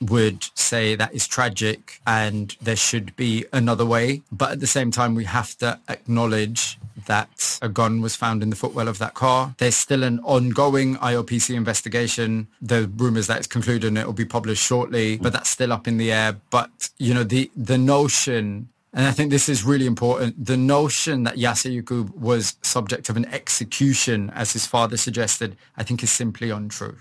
would 0.00 0.44
say 0.54 0.94
that 0.94 1.14
is 1.14 1.26
tragic 1.26 2.00
and 2.06 2.56
there 2.60 2.76
should 2.76 3.14
be 3.16 3.46
another 3.52 3.84
way. 3.84 4.22
But 4.30 4.52
at 4.52 4.60
the 4.60 4.66
same 4.66 4.90
time, 4.90 5.14
we 5.14 5.24
have 5.24 5.56
to 5.58 5.80
acknowledge 5.88 6.78
that 7.06 7.58
a 7.60 7.68
gun 7.68 8.00
was 8.00 8.16
found 8.16 8.42
in 8.42 8.50
the 8.50 8.56
footwell 8.56 8.88
of 8.88 8.98
that 8.98 9.14
car. 9.14 9.54
There's 9.58 9.76
still 9.76 10.02
an 10.02 10.20
ongoing 10.20 10.96
IOPC 10.96 11.54
investigation. 11.54 12.48
The 12.62 12.90
rumors 12.96 13.26
that 13.26 13.38
it's 13.38 13.46
concluded 13.46 13.88
and 13.88 13.98
it 13.98 14.06
will 14.06 14.12
be 14.12 14.24
published 14.24 14.64
shortly, 14.64 15.18
but 15.18 15.32
that's 15.32 15.50
still 15.50 15.72
up 15.72 15.86
in 15.86 15.98
the 15.98 16.12
air. 16.12 16.36
But, 16.50 16.90
you 16.98 17.14
know, 17.14 17.24
the, 17.24 17.50
the 17.56 17.78
notion 17.78 18.68
and 18.96 19.08
I 19.08 19.10
think 19.10 19.32
this 19.32 19.48
is 19.48 19.64
really 19.64 19.86
important. 19.86 20.46
The 20.46 20.56
notion 20.56 21.24
that 21.24 21.34
Yassar 21.34 22.14
was 22.14 22.54
subject 22.62 23.08
of 23.08 23.16
an 23.16 23.24
execution, 23.26 24.30
as 24.30 24.52
his 24.52 24.66
father 24.66 24.96
suggested, 24.96 25.56
I 25.76 25.82
think 25.82 26.04
is 26.04 26.12
simply 26.12 26.50
untrue. 26.50 26.96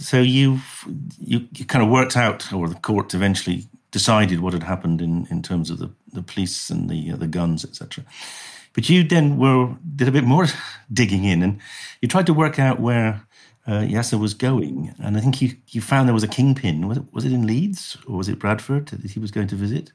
So 0.00 0.20
you 0.20 0.60
you 1.18 1.46
kind 1.66 1.84
of 1.84 1.90
worked 1.90 2.16
out, 2.16 2.52
or 2.52 2.68
the 2.68 2.74
court 2.74 3.14
eventually 3.14 3.66
decided 3.90 4.40
what 4.40 4.52
had 4.52 4.62
happened 4.62 5.00
in, 5.00 5.26
in 5.30 5.42
terms 5.42 5.68
of 5.68 5.78
the, 5.78 5.90
the 6.12 6.22
police 6.22 6.70
and 6.70 6.88
the 6.88 7.12
uh, 7.12 7.16
the 7.16 7.26
guns, 7.26 7.64
etc. 7.64 8.04
But 8.72 8.88
you 8.88 9.04
then 9.04 9.36
were 9.36 9.76
did 9.96 10.08
a 10.08 10.12
bit 10.12 10.24
more 10.24 10.46
digging 10.92 11.24
in, 11.24 11.42
and 11.42 11.60
you 12.00 12.08
tried 12.08 12.26
to 12.26 12.34
work 12.34 12.58
out 12.58 12.80
where 12.80 13.26
uh, 13.66 13.82
Yassar 13.82 14.18
was 14.18 14.34
going. 14.34 14.94
And 14.98 15.16
I 15.16 15.20
think 15.20 15.42
you, 15.42 15.56
you 15.68 15.80
found 15.80 16.08
there 16.08 16.14
was 16.14 16.24
a 16.24 16.28
kingpin. 16.28 16.88
Was 16.88 16.98
it, 16.98 17.04
was 17.12 17.24
it 17.24 17.32
in 17.32 17.46
Leeds 17.46 17.96
or 18.06 18.16
was 18.16 18.28
it 18.28 18.38
Bradford 18.38 18.86
that 18.88 19.10
he 19.10 19.20
was 19.20 19.30
going 19.30 19.48
to 19.48 19.54
visit? 19.54 19.92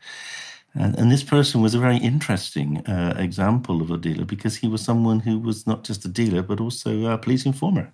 And, 0.73 0.97
and 0.97 1.11
this 1.11 1.23
person 1.23 1.61
was 1.61 1.73
a 1.73 1.79
very 1.79 1.97
interesting 1.97 2.85
uh, 2.85 3.15
example 3.17 3.81
of 3.81 3.91
a 3.91 3.97
dealer 3.97 4.25
because 4.25 4.57
he 4.57 4.67
was 4.67 4.81
someone 4.81 5.21
who 5.21 5.39
was 5.39 5.65
not 5.65 5.83
just 5.83 6.05
a 6.05 6.09
dealer 6.09 6.41
but 6.41 6.59
also 6.59 7.05
a 7.05 7.17
police 7.17 7.45
informer. 7.45 7.91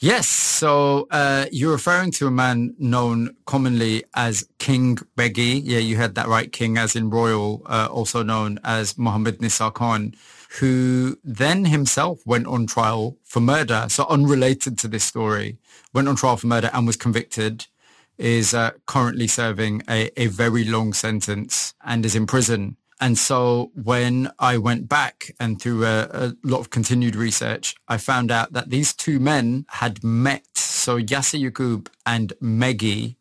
Yes, 0.00 0.28
so 0.28 1.08
uh, 1.10 1.46
you're 1.50 1.72
referring 1.72 2.12
to 2.12 2.28
a 2.28 2.30
man 2.30 2.72
known 2.78 3.34
commonly 3.46 4.04
as 4.14 4.48
King 4.58 4.96
Beggy. 5.16 5.60
Yeah, 5.64 5.78
you 5.80 5.96
heard 5.96 6.14
that 6.14 6.28
right, 6.28 6.52
King 6.52 6.78
as 6.78 6.94
in 6.94 7.10
royal, 7.10 7.62
uh, 7.66 7.88
also 7.90 8.22
known 8.22 8.60
as 8.62 8.96
Muhammad 8.96 9.38
Nisar 9.38 9.74
Khan, 9.74 10.14
who 10.60 11.18
then 11.24 11.64
himself 11.64 12.24
went 12.24 12.46
on 12.46 12.68
trial 12.68 13.16
for 13.24 13.40
murder. 13.40 13.86
So 13.88 14.06
unrelated 14.08 14.78
to 14.78 14.88
this 14.88 15.02
story, 15.02 15.58
went 15.92 16.06
on 16.06 16.14
trial 16.14 16.36
for 16.36 16.46
murder 16.46 16.70
and 16.72 16.86
was 16.86 16.96
convicted, 16.96 17.66
is 18.18 18.54
uh, 18.54 18.70
currently 18.86 19.26
serving 19.26 19.82
a, 19.90 20.10
a 20.16 20.28
very 20.28 20.62
long 20.62 20.92
sentence 20.92 21.74
and 21.84 22.06
is 22.06 22.14
in 22.14 22.28
prison. 22.28 22.76
And 23.00 23.16
so 23.16 23.70
when 23.74 24.30
I 24.38 24.58
went 24.58 24.88
back 24.88 25.30
and 25.38 25.60
through 25.60 25.84
a, 25.84 26.08
a, 26.12 26.34
lot 26.42 26.58
of 26.58 26.70
continued 26.70 27.14
research, 27.14 27.76
I 27.86 27.96
found 27.96 28.30
out 28.32 28.52
that 28.52 28.70
these 28.70 28.92
two 28.92 29.20
men 29.20 29.66
had 29.68 30.02
met. 30.02 30.46
So 30.54 30.98
Yassar 30.98 31.40
Yaqub 31.40 31.88
and 32.04 32.32
Beggy 32.42 33.16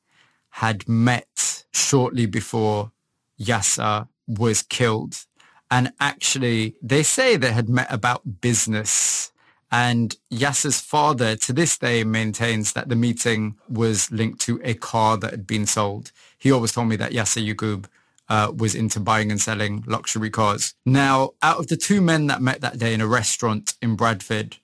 had 0.49 0.89
met 0.89 1.65
shortly 1.71 2.25
before 2.25 2.91
Yassar 3.39 4.07
was 4.27 4.63
killed. 4.63 5.25
And 5.69 5.93
actually, 5.99 6.75
they 6.81 7.03
say 7.03 7.37
they 7.37 7.51
had 7.51 7.69
met 7.69 7.91
about 7.91 8.41
business. 8.41 9.31
And 9.71 10.15
Yassar's 10.31 10.79
father 10.79 11.35
to 11.35 11.53
this 11.53 11.77
day 11.77 12.03
maintains 12.03 12.73
that 12.73 12.89
the 12.89 12.95
meeting 12.95 13.57
was 13.69 14.09
linked 14.11 14.39
to 14.41 14.59
a 14.63 14.73
car 14.73 15.17
that 15.17 15.31
had 15.31 15.45
been 15.45 15.65
sold. 15.67 16.11
He 16.37 16.51
always 16.51 16.71
told 16.71 16.87
me 16.87 16.95
that 16.95 17.11
Yassar 17.11 17.45
Yaqub 17.45 17.85
uh, 18.29 18.51
was 18.55 18.75
into 18.75 18.99
buying 18.99 19.31
and 19.31 19.41
selling 19.41 19.83
luxury 19.87 20.29
cars. 20.29 20.73
Now, 20.85 21.31
out 21.41 21.59
of 21.59 21.67
the 21.67 21.77
two 21.77 22.01
men 22.01 22.27
that 22.27 22.41
met 22.41 22.61
that 22.61 22.77
day 22.77 22.93
in 22.93 23.01
a 23.01 23.07
restaurant 23.07 23.75
in 23.81 23.95
Bradford, 23.95 24.57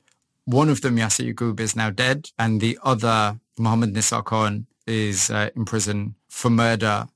one 0.46 0.70
of 0.70 0.82
them, 0.82 0.98
Yassar 0.98 1.34
Yaqub, 1.34 1.60
is 1.60 1.76
now 1.76 1.90
dead, 1.90 2.30
and 2.38 2.60
the 2.60 2.78
other, 2.84 3.40
Mohammed 3.58 3.94
Nisar 3.94 4.24
Khan, 4.24 4.68
is 4.86 5.30
uh, 5.30 5.50
in 5.56 5.66
prison 5.66 6.16
for 6.30 6.50
murder. 6.50 7.08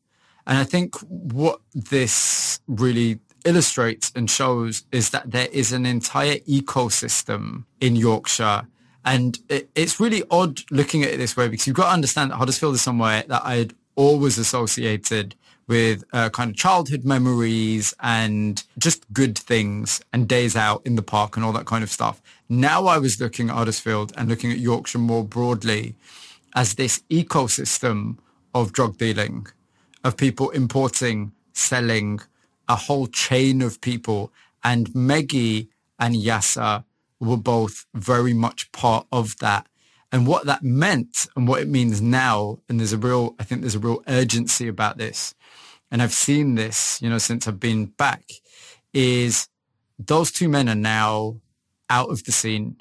And 0.45 0.57
I 0.57 0.63
think 0.63 0.95
what 1.01 1.59
this 1.73 2.61
really 2.67 3.19
illustrates 3.43 4.11
and 4.15 4.29
shows 4.29 4.83
is 4.91 5.09
that 5.09 5.31
there 5.31 5.47
is 5.51 5.71
an 5.73 5.85
entire 5.85 6.37
ecosystem 6.39 7.65
in 7.81 7.95
Yorkshire. 7.95 8.67
And 9.03 9.37
it, 9.49 9.69
it's 9.75 9.99
really 9.99 10.23
odd 10.31 10.61
looking 10.71 11.03
at 11.03 11.11
it 11.11 11.17
this 11.17 11.35
way 11.35 11.47
because 11.47 11.67
you've 11.67 11.75
got 11.75 11.87
to 11.87 11.93
understand 11.93 12.31
that 12.31 12.35
Huddersfield 12.37 12.75
is 12.75 12.81
somewhere 12.81 13.23
that 13.27 13.41
I 13.45 13.55
had 13.55 13.73
always 13.95 14.37
associated 14.37 15.35
with 15.67 16.03
uh, 16.13 16.29
kind 16.29 16.51
of 16.51 16.55
childhood 16.55 17.03
memories 17.03 17.93
and 17.99 18.63
just 18.77 19.11
good 19.13 19.37
things 19.37 20.01
and 20.13 20.27
days 20.27 20.55
out 20.55 20.81
in 20.85 20.95
the 20.95 21.01
park 21.01 21.35
and 21.35 21.45
all 21.45 21.51
that 21.53 21.65
kind 21.65 21.83
of 21.83 21.91
stuff. 21.91 22.21
Now 22.49 22.85
I 22.85 22.97
was 22.97 23.19
looking 23.19 23.49
at 23.49 23.55
Huddersfield 23.55 24.13
and 24.17 24.29
looking 24.29 24.51
at 24.51 24.59
Yorkshire 24.59 24.99
more 24.99 25.25
broadly 25.25 25.95
as 26.55 26.75
this 26.75 27.03
ecosystem 27.09 28.17
of 28.55 28.71
drug 28.71 28.97
dealing, 28.97 29.47
of 30.03 30.15
people 30.15 30.49
importing, 30.51 31.33
selling, 31.53 32.21
a 32.69 32.75
whole 32.75 33.07
chain 33.07 33.61
of 33.61 33.81
people. 33.81 34.31
And 34.63 34.89
Beggy 34.89 35.67
and 35.99 36.15
Yassar 36.15 36.85
were 37.19 37.37
both 37.37 37.85
very 37.93 38.33
much 38.33 38.71
part 38.71 39.05
of 39.11 39.37
that. 39.39 39.67
And 40.11 40.25
what 40.25 40.45
that 40.45 40.63
meant 40.63 41.27
and 41.35 41.47
what 41.47 41.61
it 41.61 41.67
means 41.67 42.01
now, 42.01 42.59
and 42.69 42.79
there's 42.79 42.93
a 42.93 42.97
real, 42.97 43.35
I 43.39 43.43
think 43.43 43.61
there's 43.61 43.75
a 43.75 43.79
real 43.79 44.03
urgency 44.07 44.67
about 44.67 44.97
this, 44.97 45.35
and 45.91 46.01
I've 46.01 46.13
seen 46.13 46.55
this, 46.55 47.01
you 47.01 47.09
know, 47.09 47.17
since 47.17 47.47
I've 47.47 47.59
been 47.59 47.85
back, 47.85 48.23
is 48.93 49.49
those 49.99 50.31
two 50.31 50.49
men 50.49 50.69
are 50.69 50.75
now 50.75 51.41
out 51.89 52.09
of 52.09 52.23
the 52.23 52.31
scene. 52.31 52.77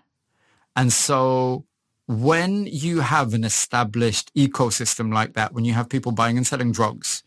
And 0.75 0.93
so 0.93 1.65
when 2.07 2.67
you 2.67 3.01
have 3.01 3.35
an 3.35 3.45
established 3.45 4.33
ecosystem 4.35 5.13
like 5.13 5.35
that, 5.35 5.53
when 5.53 5.65
you 5.65 5.73
have 5.73 5.89
people 5.89 6.13
buying 6.13 6.37
and 6.37 6.47
selling 6.47 6.73
drugs 6.73 7.25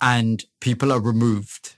and 0.00 0.44
people 0.60 0.92
are 0.92 1.00
removed, 1.00 1.76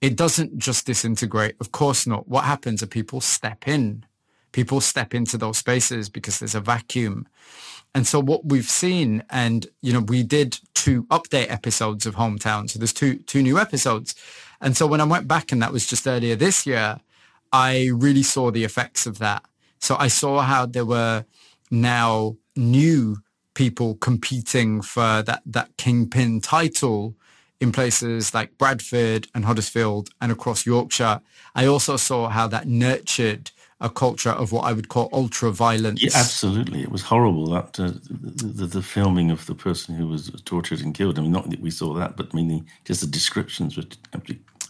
it 0.00 0.16
doesn't 0.16 0.58
just 0.58 0.86
disintegrate. 0.86 1.56
Of 1.60 1.72
course 1.72 2.06
not. 2.06 2.28
What 2.28 2.44
happens 2.44 2.82
are 2.82 2.86
people 2.86 3.20
step 3.20 3.68
in. 3.68 4.04
People 4.52 4.80
step 4.80 5.14
into 5.14 5.36
those 5.36 5.58
spaces 5.58 6.08
because 6.08 6.38
there's 6.38 6.54
a 6.54 6.60
vacuum. 6.60 7.26
And 7.94 8.06
so 8.06 8.20
what 8.20 8.44
we've 8.44 8.68
seen, 8.68 9.24
and 9.30 9.66
you 9.82 9.92
know, 9.92 10.00
we 10.00 10.22
did 10.22 10.58
two 10.74 11.04
update 11.04 11.50
episodes 11.50 12.06
of 12.06 12.16
Hometown. 12.16 12.68
So 12.68 12.78
there's 12.78 12.92
two 12.92 13.16
two 13.16 13.42
new 13.42 13.58
episodes. 13.58 14.14
And 14.60 14.76
so 14.76 14.86
when 14.86 15.00
I 15.00 15.04
went 15.04 15.28
back, 15.28 15.52
and 15.52 15.62
that 15.62 15.72
was 15.72 15.86
just 15.86 16.06
earlier 16.06 16.36
this 16.36 16.66
year, 16.66 17.00
I 17.52 17.90
really 17.92 18.22
saw 18.22 18.50
the 18.50 18.64
effects 18.64 19.06
of 19.06 19.18
that. 19.18 19.42
So 19.78 19.96
I 19.98 20.08
saw 20.08 20.40
how 20.40 20.66
there 20.66 20.84
were 20.84 21.24
now 21.70 22.36
new 22.56 23.18
people 23.54 23.94
competing 23.96 24.82
for 24.82 25.22
that 25.22 25.42
that 25.46 25.76
kingpin 25.76 26.40
title 26.40 27.14
in 27.60 27.72
places 27.72 28.32
like 28.32 28.56
Bradford 28.58 29.26
and 29.34 29.44
Huddersfield 29.44 30.10
and 30.20 30.30
across 30.30 30.64
Yorkshire. 30.64 31.20
I 31.54 31.66
also 31.66 31.96
saw 31.96 32.28
how 32.28 32.46
that 32.48 32.68
nurtured 32.68 33.50
a 33.80 33.88
culture 33.88 34.30
of 34.30 34.50
what 34.50 34.62
I 34.62 34.72
would 34.72 34.88
call 34.88 35.08
ultra 35.12 35.50
violence. 35.52 36.02
Yeah, 36.02 36.10
absolutely. 36.14 36.82
It 36.82 36.90
was 36.90 37.02
horrible 37.02 37.46
that 37.50 37.78
uh, 37.78 37.92
the, 38.10 38.46
the, 38.46 38.66
the, 38.66 38.82
filming 38.82 39.30
of 39.30 39.46
the 39.46 39.54
person 39.54 39.94
who 39.94 40.08
was 40.08 40.30
tortured 40.44 40.80
and 40.80 40.94
killed. 40.94 41.18
I 41.18 41.22
mean, 41.22 41.32
not 41.32 41.48
that 41.50 41.60
we 41.60 41.70
saw 41.70 41.94
that, 41.94 42.16
but 42.16 42.28
I 42.32 42.36
mean, 42.36 42.48
the, 42.48 42.64
just 42.84 43.00
the 43.02 43.06
descriptions 43.06 43.76
were. 43.76 43.84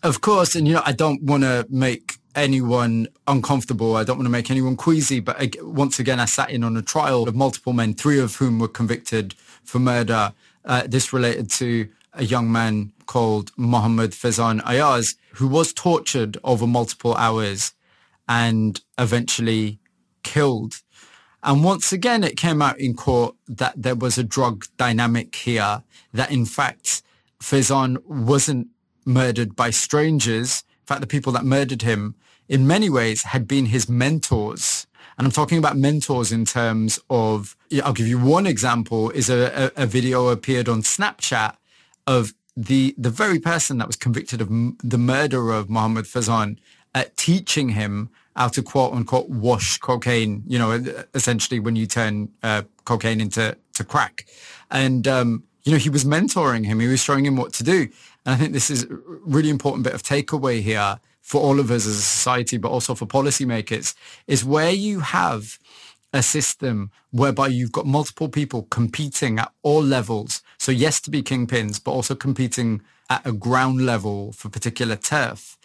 Of 0.02 0.20
course, 0.20 0.54
and 0.54 0.68
you 0.68 0.74
know, 0.74 0.82
I 0.84 0.92
don't 0.92 1.22
want 1.22 1.42
to 1.42 1.66
make 1.70 2.18
anyone 2.34 3.08
uncomfortable. 3.26 3.96
I 3.96 4.04
don't 4.04 4.18
want 4.18 4.26
to 4.26 4.30
make 4.30 4.50
anyone 4.50 4.76
queasy, 4.76 5.20
but 5.20 5.56
once 5.62 5.98
again, 5.98 6.20
I 6.20 6.26
sat 6.26 6.50
in 6.50 6.62
on 6.62 6.76
a 6.76 6.82
trial 6.82 7.26
of 7.26 7.34
multiple 7.34 7.72
men, 7.72 7.94
three 7.94 8.20
of 8.20 8.36
whom 8.36 8.58
were 8.58 8.68
convicted 8.68 9.34
for 9.64 9.78
murder. 9.78 10.32
Uh, 10.64 10.82
this 10.86 11.12
related 11.12 11.50
to 11.50 11.88
a 12.12 12.24
young 12.24 12.52
man 12.52 12.92
called 13.06 13.52
Mohammed 13.56 14.10
Faizan 14.10 14.60
Ayaz, 14.66 15.16
who 15.34 15.48
was 15.48 15.72
tortured 15.72 16.36
over 16.44 16.66
multiple 16.66 17.14
hours 17.14 17.72
and 18.28 18.80
eventually 18.98 19.78
killed. 20.22 20.82
And 21.42 21.64
once 21.64 21.92
again, 21.92 22.24
it 22.24 22.36
came 22.36 22.60
out 22.60 22.78
in 22.78 22.94
court 22.94 23.36
that 23.46 23.74
there 23.80 23.94
was 23.94 24.18
a 24.18 24.24
drug 24.24 24.66
dynamic 24.76 25.34
here, 25.34 25.82
that 26.12 26.30
in 26.30 26.44
fact, 26.44 27.02
Faizan 27.40 28.04
wasn't 28.06 28.68
murdered 29.04 29.54
by 29.54 29.70
strangers. 29.70 30.64
In 30.82 30.86
fact, 30.86 31.00
the 31.00 31.06
people 31.06 31.32
that 31.32 31.44
murdered 31.44 31.82
him 31.82 32.16
in 32.48 32.66
many 32.66 32.90
ways 32.90 33.22
had 33.22 33.46
been 33.46 33.66
his 33.66 33.88
mentors. 33.88 34.86
And 35.16 35.26
I'm 35.26 35.32
talking 35.32 35.58
about 35.58 35.76
mentors 35.76 36.32
in 36.32 36.44
terms 36.44 36.98
of, 37.08 37.56
I'll 37.82 37.92
give 37.92 38.06
you 38.06 38.18
one 38.18 38.46
example, 38.46 39.10
is 39.10 39.28
a, 39.30 39.72
a, 39.76 39.82
a 39.84 39.86
video 39.86 40.28
appeared 40.28 40.68
on 40.68 40.82
Snapchat 40.82 41.56
of 42.06 42.34
the, 42.56 42.94
the 42.98 43.10
very 43.10 43.38
person 43.38 43.78
that 43.78 43.86
was 43.86 43.96
convicted 43.96 44.40
of 44.40 44.48
m- 44.48 44.76
the 44.82 44.98
murder 44.98 45.50
of 45.50 45.70
Mohammed 45.70 46.04
Faizan 46.04 46.58
uh, 46.94 47.04
teaching 47.16 47.70
him 47.70 48.10
how 48.38 48.46
to 48.46 48.62
quote 48.62 48.94
unquote 48.94 49.28
wash 49.28 49.78
cocaine, 49.78 50.44
you 50.46 50.58
know, 50.58 50.70
essentially 51.12 51.58
when 51.58 51.74
you 51.74 51.86
turn 51.86 52.28
uh, 52.44 52.62
cocaine 52.84 53.20
into 53.20 53.56
to 53.74 53.84
crack. 53.84 54.26
And, 54.70 55.08
um, 55.08 55.42
you 55.64 55.72
know, 55.72 55.78
he 55.78 55.90
was 55.90 56.04
mentoring 56.04 56.64
him. 56.64 56.78
He 56.78 56.86
was 56.86 57.02
showing 57.02 57.26
him 57.26 57.36
what 57.36 57.52
to 57.54 57.64
do. 57.64 57.88
And 58.24 58.34
I 58.34 58.36
think 58.36 58.52
this 58.52 58.70
is 58.70 58.84
a 58.84 58.88
really 59.26 59.50
important 59.50 59.82
bit 59.82 59.92
of 59.92 60.04
takeaway 60.04 60.62
here 60.62 61.00
for 61.20 61.40
all 61.40 61.58
of 61.58 61.70
us 61.72 61.84
as 61.84 61.96
a 61.96 62.00
society, 62.00 62.58
but 62.58 62.70
also 62.70 62.94
for 62.94 63.06
policymakers, 63.06 63.94
is 64.28 64.44
where 64.44 64.70
you 64.70 65.00
have 65.00 65.58
a 66.12 66.22
system 66.22 66.90
whereby 67.10 67.48
you've 67.48 67.72
got 67.72 67.86
multiple 67.86 68.28
people 68.28 68.62
competing 68.70 69.40
at 69.40 69.52
all 69.62 69.82
levels. 69.82 70.42
So 70.58 70.70
yes, 70.70 71.00
to 71.02 71.10
be 71.10 71.22
kingpins, 71.22 71.82
but 71.82 71.90
also 71.90 72.14
competing 72.14 72.82
at 73.10 73.26
a 73.26 73.32
ground 73.32 73.84
level 73.84 74.32
for 74.32 74.48
particular 74.48 74.94
turf. 74.94 75.57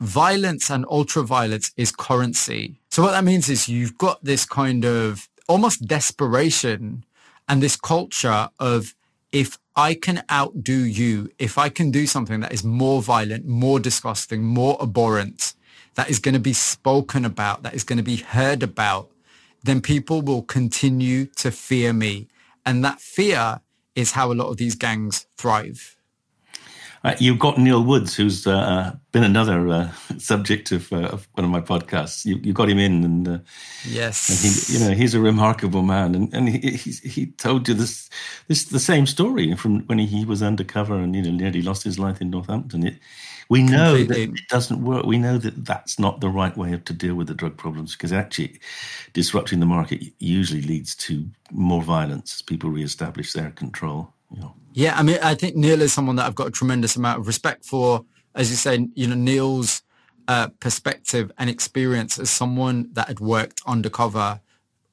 Violence 0.00 0.70
and 0.70 0.84
ultra-violence 0.88 1.72
is 1.76 1.90
currency. 1.90 2.80
So 2.90 3.02
what 3.02 3.12
that 3.12 3.24
means 3.24 3.48
is 3.48 3.68
you've 3.68 3.98
got 3.98 4.22
this 4.22 4.44
kind 4.44 4.84
of 4.84 5.28
almost 5.48 5.86
desperation 5.86 7.04
and 7.48 7.62
this 7.62 7.76
culture 7.76 8.48
of 8.60 8.94
if 9.32 9.58
I 9.74 9.94
can 9.94 10.22
outdo 10.30 10.76
you, 10.76 11.30
if 11.38 11.58
I 11.58 11.68
can 11.68 11.90
do 11.90 12.06
something 12.06 12.40
that 12.40 12.52
is 12.52 12.64
more 12.64 13.02
violent, 13.02 13.46
more 13.46 13.80
disgusting, 13.80 14.44
more 14.44 14.80
abhorrent, 14.80 15.54
that 15.94 16.10
is 16.10 16.18
going 16.18 16.34
to 16.34 16.40
be 16.40 16.52
spoken 16.52 17.24
about, 17.24 17.62
that 17.64 17.74
is 17.74 17.84
going 17.84 17.96
to 17.96 18.04
be 18.04 18.16
heard 18.16 18.62
about, 18.62 19.10
then 19.64 19.80
people 19.80 20.22
will 20.22 20.42
continue 20.42 21.26
to 21.36 21.50
fear 21.50 21.92
me. 21.92 22.28
And 22.64 22.84
that 22.84 23.00
fear 23.00 23.60
is 23.96 24.12
how 24.12 24.30
a 24.30 24.34
lot 24.34 24.48
of 24.48 24.58
these 24.58 24.76
gangs 24.76 25.26
thrive. 25.36 25.97
Uh, 27.04 27.14
you've 27.18 27.38
got 27.38 27.58
Neil 27.58 27.82
Woods, 27.82 28.16
who's 28.16 28.46
uh, 28.46 28.94
been 29.12 29.22
another 29.22 29.68
uh, 29.68 29.92
subject 30.18 30.72
of, 30.72 30.92
uh, 30.92 31.06
of, 31.06 31.28
one 31.34 31.44
of 31.44 31.50
my 31.50 31.60
podcasts. 31.60 32.24
You, 32.24 32.36
you 32.42 32.52
got 32.52 32.68
him 32.68 32.78
in, 32.78 33.04
and 33.04 33.28
uh, 33.28 33.38
yes, 33.86 34.28
and 34.28 34.38
he, 34.38 34.74
you 34.74 34.88
know, 34.88 34.94
he's 34.94 35.14
a 35.14 35.20
remarkable 35.20 35.82
man, 35.82 36.14
and, 36.14 36.34
and 36.34 36.48
he, 36.48 36.72
he, 36.72 37.08
he 37.08 37.26
told 37.26 37.68
you 37.68 37.74
this 37.74 38.10
this 38.48 38.64
the 38.64 38.80
same 38.80 39.06
story 39.06 39.54
from 39.54 39.80
when 39.86 39.98
he 39.98 40.24
was 40.24 40.42
undercover 40.42 40.96
and 40.96 41.14
you 41.14 41.22
know 41.22 41.30
nearly 41.30 41.62
lost 41.62 41.84
his 41.84 41.98
life 41.98 42.20
in 42.20 42.30
Northampton. 42.30 42.86
It, 42.86 42.98
we 43.48 43.62
know 43.62 43.96
Completely. 43.96 44.26
that 44.26 44.40
it 44.40 44.48
doesn't 44.48 44.84
work. 44.84 45.06
We 45.06 45.18
know 45.18 45.38
that 45.38 45.64
that's 45.64 45.98
not 45.98 46.20
the 46.20 46.28
right 46.28 46.54
way 46.56 46.76
to 46.76 46.92
deal 46.92 47.14
with 47.14 47.28
the 47.28 47.34
drug 47.34 47.56
problems 47.56 47.92
because 47.92 48.12
actually 48.12 48.60
disrupting 49.14 49.60
the 49.60 49.66
market 49.66 50.02
usually 50.18 50.62
leads 50.62 50.94
to 50.96 51.26
more 51.50 51.82
violence 51.82 52.34
as 52.34 52.42
people 52.42 52.68
re-establish 52.68 53.32
their 53.32 53.50
control. 53.52 54.12
Know. 54.30 54.54
Yeah, 54.72 54.96
I 54.96 55.02
mean, 55.02 55.18
I 55.22 55.34
think 55.34 55.56
Neil 55.56 55.82
is 55.82 55.92
someone 55.92 56.16
that 56.16 56.26
I've 56.26 56.34
got 56.34 56.48
a 56.48 56.50
tremendous 56.52 56.96
amount 56.96 57.20
of 57.20 57.26
respect 57.26 57.64
for. 57.64 58.04
As 58.34 58.50
you 58.50 58.56
say, 58.56 58.88
you 58.94 59.06
know, 59.06 59.14
Neil's 59.14 59.82
uh, 60.28 60.48
perspective 60.60 61.32
and 61.38 61.48
experience 61.48 62.18
as 62.18 62.30
someone 62.30 62.90
that 62.92 63.08
had 63.08 63.20
worked 63.20 63.62
undercover 63.66 64.40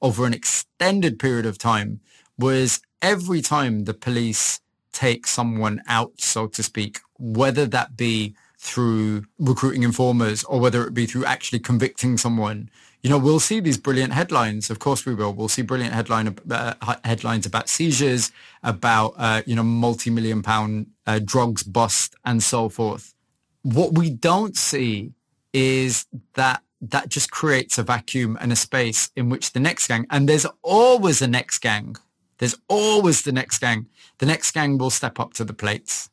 over 0.01 0.25
an 0.25 0.33
extended 0.33 1.19
period 1.19 1.45
of 1.45 1.57
time 1.57 1.99
was 2.37 2.81
every 3.01 3.41
time 3.41 3.83
the 3.83 3.93
police 3.93 4.61
take 4.91 5.27
someone 5.27 5.81
out, 5.87 6.13
so 6.17 6.47
to 6.47 6.63
speak, 6.63 6.99
whether 7.17 7.65
that 7.65 7.97
be 7.97 8.35
through 8.57 9.25
recruiting 9.37 9.83
informers 9.83 10.43
or 10.45 10.59
whether 10.59 10.87
it 10.87 10.93
be 10.93 11.05
through 11.05 11.25
actually 11.25 11.59
convicting 11.59 12.17
someone, 12.17 12.69
you 13.05 13.11
know, 13.11 13.19
we'll 13.19 13.39
see 13.39 13.59
these 13.59 13.77
brilliant 13.77 14.13
headlines. 14.13 14.71
Of 14.71 14.79
course 14.79 15.05
we 15.05 15.13
will. 15.13 15.31
We'll 15.31 15.47
see 15.47 15.61
brilliant 15.61 15.93
headline, 15.93 16.35
uh, 16.49 16.95
headlines 17.03 17.45
about 17.45 17.69
seizures, 17.69 18.31
about, 18.63 19.13
uh, 19.15 19.43
you 19.45 19.55
know, 19.55 19.61
multi-million 19.61 20.41
pound 20.41 20.87
uh, 21.05 21.19
drugs 21.23 21.61
bust 21.61 22.15
and 22.25 22.41
so 22.41 22.67
forth. 22.67 23.13
What 23.61 23.95
we 23.95 24.09
don't 24.09 24.57
see 24.57 25.13
is 25.53 26.07
that 26.33 26.63
that 26.81 27.09
just 27.09 27.29
creates 27.29 27.77
a 27.77 27.83
vacuum 27.83 28.39
and 28.41 28.51
a 28.51 28.55
space 28.55 29.11
in 29.15 29.29
which 29.29 29.53
the 29.53 29.59
next 29.59 29.85
gang, 29.85 30.07
and 30.09 30.27
there's 30.27 30.47
always 30.63 31.21
a 31.21 31.27
next 31.27 31.59
gang. 31.59 31.97
There's 32.39 32.57
always 32.67 33.21
the 33.21 33.31
next 33.31 33.59
gang. 33.59 33.85
The 34.17 34.25
next 34.25 34.49
gang 34.49 34.79
will 34.79 34.89
step 34.89 35.19
up 35.19 35.33
to 35.33 35.43
the 35.43 35.53
plates. 35.53 36.09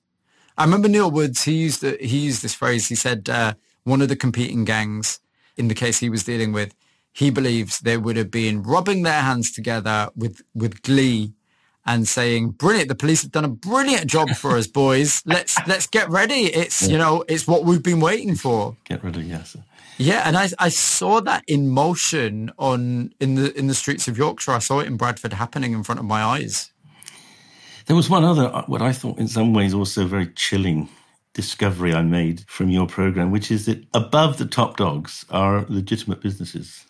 I 0.58 0.64
remember 0.64 0.88
Neil 0.88 1.10
Woods, 1.10 1.44
he 1.44 1.54
used, 1.54 1.82
he 1.82 2.18
used 2.18 2.42
this 2.42 2.54
phrase. 2.54 2.88
He 2.88 2.96
said, 2.96 3.30
uh, 3.30 3.54
one 3.84 4.02
of 4.02 4.10
the 4.10 4.16
competing 4.16 4.66
gangs 4.66 5.20
in 5.56 5.68
the 5.68 5.74
case 5.74 5.98
he 5.98 6.10
was 6.10 6.24
dealing 6.24 6.52
with, 6.52 6.74
he 7.12 7.30
believes 7.30 7.80
they 7.80 7.96
would 7.96 8.16
have 8.16 8.30
been 8.30 8.62
rubbing 8.62 9.02
their 9.02 9.20
hands 9.20 9.52
together 9.52 10.08
with, 10.16 10.42
with 10.54 10.82
glee 10.82 11.34
and 11.84 12.08
saying, 12.08 12.50
brilliant, 12.50 12.88
the 12.88 12.94
police 12.94 13.22
have 13.22 13.32
done 13.32 13.44
a 13.44 13.48
brilliant 13.48 14.06
job 14.06 14.30
for 14.36 14.56
us, 14.56 14.66
boys. 14.66 15.22
Let's, 15.26 15.56
let's 15.66 15.86
get 15.86 16.08
ready. 16.08 16.46
It's, 16.46 16.82
yeah. 16.82 16.88
you 16.88 16.98
know, 16.98 17.24
it's 17.28 17.46
what 17.46 17.64
we've 17.64 17.82
been 17.82 18.00
waiting 18.00 18.34
for. 18.34 18.76
Get 18.84 19.04
ready. 19.04 19.22
Yes. 19.22 19.56
Yeah. 19.98 20.22
And 20.24 20.36
I, 20.36 20.48
I 20.58 20.70
saw 20.70 21.20
that 21.20 21.44
in 21.46 21.68
motion 21.68 22.50
on, 22.58 23.12
in 23.20 23.34
the, 23.34 23.56
in 23.58 23.66
the 23.66 23.74
streets 23.74 24.08
of 24.08 24.16
Yorkshire. 24.16 24.52
I 24.52 24.58
saw 24.58 24.80
it 24.80 24.86
in 24.86 24.96
Bradford 24.96 25.34
happening 25.34 25.72
in 25.72 25.82
front 25.82 25.98
of 25.98 26.06
my 26.06 26.22
eyes. 26.22 26.70
There 27.86 27.96
was 27.96 28.08
one 28.08 28.24
other, 28.24 28.46
uh, 28.46 28.62
what 28.66 28.80
I 28.80 28.92
thought 28.92 29.18
in 29.18 29.28
some 29.28 29.52
ways 29.52 29.74
also 29.74 30.06
very 30.06 30.28
chilling 30.28 30.88
discovery 31.34 31.92
I 31.94 32.02
made 32.02 32.44
from 32.46 32.68
your 32.68 32.86
program, 32.86 33.30
which 33.30 33.50
is 33.50 33.66
that 33.66 33.84
above 33.92 34.38
the 34.38 34.46
top 34.46 34.76
dogs 34.76 35.26
are 35.30 35.66
legitimate 35.68 36.20
businesses 36.20 36.86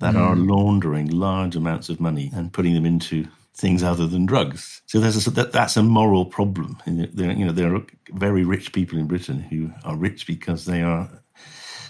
that 0.00 0.14
mm. 0.14 0.20
are 0.20 0.36
laundering 0.36 1.08
large 1.08 1.56
amounts 1.56 1.88
of 1.88 2.00
money 2.00 2.30
and 2.34 2.52
putting 2.52 2.74
them 2.74 2.84
into 2.84 3.26
things 3.54 3.82
other 3.82 4.06
than 4.06 4.26
drugs. 4.26 4.82
So 4.86 4.98
there's 4.98 5.26
a, 5.26 5.30
that, 5.30 5.52
that's 5.52 5.76
a 5.76 5.82
moral 5.82 6.24
problem. 6.24 6.78
There, 6.86 7.32
you 7.32 7.44
know, 7.44 7.52
there 7.52 7.74
are 7.74 7.82
very 8.12 8.44
rich 8.44 8.72
people 8.72 8.98
in 8.98 9.06
Britain 9.06 9.40
who 9.40 9.70
are 9.84 9.96
rich 9.96 10.26
because 10.26 10.64
they 10.64 10.82
are 10.82 11.08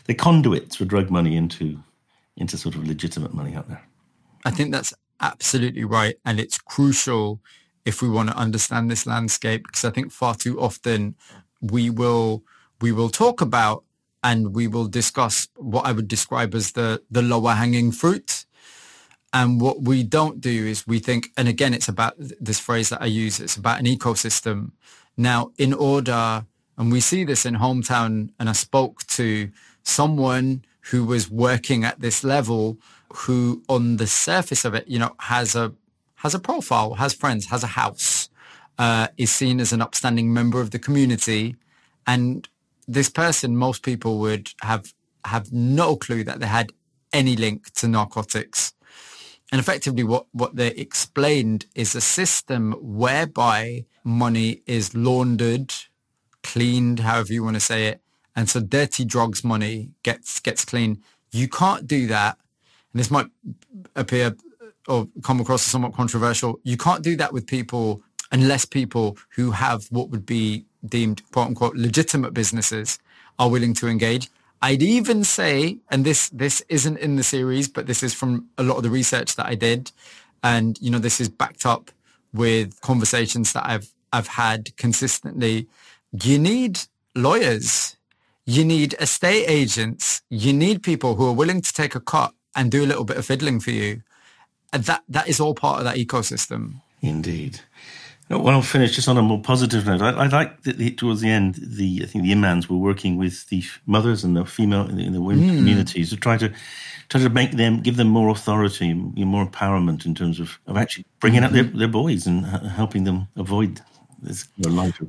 they 0.06 0.14
conduits 0.14 0.76
for 0.76 0.84
drug 0.84 1.11
money 1.11 1.36
into 1.36 1.78
into 2.36 2.56
sort 2.56 2.74
of 2.74 2.86
legitimate 2.86 3.34
money 3.34 3.54
out 3.54 3.68
there. 3.68 3.82
I 4.44 4.50
think 4.50 4.72
that's 4.72 4.94
absolutely 5.20 5.84
right, 5.84 6.16
and 6.24 6.40
it's 6.40 6.58
crucial 6.58 7.40
if 7.84 8.02
we 8.02 8.08
want 8.08 8.28
to 8.30 8.36
understand 8.36 8.90
this 8.90 9.06
landscape 9.06 9.64
because 9.64 9.84
I 9.84 9.90
think 9.90 10.12
far 10.12 10.34
too 10.34 10.61
often 10.61 11.14
we 11.61 11.90
will 11.90 12.42
we 12.80 12.92
will 12.92 13.11
talk 13.11 13.40
about 13.40 13.84
and 14.22 14.54
we 14.54 14.66
will 14.66 14.86
discuss 14.86 15.48
what 15.56 15.86
I 15.86 15.92
would 15.92 16.08
describe 16.08 16.54
as 16.54 16.72
the 16.72 17.02
the 17.10 17.22
lower 17.22 17.52
hanging 17.52 17.92
fruit. 17.92 18.46
And 19.32 19.60
what 19.60 19.82
we 19.82 20.02
don't 20.02 20.40
do 20.40 20.66
is 20.66 20.88
we 20.88 20.98
think, 20.98 21.28
and 21.36 21.46
again, 21.46 21.72
it's 21.72 21.88
about 21.88 22.14
this 22.18 22.58
phrase 22.58 22.88
that 22.88 23.00
I 23.00 23.06
use, 23.06 23.38
it's 23.38 23.56
about 23.56 23.78
an 23.78 23.86
ecosystem. 23.86 24.72
Now, 25.16 25.52
in 25.56 25.72
order, 25.72 26.44
and 26.76 26.90
we 26.90 27.00
see 27.00 27.22
this 27.24 27.46
in 27.46 27.54
hometown, 27.54 28.30
and 28.40 28.48
I 28.48 28.52
spoke 28.52 29.06
to 29.18 29.50
someone 29.84 30.64
who 30.90 31.04
was 31.04 31.30
working 31.30 31.84
at 31.84 32.00
this 32.00 32.24
level 32.24 32.78
who 33.12 33.62
on 33.68 33.96
the 33.96 34.06
surface 34.06 34.64
of 34.64 34.74
it, 34.74 34.88
you 34.88 34.98
know, 34.98 35.14
has 35.20 35.54
a 35.54 35.72
has 36.16 36.34
a 36.34 36.38
profile, 36.38 36.94
has 36.94 37.14
friends, 37.14 37.46
has 37.46 37.62
a 37.62 37.68
house, 37.68 38.28
uh, 38.78 39.08
is 39.16 39.32
seen 39.32 39.60
as 39.60 39.72
an 39.72 39.80
upstanding 39.80 40.32
member 40.32 40.60
of 40.60 40.70
the 40.70 40.78
community, 40.78 41.56
and 42.06 42.48
this 42.91 43.09
person, 43.09 43.57
most 43.57 43.82
people 43.82 44.18
would 44.18 44.51
have 44.62 44.93
have 45.24 45.53
no 45.53 45.97
clue 45.97 46.24
that 46.24 46.41
they 46.41 46.47
had 46.47 46.72
any 47.12 47.36
link 47.36 47.72
to 47.74 47.86
narcotics. 47.86 48.72
And 49.53 49.61
effectively 49.61 50.05
what, 50.05 50.26
what 50.32 50.57
they 50.57 50.68
explained 50.68 51.66
is 51.74 51.95
a 51.95 52.01
system 52.01 52.72
whereby 52.80 53.84
money 54.05 54.62
is 54.66 54.95
laundered, 54.95 55.74
cleaned, 56.43 57.01
however 57.01 57.32
you 57.32 57.45
want 57.45 57.57
to 57.57 57.61
say 57.61 57.88
it. 57.88 58.01
And 58.34 58.49
so 58.49 58.61
dirty 58.61 59.05
drugs 59.05 59.45
money 59.45 59.91
gets, 60.03 60.41
gets 60.41 60.64
clean. 60.64 61.03
You 61.32 61.49
can't 61.49 61.86
do 61.86 62.07
that. 62.07 62.38
And 62.93 63.01
this 63.01 63.11
might 63.11 63.26
appear 63.97 64.36
or 64.88 65.09
come 65.22 65.41
across 65.41 65.66
as 65.66 65.70
somewhat 65.70 65.95
controversial. 65.95 66.61
You 66.62 66.76
can't 66.76 67.03
do 67.03 67.16
that 67.16 67.32
with 67.32 67.47
people 67.47 68.03
unless 68.32 68.64
people 68.64 69.18
who 69.36 69.51
have 69.51 69.86
what 69.91 70.11
would 70.11 70.24
be 70.24 70.64
deemed 70.84 71.22
quote 71.32 71.48
unquote 71.48 71.76
legitimate 71.76 72.34
businesses 72.34 72.98
are 73.38 73.50
willing 73.50 73.74
to 73.74 73.88
engage. 73.88 74.28
I'd 74.62 74.82
even 74.82 75.24
say, 75.24 75.78
and 75.90 76.04
this 76.04 76.28
this 76.30 76.62
isn't 76.68 76.98
in 76.98 77.16
the 77.16 77.22
series, 77.22 77.68
but 77.68 77.86
this 77.86 78.02
is 78.02 78.12
from 78.12 78.48
a 78.58 78.62
lot 78.62 78.76
of 78.76 78.82
the 78.82 78.90
research 78.90 79.36
that 79.36 79.46
I 79.46 79.54
did, 79.54 79.90
and 80.42 80.78
you 80.80 80.90
know 80.90 80.98
this 80.98 81.20
is 81.20 81.28
backed 81.28 81.64
up 81.64 81.90
with 82.32 82.80
conversations 82.80 83.52
that 83.54 83.66
I've 83.66 83.92
I've 84.12 84.28
had 84.28 84.76
consistently. 84.76 85.66
You 86.12 86.38
need 86.38 86.80
lawyers, 87.14 87.96
you 88.44 88.64
need 88.64 88.94
estate 89.00 89.46
agents, 89.48 90.22
you 90.28 90.52
need 90.52 90.82
people 90.82 91.14
who 91.14 91.26
are 91.26 91.32
willing 91.32 91.62
to 91.62 91.72
take 91.72 91.94
a 91.94 92.00
cut 92.00 92.32
and 92.54 92.70
do 92.70 92.84
a 92.84 92.86
little 92.86 93.04
bit 93.04 93.16
of 93.16 93.24
fiddling 93.24 93.60
for 93.60 93.70
you. 93.70 94.02
And 94.72 94.84
that 94.84 95.02
that 95.08 95.28
is 95.28 95.40
all 95.40 95.54
part 95.54 95.78
of 95.78 95.84
that 95.84 95.96
ecosystem. 95.96 96.82
Indeed. 97.00 97.60
Well, 98.30 98.54
I'll 98.54 98.62
finish 98.62 98.94
just 98.94 99.08
on 99.08 99.18
a 99.18 99.22
more 99.22 99.40
positive 99.42 99.86
note. 99.86 100.00
I, 100.00 100.10
I 100.10 100.26
like 100.28 100.62
that 100.62 100.78
the, 100.78 100.92
towards 100.92 101.20
the 101.20 101.28
end, 101.28 101.56
the 101.60 102.00
I 102.04 102.06
think 102.06 102.22
the 102.22 102.30
imams 102.30 102.70
were 102.70 102.76
working 102.76 103.16
with 103.16 103.48
the 103.48 103.64
mothers 103.86 104.22
and 104.22 104.36
the 104.36 104.44
female 104.44 104.88
in 104.88 104.96
the, 104.96 105.04
in 105.04 105.12
the 105.12 105.20
women 105.20 105.50
mm. 105.50 105.56
communities 105.56 106.10
to 106.10 106.16
try 106.16 106.36
to 106.36 106.52
try 107.08 107.20
to 107.20 107.28
make 107.28 107.52
them 107.52 107.80
give 107.80 107.96
them 107.96 108.06
more 108.06 108.28
authority, 108.28 108.94
more 108.94 109.44
empowerment 109.44 110.06
in 110.06 110.14
terms 110.14 110.38
of, 110.38 110.60
of 110.68 110.76
actually 110.76 111.04
bringing 111.18 111.42
out 111.42 111.52
their, 111.52 111.64
their 111.64 111.88
boys 111.88 112.24
and 112.24 112.46
helping 112.46 113.02
them 113.02 113.26
avoid 113.34 113.80
this 114.22 114.46
life. 114.58 115.00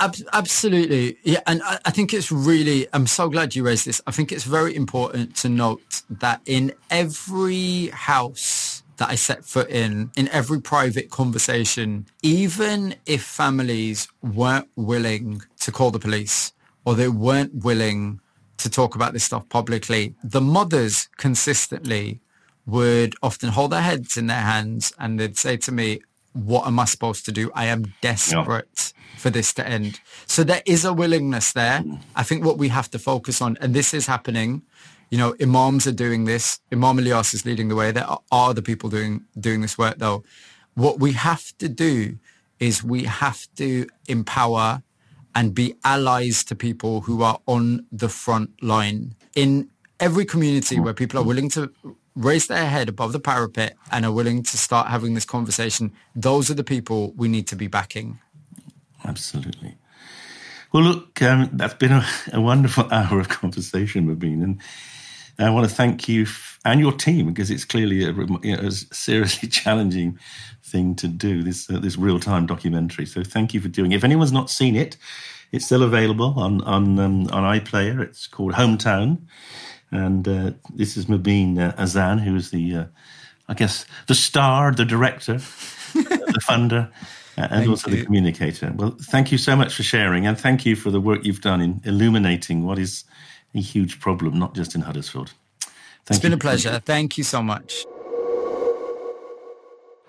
Absolutely. 0.00 1.18
Yeah. 1.24 1.40
And 1.48 1.60
I 1.64 1.90
think 1.90 2.14
it's 2.14 2.30
really, 2.30 2.86
I'm 2.92 3.08
so 3.08 3.28
glad 3.28 3.56
you 3.56 3.64
raised 3.64 3.84
this. 3.86 4.00
I 4.06 4.12
think 4.12 4.30
it's 4.30 4.44
very 4.44 4.76
important 4.76 5.34
to 5.36 5.48
note 5.48 6.02
that 6.08 6.40
in 6.46 6.72
every 6.88 7.88
house 7.88 8.67
that 8.98 9.08
I 9.08 9.14
set 9.14 9.44
foot 9.44 9.70
in, 9.70 10.10
in 10.16 10.28
every 10.28 10.60
private 10.60 11.10
conversation, 11.10 12.06
even 12.22 12.94
if 13.06 13.22
families 13.22 14.08
weren't 14.22 14.68
willing 14.76 15.42
to 15.60 15.72
call 15.72 15.90
the 15.90 15.98
police 15.98 16.52
or 16.84 16.94
they 16.94 17.08
weren't 17.08 17.54
willing 17.64 18.20
to 18.58 18.68
talk 18.68 18.94
about 18.94 19.12
this 19.12 19.24
stuff 19.24 19.48
publicly, 19.48 20.14
the 20.22 20.40
mothers 20.40 21.08
consistently 21.16 22.20
would 22.66 23.14
often 23.22 23.48
hold 23.50 23.72
their 23.72 23.82
heads 23.82 24.16
in 24.16 24.26
their 24.26 24.40
hands 24.40 24.92
and 24.98 25.18
they'd 25.18 25.38
say 25.38 25.56
to 25.56 25.72
me, 25.72 26.00
what 26.32 26.66
am 26.66 26.78
I 26.78 26.84
supposed 26.84 27.24
to 27.26 27.32
do? 27.32 27.50
I 27.54 27.66
am 27.66 27.94
desperate 28.00 28.92
yeah. 28.94 29.18
for 29.18 29.30
this 29.30 29.52
to 29.54 29.66
end. 29.66 30.00
So 30.26 30.44
there 30.44 30.62
is 30.66 30.84
a 30.84 30.92
willingness 30.92 31.52
there. 31.52 31.82
I 32.14 32.22
think 32.22 32.44
what 32.44 32.58
we 32.58 32.68
have 32.68 32.90
to 32.90 32.98
focus 32.98 33.40
on, 33.40 33.56
and 33.60 33.74
this 33.74 33.94
is 33.94 34.06
happening, 34.06 34.62
you 35.10 35.18
know, 35.18 35.34
imams 35.40 35.86
are 35.86 35.92
doing 35.92 36.24
this. 36.24 36.60
Imam 36.72 36.98
Ilyas 36.98 37.34
is 37.34 37.44
leading 37.46 37.68
the 37.68 37.74
way. 37.74 37.92
There 37.92 38.04
are 38.04 38.20
other 38.30 38.62
people 38.62 38.90
doing 38.90 39.24
doing 39.38 39.60
this 39.60 39.78
work 39.78 39.98
though. 39.98 40.22
What 40.74 41.00
we 41.00 41.12
have 41.12 41.56
to 41.58 41.68
do 41.68 42.18
is 42.60 42.84
we 42.84 43.04
have 43.04 43.46
to 43.56 43.86
empower 44.06 44.82
and 45.34 45.54
be 45.54 45.74
allies 45.84 46.44
to 46.44 46.54
people 46.54 47.02
who 47.02 47.22
are 47.22 47.38
on 47.46 47.86
the 47.92 48.08
front 48.08 48.62
line 48.62 49.14
in 49.34 49.70
every 50.00 50.24
community 50.24 50.80
where 50.80 50.94
people 50.94 51.18
are 51.18 51.24
willing 51.24 51.48
to 51.50 51.72
raise 52.16 52.48
their 52.48 52.66
head 52.66 52.88
above 52.88 53.12
the 53.12 53.20
parapet 53.20 53.76
and 53.92 54.04
are 54.04 54.12
willing 54.12 54.42
to 54.42 54.56
start 54.56 54.88
having 54.88 55.14
this 55.14 55.24
conversation. 55.24 55.92
Those 56.14 56.50
are 56.50 56.54
the 56.54 56.64
people 56.64 57.12
we 57.12 57.28
need 57.28 57.46
to 57.48 57.56
be 57.56 57.68
backing. 57.68 58.18
Absolutely. 59.04 59.76
Well, 60.72 60.82
look, 60.82 61.22
um, 61.22 61.50
that's 61.52 61.74
been 61.74 61.92
a, 61.92 62.06
a, 62.32 62.40
wonderful 62.40 62.88
hour 62.92 63.20
of 63.20 63.28
conversation, 63.28 64.06
Mobeen, 64.06 64.42
and 64.42 64.60
I 65.38 65.50
want 65.50 65.68
to 65.68 65.74
thank 65.74 66.08
you 66.08 66.22
f- 66.22 66.58
and 66.64 66.80
your 66.80 66.92
team 66.92 67.28
because 67.28 67.50
it's 67.50 67.64
clearly 67.64 68.04
a, 68.04 68.12
you 68.12 68.56
know, 68.56 68.62
a 68.62 68.70
seriously 68.72 69.48
challenging 69.60 70.18
thing 70.62 70.94
to 70.96 71.08
do. 71.08 71.42
This 71.42 71.70
uh, 71.70 71.78
this 71.78 71.96
real 71.96 72.18
time 72.18 72.46
documentary. 72.46 73.06
So 73.06 73.22
thank 73.22 73.54
you 73.54 73.60
for 73.60 73.68
doing. 73.68 73.92
it. 73.92 73.96
If 73.96 74.04
anyone's 74.04 74.32
not 74.32 74.50
seen 74.50 74.74
it, 74.74 74.96
it's 75.52 75.64
still 75.64 75.82
available 75.82 76.34
on 76.36 76.62
on 76.62 76.98
um, 76.98 77.28
on 77.30 77.44
iPlayer. 77.58 78.00
It's 78.00 78.26
called 78.26 78.54
Hometown, 78.54 79.18
and 79.90 80.26
uh, 80.26 80.50
this 80.74 80.96
is 80.96 81.06
Mobeen 81.06 81.58
uh, 81.58 81.72
Azhar, 81.78 82.18
who 82.18 82.34
is 82.36 82.50
the, 82.50 82.74
uh, 82.74 82.84
I 83.48 83.54
guess, 83.54 83.86
the 84.06 84.14
star, 84.14 84.72
the 84.72 84.84
director, 84.84 85.34
the 85.94 86.42
funder. 86.46 86.90
And 87.36 87.50
thank 87.50 87.68
also 87.68 87.88
you. 87.90 87.98
the 87.98 88.04
communicator. 88.04 88.72
Well, 88.74 88.96
thank 89.00 89.30
you 89.30 89.38
so 89.38 89.54
much 89.54 89.72
for 89.72 89.84
sharing, 89.84 90.26
and 90.26 90.36
thank 90.36 90.66
you 90.66 90.74
for 90.74 90.90
the 90.90 91.00
work 91.00 91.24
you've 91.24 91.40
done 91.40 91.60
in 91.60 91.80
illuminating 91.84 92.64
what 92.64 92.80
is 92.80 93.04
a 93.54 93.60
huge 93.60 94.00
problem, 94.00 94.38
not 94.38 94.54
just 94.54 94.74
in 94.74 94.82
Huddersfield. 94.82 95.32
Thank 95.60 96.16
it's 96.16 96.18
been 96.18 96.32
a 96.32 96.38
pleasure. 96.38 96.80
Thank 96.84 97.18
you 97.18 97.24
so 97.24 97.42
much. 97.42 97.84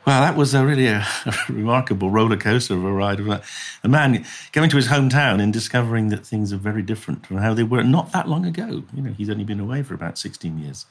Well, 0.06 0.22
that 0.22 0.36
was 0.36 0.54
a 0.54 0.66
really 0.66 0.88
uh, 0.88 1.04
a, 1.26 1.30
a 1.50 1.54
remarkable 1.54 2.10
roller 2.10 2.38
coaster 2.38 2.74
of 2.74 2.84
a 2.84 2.92
ride. 2.92 3.20
A 3.20 3.88
man 3.88 4.26
going 4.54 4.70
to 4.70 4.76
his 4.76 4.88
hometown 4.88 5.42
and 5.42 5.54
discovering 5.54 6.08
that 6.10 6.26
things 6.26 6.52
are 6.52 6.58
very 6.58 6.82
different 6.82 7.26
from 7.26 7.38
how 7.38 7.54
they 7.54 7.64
were 7.64 7.84
not 7.84 8.12
that 8.14 8.28
long 8.28 8.46
ago. 8.46 8.84
You 8.94 9.04
know, 9.04 9.14
he's 9.14 9.30
only 9.30 9.44
been 9.44 9.60
away 9.60 9.84
for 9.84 9.94
about 9.94 10.18
16 10.18 10.58
years. 10.58 10.86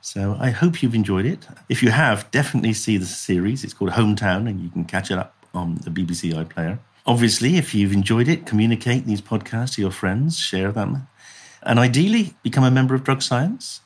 So 0.00 0.36
I 0.40 0.50
hope 0.50 0.82
you've 0.82 0.96
enjoyed 0.96 1.24
it. 1.24 1.46
If 1.68 1.82
you 1.82 1.92
have, 1.92 2.28
definitely 2.32 2.72
see 2.72 2.96
the 2.96 3.06
series. 3.06 3.62
It's 3.62 3.72
called 3.72 3.92
Hometown, 3.92 4.48
and 4.48 4.60
you 4.60 4.68
can 4.68 4.84
catch 4.84 5.10
it 5.10 5.18
up 5.18 5.34
on 5.54 5.76
the 5.76 5.90
BBC 5.90 6.34
iPlayer. 6.34 6.78
Obviously, 7.06 7.56
if 7.56 7.74
you've 7.74 7.92
enjoyed 7.92 8.28
it, 8.28 8.44
communicate 8.44 9.06
these 9.06 9.20
podcasts 9.20 9.76
to 9.76 9.80
your 9.80 9.90
friends, 9.92 10.38
share 10.38 10.72
them, 10.72 11.06
and 11.62 11.78
ideally 11.78 12.34
become 12.42 12.64
a 12.64 12.70
member 12.70 12.94
of 12.94 13.04
Drug 13.04 13.22
Science. 13.22 13.80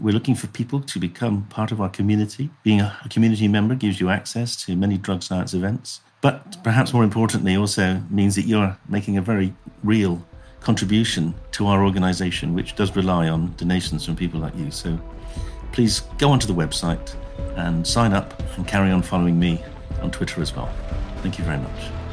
We're 0.00 0.12
looking 0.12 0.34
for 0.34 0.46
people 0.48 0.80
to 0.80 0.98
become 0.98 1.46
part 1.46 1.72
of 1.72 1.80
our 1.80 1.88
community. 1.88 2.50
Being 2.62 2.80
a 2.80 2.96
community 3.08 3.48
member 3.48 3.74
gives 3.74 4.00
you 4.00 4.10
access 4.10 4.56
to 4.64 4.76
many 4.76 4.98
drug 4.98 5.22
science 5.22 5.54
events, 5.54 6.00
but 6.20 6.62
perhaps 6.62 6.92
more 6.92 7.04
importantly, 7.04 7.56
also 7.56 8.02
means 8.10 8.34
that 8.34 8.42
you're 8.42 8.76
making 8.88 9.16
a 9.16 9.22
very 9.22 9.54
real 9.82 10.22
contribution 10.60 11.34
to 11.52 11.66
our 11.66 11.84
organization, 11.84 12.52
which 12.52 12.74
does 12.74 12.94
rely 12.94 13.28
on 13.28 13.54
donations 13.56 14.04
from 14.04 14.16
people 14.16 14.40
like 14.40 14.56
you. 14.56 14.70
So 14.70 14.98
please 15.72 16.00
go 16.18 16.30
onto 16.30 16.46
the 16.46 16.54
website 16.54 17.14
and 17.56 17.86
sign 17.86 18.12
up 18.12 18.34
and 18.56 18.66
carry 18.66 18.90
on 18.90 19.02
following 19.02 19.38
me 19.38 19.62
on 20.02 20.10
Twitter 20.10 20.42
as 20.42 20.54
well. 20.54 20.68
Thank 21.22 21.38
you 21.38 21.44
very 21.44 21.58
much. 21.58 22.05